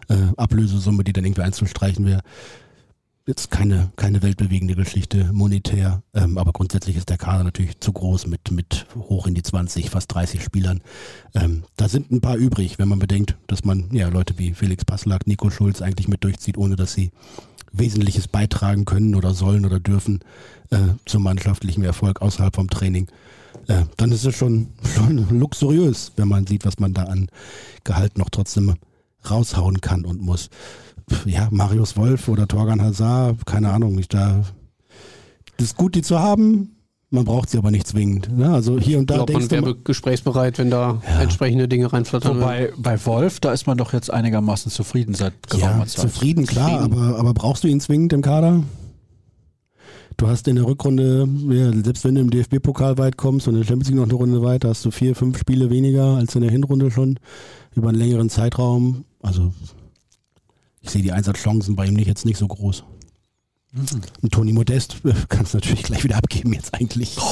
[0.09, 2.21] äh, Ablösesumme, die dann irgendwie einzustreichen wäre.
[3.27, 8.25] Jetzt keine, keine weltbewegende Geschichte monetär, ähm, aber grundsätzlich ist der Kader natürlich zu groß
[8.25, 10.79] mit, mit hoch in die 20, fast 30 Spielern.
[11.35, 14.85] Ähm, da sind ein paar übrig, wenn man bedenkt, dass man ja Leute wie Felix
[14.85, 17.11] Passlack, Nico Schulz eigentlich mit durchzieht, ohne dass sie
[17.73, 20.21] Wesentliches beitragen können oder sollen oder dürfen
[20.69, 23.07] äh, zum mannschaftlichen Erfolg außerhalb vom Training.
[23.67, 27.27] Äh, dann ist es schon, schon luxuriös, wenn man sieht, was man da an
[27.83, 28.75] Gehalt noch trotzdem
[29.31, 30.49] raushauen kann und muss.
[31.25, 34.43] Ja, Marius Wolf oder Torgan Hazard, keine Ahnung, ich da.
[35.57, 36.73] Das ist gut, die zu haben.
[37.09, 38.29] Man braucht sie aber nicht zwingend.
[38.37, 38.49] Ne?
[38.53, 41.21] Also hier und Ich da glaube, man denkst du, wäre gesprächsbereit, wenn da Ja.
[41.21, 42.35] entsprechende Dinge reinflattern.
[42.41, 46.01] Wobei bei Wolf, da ist man doch jetzt einigermaßen zufrieden seit geraumer ja, Zeit.
[46.11, 46.99] zufrieden, klar, Zufrieden.
[47.01, 48.63] aber, aber brauchst du ihn zwingend im Kader?
[50.17, 53.61] Du hast in der Rückrunde, ja, selbst wenn du im DFB-Pokal weit kommst und in
[53.61, 56.41] der Champions League noch eine Runde weiter, hast du vier, fünf Spiele weniger als in
[56.41, 57.19] der Hinrunde schon
[57.75, 59.05] über einen längeren Zeitraum.
[59.21, 59.53] Also
[60.81, 62.83] ich sehe die Einsatzchancen bei ihm nicht jetzt nicht so groß.
[64.21, 67.17] Und Toni Modest äh, kannst du natürlich gleich wieder abgeben jetzt eigentlich.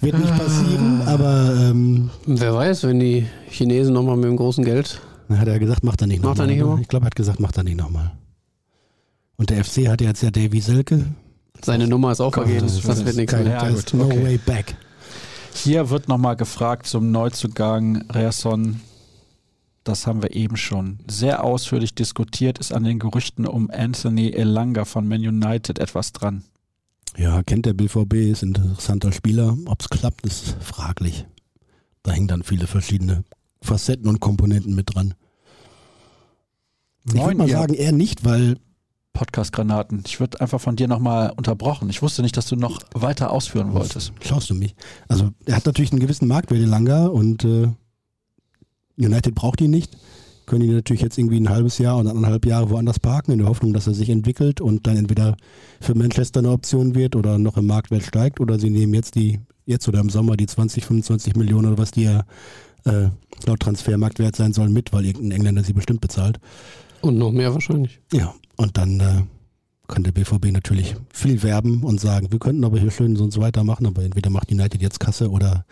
[0.00, 5.00] Wird nicht passieren, aber ähm, Wer weiß, wenn die Chinesen nochmal mit dem großen Geld.
[5.28, 6.54] Dann hat er gesagt, macht er nicht Macht er nochmal.
[6.54, 6.72] nicht oder?
[6.74, 6.80] immer?
[6.82, 8.12] Ich glaube, er hat gesagt, macht er nicht nochmal.
[9.36, 11.04] Und der FC hat jetzt ja Davy Selke.
[11.62, 12.60] Seine Nummer ist auch vergeben.
[12.60, 13.58] das Das, wird nichts Kein, mehr.
[13.58, 14.24] Ja, no okay.
[14.24, 14.76] way back.
[15.60, 18.80] Hier wird nochmal gefragt zum Neuzugang Reasson.
[19.82, 22.58] Das haben wir eben schon sehr ausführlich diskutiert.
[22.58, 26.44] Ist an den Gerüchten um Anthony Elanga von Man United etwas dran?
[27.16, 29.56] Ja, kennt der BVB, ist ein interessanter Spieler.
[29.66, 31.26] Ob es klappt, ist fraglich.
[32.04, 33.24] Da hängen dann viele verschiedene
[33.60, 35.14] Facetten und Komponenten mit dran.
[37.04, 38.58] Ich würde mal ihr sagen, eher nicht, weil
[39.18, 40.02] Podcast-Granaten.
[40.06, 41.90] Ich würde einfach von dir nochmal unterbrochen.
[41.90, 44.12] Ich wusste nicht, dass du noch weiter ausführen wolltest.
[44.20, 44.76] Schaust du mich?
[45.08, 47.68] Also er hat natürlich einen gewissen Marktwert Langa und äh,
[48.96, 49.96] United braucht ihn nicht.
[50.46, 53.48] Können ihn natürlich jetzt irgendwie ein halbes Jahr oder anderthalb Jahre woanders parken, in der
[53.48, 55.36] Hoffnung, dass er sich entwickelt und dann entweder
[55.80, 59.40] für Manchester eine Option wird oder noch im Marktwert steigt oder sie nehmen jetzt die,
[59.66, 62.22] jetzt oder im Sommer die 20, 25 Millionen oder was die ja
[62.84, 63.08] äh,
[63.46, 66.38] laut Transfermarktwert sein sollen mit, weil irgendein Engländer sie bestimmt bezahlt.
[67.00, 68.00] Und noch mehr wahrscheinlich.
[68.12, 69.22] Ja, und dann äh,
[69.86, 73.32] kann der BVB natürlich viel werben und sagen, wir könnten aber hier schön so und
[73.32, 75.64] so weitermachen, aber entweder macht United jetzt Kasse oder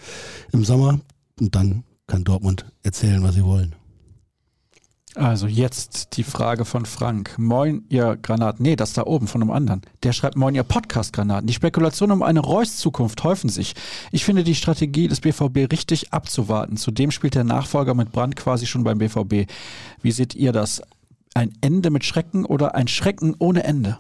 [0.53, 1.01] im Sommer
[1.39, 3.75] und dann kann Dortmund erzählen, was sie wollen.
[5.17, 7.39] Also jetzt die Frage von Frank.
[7.39, 8.63] Moin, ihr Granaten.
[8.63, 9.81] Nee, das da oben von einem anderen.
[10.03, 11.47] Der schreibt Moin, ihr Podcast-Granaten.
[11.47, 13.75] Die Spekulationen um eine Reus-Zukunft häufen sich.
[14.13, 16.77] Ich finde die Strategie des BVB richtig abzuwarten.
[16.77, 19.51] Zudem spielt der Nachfolger mit Brand quasi schon beim BVB.
[20.03, 20.83] Wie seht ihr das?
[21.37, 23.99] Ein Ende mit Schrecken oder ein Schrecken ohne Ende?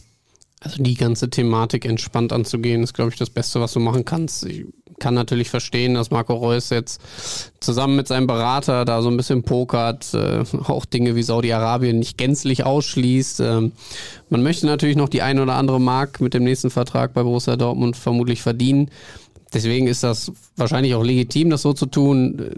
[0.60, 4.46] Also die ganze Thematik entspannt anzugehen, ist, glaube ich, das Beste, was du machen kannst.
[4.46, 4.64] Ich
[4.98, 6.98] kann natürlich verstehen, dass Marco Reus jetzt
[7.60, 12.16] zusammen mit seinem Berater da so ein bisschen pokert, äh, auch Dinge wie Saudi-Arabien nicht
[12.16, 13.40] gänzlich ausschließt.
[13.40, 13.72] Ähm,
[14.30, 17.56] man möchte natürlich noch die ein oder andere Mark mit dem nächsten Vertrag bei Borussia
[17.56, 18.90] Dortmund vermutlich verdienen.
[19.54, 22.50] Deswegen ist das wahrscheinlich auch legitim, das so zu tun.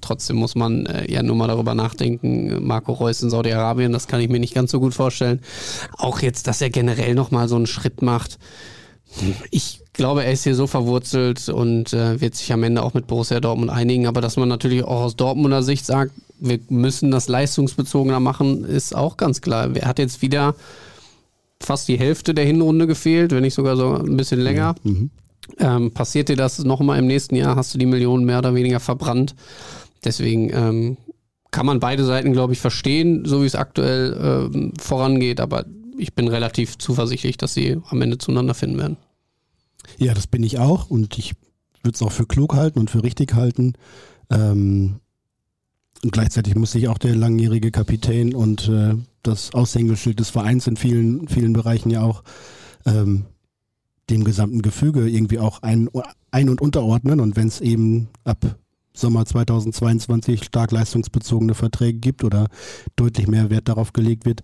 [0.00, 2.66] Trotzdem muss man äh, ja nur mal darüber nachdenken.
[2.66, 5.40] Marco Reus in Saudi-Arabien, das kann ich mir nicht ganz so gut vorstellen.
[5.96, 8.38] Auch jetzt, dass er generell nochmal so einen Schritt macht.
[9.50, 13.06] Ich glaube, er ist hier so verwurzelt und äh, wird sich am Ende auch mit
[13.06, 14.06] Borussia Dortmund einigen.
[14.06, 18.96] Aber dass man natürlich auch aus Dortmunder Sicht sagt, wir müssen das leistungsbezogener machen, ist
[18.96, 19.70] auch ganz klar.
[19.76, 20.56] Er hat jetzt wieder
[21.60, 24.74] fast die Hälfte der Hinrunde gefehlt, wenn nicht sogar so ein bisschen länger.
[24.82, 25.10] Mhm.
[25.58, 28.80] Ähm, passiert dir das nochmal im nächsten Jahr, hast du die Millionen mehr oder weniger
[28.80, 29.34] verbrannt.
[30.04, 30.96] Deswegen ähm,
[31.50, 35.40] kann man beide Seiten, glaube ich, verstehen, so wie es aktuell ähm, vorangeht.
[35.40, 35.64] Aber
[35.98, 38.96] ich bin relativ zuversichtlich, dass sie am Ende zueinander finden werden.
[39.98, 41.32] Ja, das bin ich auch und ich
[41.82, 43.74] würde es auch für klug halten und für richtig halten.
[44.30, 45.00] Ähm,
[46.02, 50.76] und gleichzeitig muss sich auch der langjährige Kapitän und äh, das Aushängeschild des Vereins in
[50.76, 52.24] vielen, vielen Bereichen ja auch
[52.86, 53.26] ähm,
[54.10, 55.88] dem gesamten Gefüge irgendwie auch ein,
[56.30, 57.20] ein- und unterordnen.
[57.20, 58.56] Und wenn es eben ab
[58.94, 62.48] Sommer 2022 stark leistungsbezogene Verträge gibt oder
[62.96, 64.42] deutlich mehr Wert darauf gelegt wird,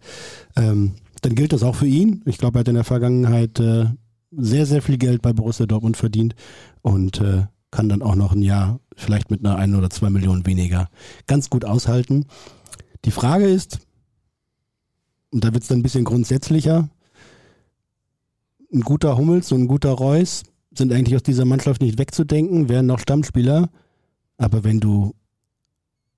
[0.56, 2.22] ähm, dann gilt das auch für ihn.
[2.24, 3.86] Ich glaube, er hat in der Vergangenheit äh,
[4.30, 6.34] sehr, sehr viel Geld bei Borussia Dortmund verdient
[6.82, 10.46] und äh, kann dann auch noch ein Jahr vielleicht mit einer ein oder zwei Millionen
[10.46, 10.88] weniger
[11.26, 12.26] ganz gut aushalten.
[13.04, 13.80] Die Frage ist,
[15.30, 16.88] und da wird es dann ein bisschen grundsätzlicher,
[18.72, 20.42] ein guter Hummels und ein guter Reus
[20.72, 23.70] sind eigentlich aus dieser Mannschaft nicht wegzudenken, wären noch Stammspieler.
[24.36, 25.14] Aber wenn du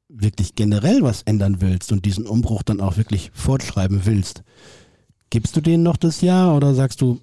[0.08, 4.42] wirklich generell was ändern willst und diesen Umbruch dann auch wirklich fortschreiben willst,
[5.30, 7.20] gibst du denen noch das Jahr oder sagst du,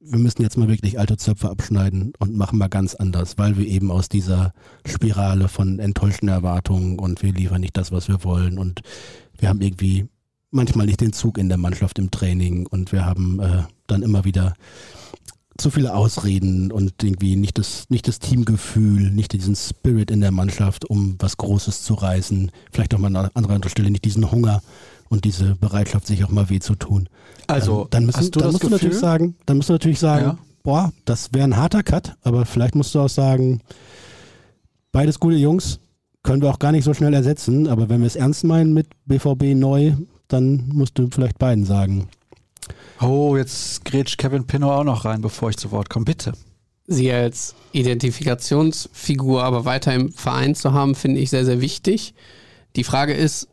[0.00, 3.66] wir müssen jetzt mal wirklich alte Zöpfe abschneiden und machen mal ganz anders, weil wir
[3.66, 4.52] eben aus dieser
[4.84, 8.82] Spirale von enttäuschten Erwartungen und wir liefern nicht das, was wir wollen und
[9.38, 10.06] wir haben irgendwie
[10.54, 14.24] manchmal nicht den Zug in der Mannschaft im Training und wir haben äh, dann immer
[14.24, 14.54] wieder
[15.56, 20.32] zu viele Ausreden und irgendwie nicht das, nicht das Teamgefühl, nicht diesen Spirit in der
[20.32, 22.50] Mannschaft, um was Großes zu reißen.
[22.72, 24.62] Vielleicht auch mal an anderer Stelle nicht diesen Hunger
[25.08, 27.08] und diese Bereitschaft, sich auch mal weh zu tun.
[27.46, 28.78] Also, ähm, dann, müssen, hast du dann das musst Gefühl?
[28.78, 30.38] du natürlich sagen, dann musst du natürlich sagen, Ja.
[30.64, 33.60] boah, das wäre ein harter Cut, aber vielleicht musst du auch sagen,
[34.90, 35.78] beides gute Jungs,
[36.24, 38.88] können wir auch gar nicht so schnell ersetzen, aber wenn wir es ernst meinen mit
[39.06, 39.92] BVB neu,
[40.34, 42.08] dann musst du vielleicht beiden sagen.
[43.00, 46.04] Oh, jetzt grätscht Kevin Pinot auch noch rein, bevor ich zu Wort komme.
[46.04, 46.32] Bitte.
[46.86, 52.14] sie als Identifikationsfigur aber weiter im Verein zu haben, finde ich sehr, sehr wichtig.
[52.76, 53.48] Die Frage ist,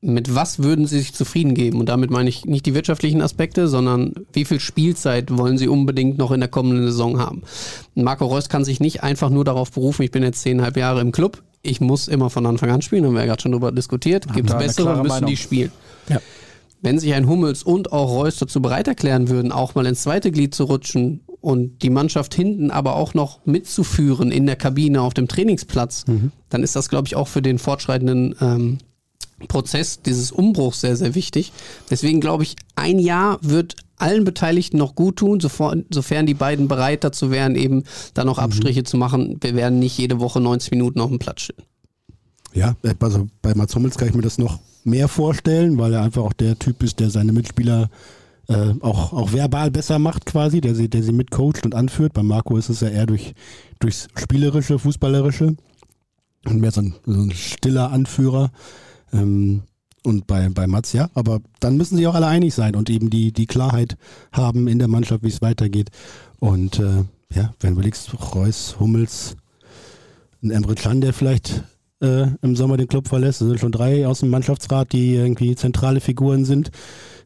[0.00, 1.78] mit was würden sie sich zufrieden geben?
[1.78, 6.18] Und damit meine ich nicht die wirtschaftlichen Aspekte, sondern wie viel Spielzeit wollen sie unbedingt
[6.18, 7.42] noch in der kommenden Saison haben?
[7.94, 11.12] Marco Reus kann sich nicht einfach nur darauf berufen, ich bin jetzt zehnhalb Jahre im
[11.12, 14.32] Club, ich muss immer von Anfang an spielen, haben wir ja gerade schon drüber diskutiert.
[14.34, 15.30] Gibt es bessere, müssen Meinung.
[15.30, 15.72] die spielen.
[16.08, 16.20] Ja.
[16.80, 20.32] Wenn sich ein Hummels und auch Reus dazu bereit erklären würden, auch mal ins zweite
[20.32, 25.14] Glied zu rutschen und die Mannschaft hinten aber auch noch mitzuführen in der Kabine auf
[25.14, 26.04] dem Trainingsplatz,
[26.48, 28.78] dann ist das, glaube ich, auch für den fortschreitenden ähm,
[29.46, 31.52] Prozess dieses Umbruchs sehr, sehr wichtig.
[31.90, 37.04] Deswegen glaube ich, ein Jahr wird allen Beteiligten noch gut tun, sofern, die beiden bereit
[37.04, 37.84] dazu wären, eben
[38.14, 39.38] da noch Abstriche zu machen.
[39.40, 41.62] Wir werden nicht jede Woche 90 Minuten auf dem Platz stehen.
[42.54, 46.22] Ja, also bei Mats Hummels kann ich mir das noch mehr vorstellen, weil er einfach
[46.22, 47.88] auch der Typ ist, der seine Mitspieler
[48.48, 52.12] äh, auch, auch verbal besser macht quasi, der sie, der sie mitcoacht und anführt.
[52.12, 53.34] Bei Marco ist es ja eher durch,
[53.78, 55.56] durchs Spielerische, Fußballerische
[56.46, 58.50] und mehr so ein, so ein stiller Anführer.
[59.12, 59.62] Ähm,
[60.02, 63.10] und bei, bei Mats, ja, aber dann müssen sie auch alle einig sein und eben
[63.10, 63.96] die, die Klarheit
[64.32, 65.90] haben in der Mannschaft, wie es weitergeht.
[66.40, 67.04] Und äh,
[67.34, 69.36] ja, wenn du überlegst, Reus, Hummels,
[70.42, 71.64] ein Emre Can, der vielleicht
[72.02, 73.40] äh, im Sommer den Club verlässt.
[73.40, 76.70] Es sind schon drei aus dem Mannschaftsrat, die irgendwie zentrale Figuren sind.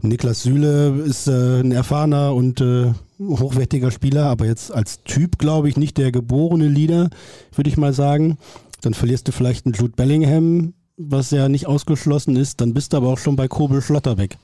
[0.02, 5.68] Niklas Süle ist äh, ein erfahrener und äh, hochwertiger Spieler, aber jetzt als Typ, glaube
[5.70, 7.08] ich, nicht der geborene Leader,
[7.54, 8.36] würde ich mal sagen.
[8.82, 12.60] Dann verlierst du vielleicht einen Jude Bellingham, was ja nicht ausgeschlossen ist.
[12.60, 14.38] Dann bist du aber auch schon bei Kobel Schlotterbeck.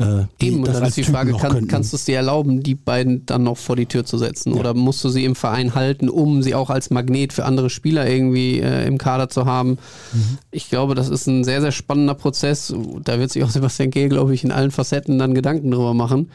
[0.00, 2.16] Äh, Eben, und das dann als ist die Typen Frage, kann, kannst du es dir
[2.16, 4.54] erlauben, die beiden dann noch vor die Tür zu setzen?
[4.54, 8.08] Oder musst du sie im Verein halten, um sie auch als Magnet für andere Spieler
[8.08, 9.72] irgendwie äh, im Kader zu haben?
[10.12, 10.38] Mhm.
[10.50, 12.74] Ich glaube, das ist ein sehr, sehr spannender Prozess.
[13.04, 16.30] Da wird sich auch Sebastian Kehl, glaube ich, in allen Facetten dann Gedanken drüber machen.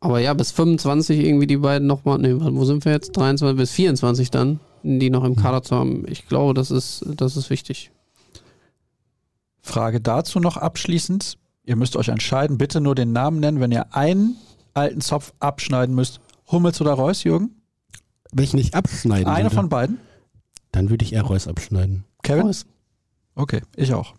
[0.00, 3.14] Aber ja, bis 25 irgendwie die beiden nochmal, nee, wo sind wir jetzt?
[3.14, 6.04] 23 bis 24 dann, die noch im Kader zu haben.
[6.08, 7.90] Ich glaube, das ist, das ist wichtig.
[9.62, 11.38] Frage dazu noch abschließend.
[11.64, 14.36] Ihr müsst euch entscheiden, bitte nur den Namen nennen, wenn ihr einen
[14.74, 16.20] alten Zopf abschneiden müsst.
[16.50, 17.60] Hummels oder Reus, Jürgen?
[18.32, 19.98] welchen ich abschneiden Eine würde, von beiden?
[20.72, 22.04] dann würde ich eher Reus abschneiden.
[22.22, 22.46] Kevin?
[22.46, 22.66] Reus.
[23.34, 24.14] Okay, ich auch.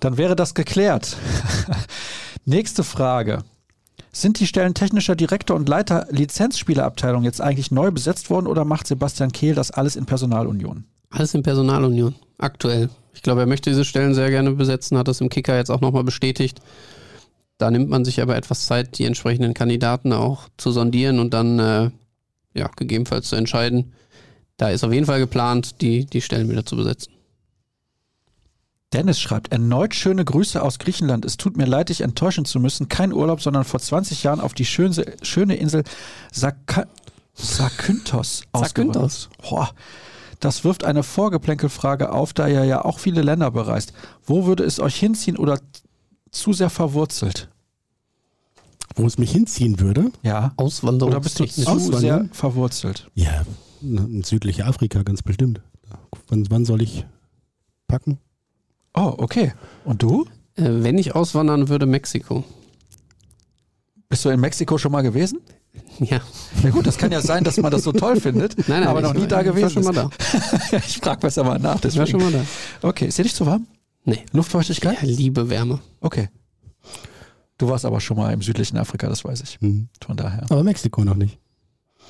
[0.00, 1.16] Dann wäre das geklärt.
[2.44, 3.42] Nächste Frage.
[4.12, 8.86] Sind die Stellen technischer Direktor und Leiter Lizenzspielerabteilung jetzt eigentlich neu besetzt worden oder macht
[8.86, 10.84] Sebastian Kehl das alles in Personalunion?
[11.10, 12.90] Alles in Personalunion, aktuell.
[13.16, 15.80] Ich glaube, er möchte diese Stellen sehr gerne besetzen, hat das im Kicker jetzt auch
[15.80, 16.60] nochmal bestätigt.
[17.58, 21.58] Da nimmt man sich aber etwas Zeit, die entsprechenden Kandidaten auch zu sondieren und dann
[21.58, 21.90] äh,
[22.54, 23.94] ja, gegebenenfalls zu entscheiden.
[24.58, 27.12] Da ist auf jeden Fall geplant, die, die Stellen wieder zu besetzen.
[28.92, 31.24] Dennis schreibt, erneut schöne Grüße aus Griechenland.
[31.24, 32.88] Es tut mir leid, dich enttäuschen zu müssen.
[32.88, 35.82] Kein Urlaub, sondern vor 20 Jahren auf die schöne, schöne Insel
[36.30, 36.86] Sak
[37.34, 39.12] Zakynthos ausgewandert.
[39.12, 39.28] Zakynthos.
[40.40, 43.92] Das wirft eine Vorgeplänkelfrage auf, da ihr ja auch viele Länder bereist.
[44.24, 45.58] Wo würde es euch hinziehen oder
[46.30, 47.48] zu sehr verwurzelt?
[48.94, 50.10] Wo es mich hinziehen würde?
[50.22, 50.52] Ja.
[50.56, 51.12] Auswanderung.
[51.12, 52.00] Oder bist du zu Auswandern?
[52.00, 53.10] sehr verwurzelt?
[53.14, 53.44] Ja,
[53.82, 55.60] in südliche Afrika ganz bestimmt.
[56.28, 57.06] Wann, wann soll ich
[57.86, 58.18] packen?
[58.94, 59.52] Oh, okay.
[59.84, 60.24] Und du?
[60.54, 62.44] Äh, wenn ich auswandern würde, Mexiko.
[64.08, 65.40] Bist du in Mexiko schon mal gewesen?
[66.10, 66.20] Ja.
[66.62, 69.00] Ja gut, das kann ja sein, dass man das so toll findet, Nein, nein, aber
[69.00, 70.10] noch ich, nie da ich war gewesen schon mal da.
[70.78, 71.82] ich frage besser mal nach.
[71.84, 72.36] Ich war schon Deswegen.
[72.38, 72.44] mal
[72.82, 72.88] da.
[72.88, 73.66] Okay, ist dir nicht zu warm?
[74.04, 74.24] Nee.
[74.32, 75.00] Luftfeuchtigkeit?
[75.02, 75.80] Ja, liebe Wärme.
[76.00, 76.28] Okay.
[77.58, 79.58] Du warst aber schon mal im südlichen Afrika, das weiß ich.
[79.60, 79.88] Hm.
[80.04, 80.44] Von daher.
[80.50, 81.38] Aber Mexiko noch nicht.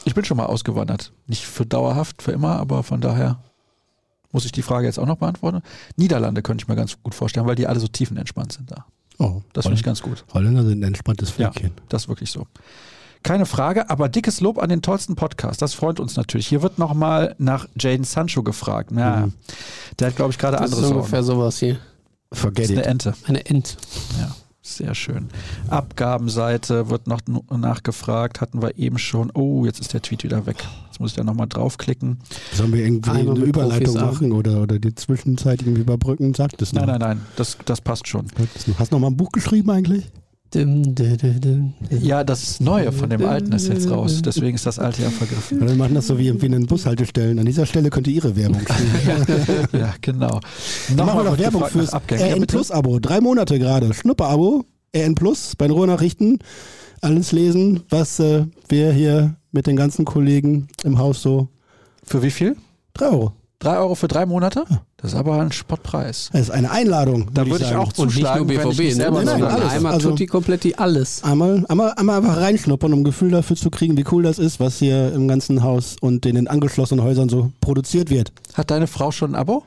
[0.04, 1.12] Ich bin schon mal ausgewandert.
[1.26, 3.42] Nicht für dauerhaft, für immer, aber von daher
[4.32, 5.62] muss ich die Frage jetzt auch noch beantworten.
[5.96, 8.84] Niederlande könnte ich mir ganz gut vorstellen, weil die alle so tiefenentspannt sind da.
[9.18, 10.24] Oh, Das finde ich ganz gut.
[10.34, 11.50] Holländer sind ein entspanntes Ja.
[11.50, 11.72] Fleckchen.
[11.88, 12.46] Das ist wirklich so.
[13.26, 15.60] Keine Frage, aber dickes Lob an den tollsten Podcast.
[15.60, 16.46] Das freut uns natürlich.
[16.46, 18.90] Hier wird nochmal nach Jaden Sancho gefragt.
[18.96, 19.32] Ja, Mhm.
[19.98, 20.98] der hat, glaube ich, gerade Das andere ist Sorgen.
[21.00, 21.78] ungefähr sowas hier.
[22.30, 22.84] Das Forget ist eine.
[22.84, 23.14] Ente.
[23.26, 23.76] Eine Ent.
[24.20, 25.28] Ja, sehr schön.
[25.68, 27.20] Abgabenseite wird noch
[27.50, 28.40] nachgefragt.
[28.40, 29.30] Hatten wir eben schon.
[29.34, 30.56] Oh, jetzt ist der Tweet wieder weg.
[30.86, 32.18] Jetzt muss ich da nochmal draufklicken.
[32.52, 36.34] Sollen wir irgendwie Einmal eine Überleitung machen oder, oder die Zwischenzeit irgendwie überbrücken?
[36.34, 36.82] Sagt es noch.
[36.86, 37.26] Nein, nein, nein.
[37.36, 38.26] Das, das passt schon.
[38.78, 40.06] Hast du noch mal ein Buch geschrieben eigentlich?
[41.90, 44.22] Ja, das Neue von dem Alten ist jetzt raus.
[44.22, 45.60] Deswegen ist das Alte ja vergriffen.
[45.60, 47.38] Ja, dann machen das so wie, in den Bushaltestellen.
[47.38, 49.66] An dieser Stelle könnt ihr ihre Werbung stehen.
[49.72, 50.40] Ja, genau.
[50.88, 51.92] Dann machen wir noch Werbung fürs.
[51.92, 52.00] Ja,
[52.34, 52.46] RN.
[52.46, 52.98] Plus Abo.
[52.98, 53.92] Drei Monate gerade.
[53.92, 54.64] Schnupper-Abo.
[54.96, 56.38] RN Plus bei den Ruhrnachrichten.
[57.02, 61.48] Alles lesen, was äh, wir hier mit den ganzen Kollegen im Haus so.
[62.02, 62.56] Für wie viel?
[62.94, 63.32] Drei Euro.
[63.58, 64.64] Drei Euro für drei Monate?
[64.98, 66.28] Das ist aber ein Spottpreis.
[66.32, 67.30] Das ist eine Einladung.
[67.32, 67.76] Da würde ich sagen.
[67.80, 69.10] auch Und nicht nur zuschlagen, ich BVB, ne?
[69.10, 69.70] Nein, nein, alles.
[69.72, 71.24] Einmal Also- Tutti Kompletti, alles.
[71.24, 74.60] Einmal, einmal, einmal einfach reinschnuppern, um ein Gefühl dafür zu kriegen, wie cool das ist,
[74.60, 78.30] was hier im ganzen Haus und in den angeschlossenen Häusern so produziert wird.
[78.54, 79.64] Hat deine Frau schon ein Abo?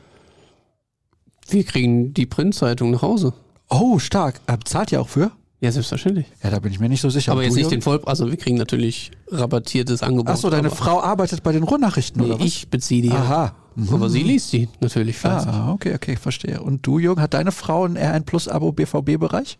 [1.50, 3.34] Wir kriegen die Printzeitung nach Hause.
[3.70, 4.40] Oh, stark.
[4.46, 5.32] Er zahlt ja auch für?
[5.62, 6.28] Ja, selbstverständlich.
[6.44, 7.32] Ja, da bin ich mir nicht so sicher.
[7.32, 7.82] aber jetzt nicht den Jürgen?
[7.82, 8.02] Voll...
[8.06, 10.30] Also wir kriegen natürlich rabattiertes Angebot.
[10.30, 12.46] Achso, deine Frau arbeitet bei den Ruhrnachrichten, Nee, oder was?
[12.46, 13.10] ich beziehe die.
[13.10, 13.56] ja.
[13.78, 13.96] Aha.
[13.96, 15.50] Aber sie liest die natürlich fleißig.
[15.52, 16.62] Ah, okay, okay, verstehe.
[16.62, 19.58] Und du, Jürgen, hat deine Frau ein R1 Plus Abo BVB-Bereich?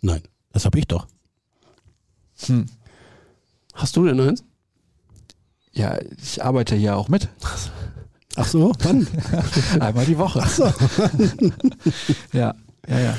[0.00, 0.22] Nein,
[0.52, 1.06] das habe ich doch.
[2.46, 2.66] Hm.
[3.74, 4.44] Hast du denn eins?
[5.72, 7.28] Ja, ich arbeite ja auch mit.
[8.36, 9.06] Ach so, wann?
[9.80, 10.42] Einmal die Woche.
[10.48, 10.64] so.
[12.32, 12.54] Ja,
[12.88, 13.16] ja, ja.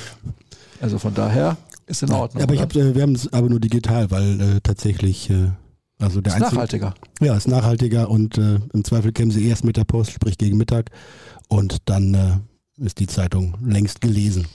[0.81, 1.57] Also von daher
[1.87, 2.43] ist in Ordnung.
[2.43, 5.51] aber ich hab, äh, wir haben es aber nur digital, weil äh, tatsächlich, äh,
[5.99, 6.93] also der ist einzige- nachhaltiger.
[7.21, 10.57] Ja, ist nachhaltiger und äh, im Zweifel kämen sie erst mit der Post, sprich gegen
[10.57, 10.91] Mittag.
[11.47, 14.47] Und dann äh, ist die Zeitung längst gelesen.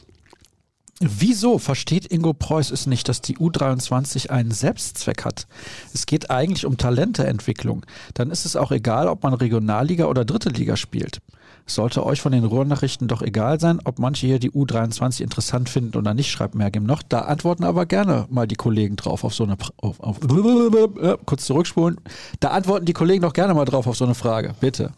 [1.03, 5.47] Wieso versteht Ingo Preuß es nicht, dass die U23 einen Selbstzweck hat?
[5.95, 7.87] Es geht eigentlich um Talenteentwicklung.
[8.13, 11.21] Dann ist es auch egal, ob man Regionalliga oder Dritte Liga spielt.
[11.67, 15.97] Sollte euch von den Ruhrnachrichten doch egal sein, ob manche hier die U23 interessant finden
[15.97, 17.03] oder nicht, schreibt Mergim noch.
[17.03, 20.21] Da antworten aber gerne mal die Kollegen drauf auf so eine auf, auf,
[21.27, 21.99] kurz zurückspulen.
[22.41, 24.55] Da antworten die Kollegen doch gerne mal drauf auf so eine Frage.
[24.61, 24.93] Bitte.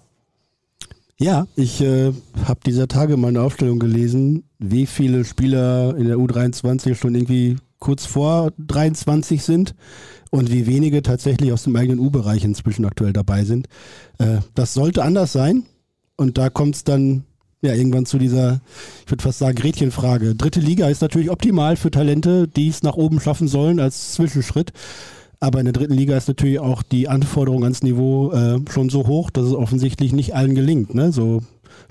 [1.18, 2.12] Ja, ich äh,
[2.46, 7.58] habe dieser Tage mal eine Aufstellung gelesen, wie viele Spieler in der U23 schon irgendwie
[7.78, 9.74] kurz vor 23 sind
[10.30, 13.68] und wie wenige tatsächlich aus dem eigenen U-Bereich inzwischen aktuell dabei sind.
[14.18, 15.64] Äh, das sollte anders sein
[16.22, 17.24] und da kommt es dann
[17.60, 18.60] ja irgendwann zu dieser,
[19.04, 20.34] ich würde fast sagen, Gretchenfrage.
[20.34, 24.72] Dritte Liga ist natürlich optimal für Talente, die es nach oben schaffen sollen als Zwischenschritt.
[25.40, 29.06] Aber in der dritten Liga ist natürlich auch die Anforderung ans Niveau äh, schon so
[29.06, 30.94] hoch, dass es offensichtlich nicht allen gelingt.
[30.94, 31.10] Ne?
[31.10, 31.42] So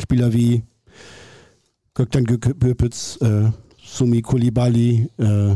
[0.01, 0.63] Spieler wie
[1.93, 3.51] Gökhan Göpitz, äh,
[3.83, 5.55] Sumi Kulibali, äh,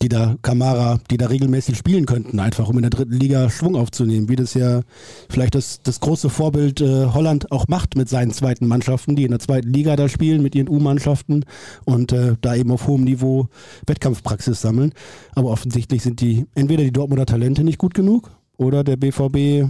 [0.00, 3.76] die da Kamara, die da regelmäßig spielen könnten, einfach um in der dritten Liga Schwung
[3.76, 4.80] aufzunehmen, wie das ja
[5.28, 9.30] vielleicht das, das große Vorbild äh, Holland auch macht mit seinen zweiten Mannschaften, die in
[9.30, 11.44] der zweiten Liga da spielen mit ihren U-Mannschaften
[11.84, 13.48] und äh, da eben auf hohem Niveau
[13.86, 14.92] Wettkampfpraxis sammeln.
[15.34, 19.68] Aber offensichtlich sind die entweder die Dortmunder Talente nicht gut genug oder der BVB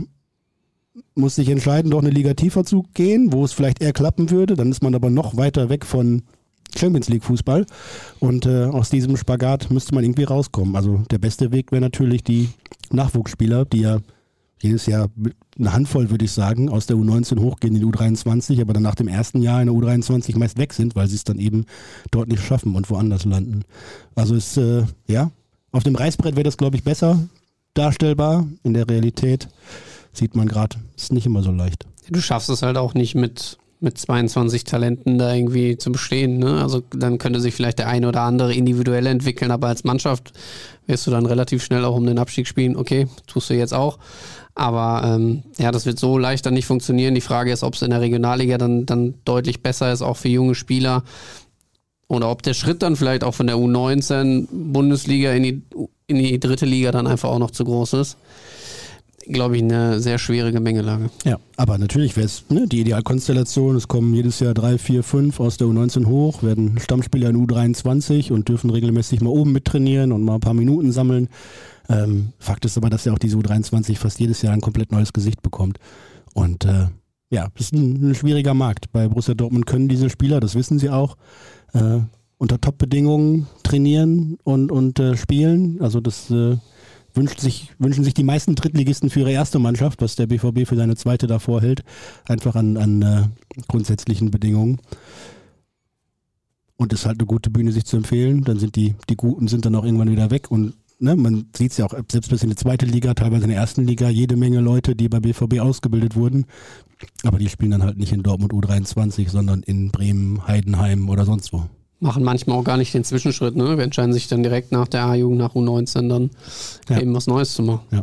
[1.15, 4.57] muss sich entscheiden, doch eine Liga tiefer zu gehen, wo es vielleicht eher klappen würde.
[4.57, 6.23] Dann ist man aber noch weiter weg von
[6.77, 7.67] Champions League Fußball.
[8.21, 10.77] Und äh, aus diesem Spagat müsste man irgendwie rauskommen.
[10.77, 12.49] Also der beste Weg wäre natürlich die
[12.91, 13.99] Nachwuchsspieler, die ja
[14.61, 15.09] jedes Jahr
[15.59, 18.95] eine Handvoll, würde ich sagen, aus der U19 hochgehen in die U23, aber dann nach
[18.95, 21.67] dem ersten Jahr in der U23 meist weg sind, weil sie es dann eben
[22.13, 23.65] dort nicht schaffen und woanders landen.
[24.15, 25.31] Also ist, äh, ja,
[25.73, 27.19] auf dem Reißbrett wäre das, glaube ich, besser
[27.75, 28.47] darstellbar.
[28.63, 29.49] In der Realität
[30.13, 31.87] sieht man gerade, ist nicht immer so leicht.
[32.11, 36.39] Du schaffst es halt auch nicht mit, mit 22 Talenten da irgendwie zu bestehen.
[36.39, 36.63] Ne?
[36.63, 40.33] Also dann könnte sich vielleicht der eine oder andere individuell entwickeln, aber als Mannschaft
[40.87, 42.77] wirst du dann relativ schnell auch um den Abstieg spielen.
[42.77, 43.99] Okay, tust du jetzt auch.
[44.55, 47.15] Aber ähm, ja, das wird so leicht dann nicht funktionieren.
[47.15, 50.29] Die Frage ist, ob es in der Regionalliga dann, dann deutlich besser ist, auch für
[50.29, 51.05] junge Spieler.
[52.09, 55.63] Oder ob der Schritt dann vielleicht auch von der U19 Bundesliga in die,
[56.07, 58.19] in die dritte Liga dann einfach auch noch zu groß ist.
[59.29, 61.11] Glaube ich, eine sehr schwere Gemengelage.
[61.25, 63.77] Ja, aber natürlich wäre es ne, die Idealkonstellation.
[63.77, 68.33] Es kommen jedes Jahr drei, vier, fünf aus der U19 hoch, werden Stammspieler in U23
[68.33, 71.29] und dürfen regelmäßig mal oben mittrainieren und mal ein paar Minuten sammeln.
[71.89, 75.13] Ähm, Fakt ist aber, dass ja auch diese U23 fast jedes Jahr ein komplett neues
[75.13, 75.79] Gesicht bekommt.
[76.35, 76.87] Und äh,
[77.31, 78.93] ja, das ist ein, ein, schwieriger Markt.
[78.93, 81.17] Bei Borussia Dortmund können diese Spieler, das wissen sie auch,
[81.73, 82.01] äh,
[82.39, 85.81] unter Top-Bedingungen trainieren und, und äh, spielen.
[85.81, 86.57] Also das äh,
[87.15, 90.77] wünscht sich, wünschen sich die meisten Drittligisten für ihre erste Mannschaft, was der BVB für
[90.77, 91.85] seine zweite davor hält,
[92.27, 93.23] einfach an, an äh,
[93.69, 94.81] grundsätzlichen Bedingungen.
[96.77, 98.43] Und ist halt eine gute Bühne, sich zu empfehlen.
[98.43, 101.73] Dann sind die, die Guten sind dann auch irgendwann wieder weg und ne, man sieht
[101.73, 104.37] es ja auch selbst bis in die zweite Liga, teilweise in der ersten Liga, jede
[104.37, 106.47] Menge Leute, die bei BVB ausgebildet wurden.
[107.25, 111.53] Aber die spielen dann halt nicht in Dortmund U23, sondern in Bremen, Heidenheim oder sonst
[111.53, 111.69] wo.
[112.03, 113.77] Machen manchmal auch gar nicht den Zwischenschritt, ne?
[113.77, 116.31] Wir entscheiden sich dann direkt nach der A-Jugend, nach U19 dann
[116.89, 117.01] ja.
[117.01, 117.87] eben was Neues zu machen.
[117.93, 118.03] Ja.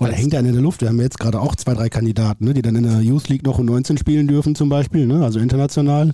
[0.00, 0.80] Oder hängt einer in der Luft.
[0.80, 3.44] Wir haben jetzt gerade auch zwei, drei Kandidaten, ne, die dann in der Youth League
[3.44, 6.12] noch U19 spielen dürfen zum Beispiel, ne, also international.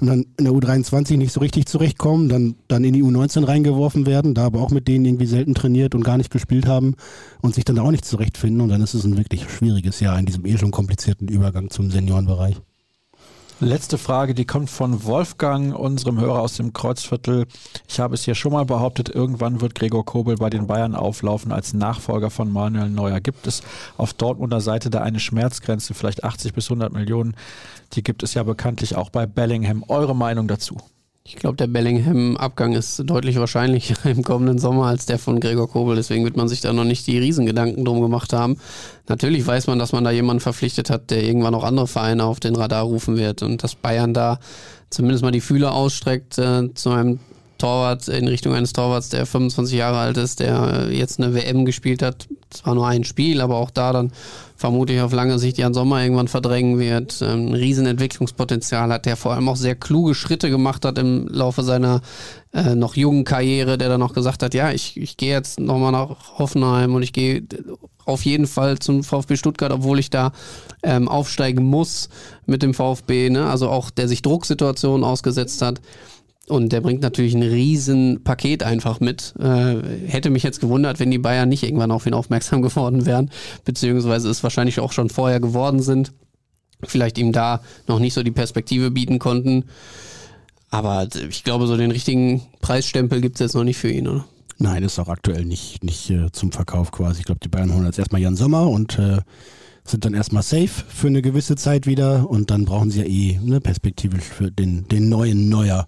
[0.00, 4.06] Und dann in der U23 nicht so richtig zurechtkommen, dann, dann in die U19 reingeworfen
[4.06, 6.94] werden, da aber auch mit denen irgendwie selten trainiert und gar nicht gespielt haben
[7.40, 8.60] und sich dann auch nicht zurechtfinden.
[8.60, 11.90] Und dann ist es ein wirklich schwieriges Jahr in diesem eh schon komplizierten Übergang zum
[11.90, 12.60] Seniorenbereich.
[13.60, 17.46] Letzte Frage, die kommt von Wolfgang, unserem Hörer aus dem Kreuzviertel.
[17.88, 21.52] Ich habe es hier schon mal behauptet, irgendwann wird Gregor Kobel bei den Bayern auflaufen
[21.52, 23.20] als Nachfolger von Manuel Neuer.
[23.20, 23.62] Gibt es
[23.96, 27.36] auf Dortmunder Seite da eine Schmerzgrenze, vielleicht 80 bis 100 Millionen?
[27.92, 29.84] Die gibt es ja bekanntlich auch bei Bellingham.
[29.86, 30.76] Eure Meinung dazu?
[31.26, 35.96] Ich glaube, der Bellingham-Abgang ist deutlich wahrscheinlicher im kommenden Sommer als der von Gregor Kobel.
[35.96, 38.58] Deswegen wird man sich da noch nicht die Riesengedanken drum gemacht haben.
[39.08, 42.40] Natürlich weiß man, dass man da jemanden verpflichtet hat, der irgendwann auch andere Vereine auf
[42.40, 44.38] den Radar rufen wird und dass Bayern da
[44.90, 47.20] zumindest mal die Fühler ausstreckt äh, zu einem
[47.56, 52.02] Torwart in Richtung eines Torwarts, der 25 Jahre alt ist, der jetzt eine WM gespielt
[52.02, 52.28] hat.
[52.50, 54.12] Zwar nur ein Spiel, aber auch da dann
[54.56, 57.20] vermutlich auf lange Sicht Jan Sommer irgendwann verdrängen wird.
[57.22, 61.62] Ähm, ein Riesenentwicklungspotenzial hat, der vor allem auch sehr kluge Schritte gemacht hat im Laufe
[61.62, 62.00] seiner
[62.52, 65.92] äh, noch jungen Karriere, der dann noch gesagt hat, ja, ich, ich gehe jetzt nochmal
[65.92, 67.42] nach Hoffenheim und ich gehe
[68.04, 70.32] auf jeden Fall zum VfB Stuttgart, obwohl ich da
[70.82, 72.08] ähm, aufsteigen muss
[72.46, 73.48] mit dem VfB, ne?
[73.48, 75.80] also auch der sich Drucksituationen ausgesetzt hat.
[76.46, 79.34] Und der bringt natürlich ein riesen Paket einfach mit.
[79.38, 79.76] Äh,
[80.06, 83.30] hätte mich jetzt gewundert, wenn die Bayern nicht irgendwann auf ihn aufmerksam geworden wären,
[83.64, 86.12] beziehungsweise es wahrscheinlich auch schon vorher geworden sind.
[86.82, 89.64] Vielleicht ihm da noch nicht so die Perspektive bieten konnten.
[90.70, 94.26] Aber ich glaube, so den richtigen Preisstempel gibt es jetzt noch nicht für ihn, oder?
[94.58, 97.20] Nein, ist auch aktuell nicht, nicht äh, zum Verkauf quasi.
[97.20, 99.18] Ich glaube, die Bayern holen jetzt erstmal Jan Sommer und äh,
[99.86, 103.38] sind dann erstmal safe für eine gewisse Zeit wieder und dann brauchen sie ja eh
[103.42, 105.86] ne, perspektivisch für den, den neuen Neuer.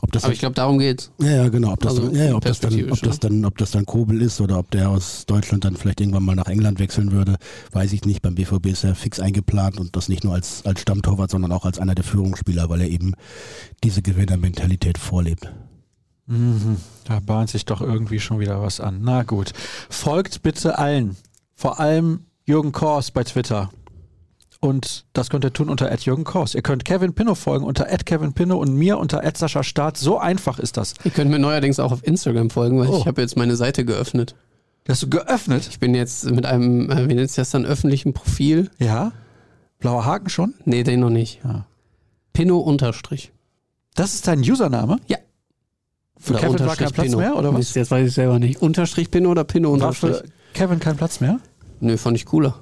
[0.00, 1.12] Ob das Aber ich glaube, darum geht's.
[1.20, 1.72] Ja, ja, genau.
[1.72, 4.40] Ob das, also ja, ob, das dann, ob das dann, ob das dann Kobel ist
[4.40, 7.36] oder ob der aus Deutschland dann vielleicht irgendwann mal nach England wechseln würde,
[7.72, 8.22] weiß ich nicht.
[8.22, 11.66] Beim BVB ist er fix eingeplant und das nicht nur als, als Stammtorwart, sondern auch
[11.66, 13.12] als einer der Führungsspieler, weil er eben
[13.82, 15.52] diese Gewinnermentalität vorlebt.
[16.26, 16.78] Mhm.
[17.04, 19.00] Da bahnt sich doch irgendwie schon wieder was an.
[19.02, 19.52] Na gut.
[19.90, 21.16] Folgt bitte allen.
[21.54, 23.70] Vor allem Jürgen Kors bei Twitter.
[24.60, 26.54] Und das könnt ihr tun unter Jürgen Kors.
[26.54, 29.96] Ihr könnt Kevin Pinno folgen unter Kevin Pinno und mir unter Sascha Staat.
[29.96, 30.94] So einfach ist das.
[31.04, 32.98] Ihr könnt mir neuerdings auch auf Instagram folgen, weil oh.
[32.98, 34.34] ich habe jetzt meine Seite geöffnet.
[34.88, 35.66] Hast du geöffnet?
[35.68, 38.70] Ich bin jetzt mit einem, äh, wie nennt sich das dann, öffentlichen Profil.
[38.78, 39.12] Ja?
[39.78, 40.54] Blauer Haken schon?
[40.64, 41.40] Nee, den noch nicht.
[41.44, 41.66] Ja.
[42.32, 43.32] Pinno unterstrich.
[43.94, 44.98] Das ist dein Username?
[45.06, 45.18] Ja.
[46.18, 47.18] Für oder Kevin war kein Platz Pinno.
[47.18, 47.74] mehr, oder was?
[47.74, 48.60] Jetzt weiß ich selber nicht.
[48.62, 50.12] Unterstrich Pinno oder Pinno unterstrich?
[50.12, 51.40] War für Kevin kein Platz mehr?
[51.84, 52.54] Nö, fand ich cooler.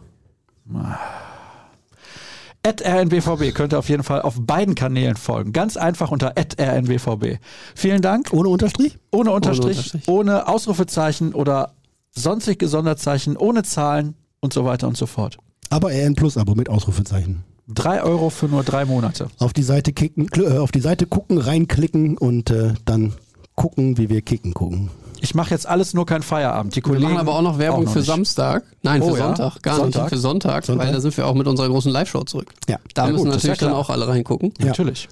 [2.64, 5.52] At RNBVB könnt ihr auf jeden Fall auf beiden Kanälen folgen.
[5.52, 7.38] Ganz einfach unter RNBVB.
[7.76, 8.32] Vielen Dank.
[8.32, 8.98] Ohne Unterstrich?
[9.12, 10.08] Ohne Unterstrich, ohne, Unterstrich.
[10.08, 11.74] ohne Ausrufezeichen oder
[12.10, 15.38] sonstige Sonderzeichen, ohne Zahlen und so weiter und so fort.
[15.70, 17.44] Aber RN Plus Abo mit Ausrufezeichen.
[17.68, 19.28] Drei Euro für nur drei Monate.
[19.38, 23.12] Auf die Seite kicken, äh, auf die Seite gucken, reinklicken und äh, dann
[23.54, 24.90] gucken, wie wir kicken gucken.
[25.22, 26.72] Ich mache jetzt alles nur kein Feierabend.
[26.74, 28.06] Die Wir Kollegen machen aber auch noch Werbung noch für nicht.
[28.08, 28.64] Samstag.
[28.82, 29.26] Nein, für Oh ja?
[29.28, 29.62] Sonntag.
[29.62, 30.02] Gar Sonntag?
[30.02, 30.08] nicht.
[30.10, 30.86] Für Sonntag, Sonntag?
[30.86, 32.52] weil da sind wir auch mit unserer großen Live-Show zurück.
[32.68, 32.78] Ja.
[32.94, 34.52] Da Ja müssen gut, das ja natürlich dann auch alle reingucken.
[34.58, 34.66] Ja.
[34.66, 35.08] Natürlich.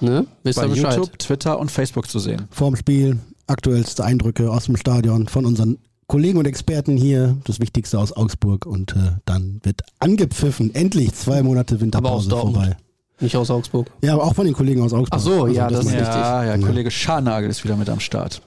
[0.00, 0.26] Ne?
[0.44, 0.96] Wisst Bei ihr Bescheid?
[0.96, 2.48] YouTube, Twitter und Facebook zu sehen.
[2.50, 5.76] Vorm Spiel aktuellste Eindrücke aus dem Stadion von unseren
[6.06, 10.74] Kollegen und Experten hier, das Wichtigste aus Augsburg und äh, dann wird angepfiffen.
[10.74, 12.56] Endlich zwei Monate Winterpause Aber aus Dortmund.
[12.56, 12.76] vorbei.
[13.20, 13.90] Nicht aus Augsburg.
[14.02, 15.12] Ja, aber auch von den Kollegen aus Augsburg.
[15.12, 16.08] Also Ach so, ja, das meine ist ich.
[16.08, 16.22] richtig.
[16.24, 16.66] Ja, ja, Ja.
[16.66, 18.40] Kollege Scharnagel ist wieder mit am Start.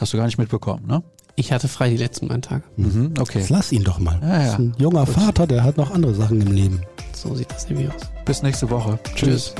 [0.00, 1.02] Hast du gar nicht mitbekommen, ne?
[1.38, 2.64] Ich hatte frei die letzten beiden Tage.
[2.76, 3.40] Mhm, okay.
[3.40, 4.18] Jetzt lass ihn doch mal.
[4.22, 4.38] Ja, ja.
[4.38, 6.80] Das ist ein junger Vater, der hat noch andere Sachen im Leben.
[7.14, 8.02] So sieht das nämlich aus.
[8.24, 8.98] Bis nächste Woche.
[9.14, 9.54] Tschüss.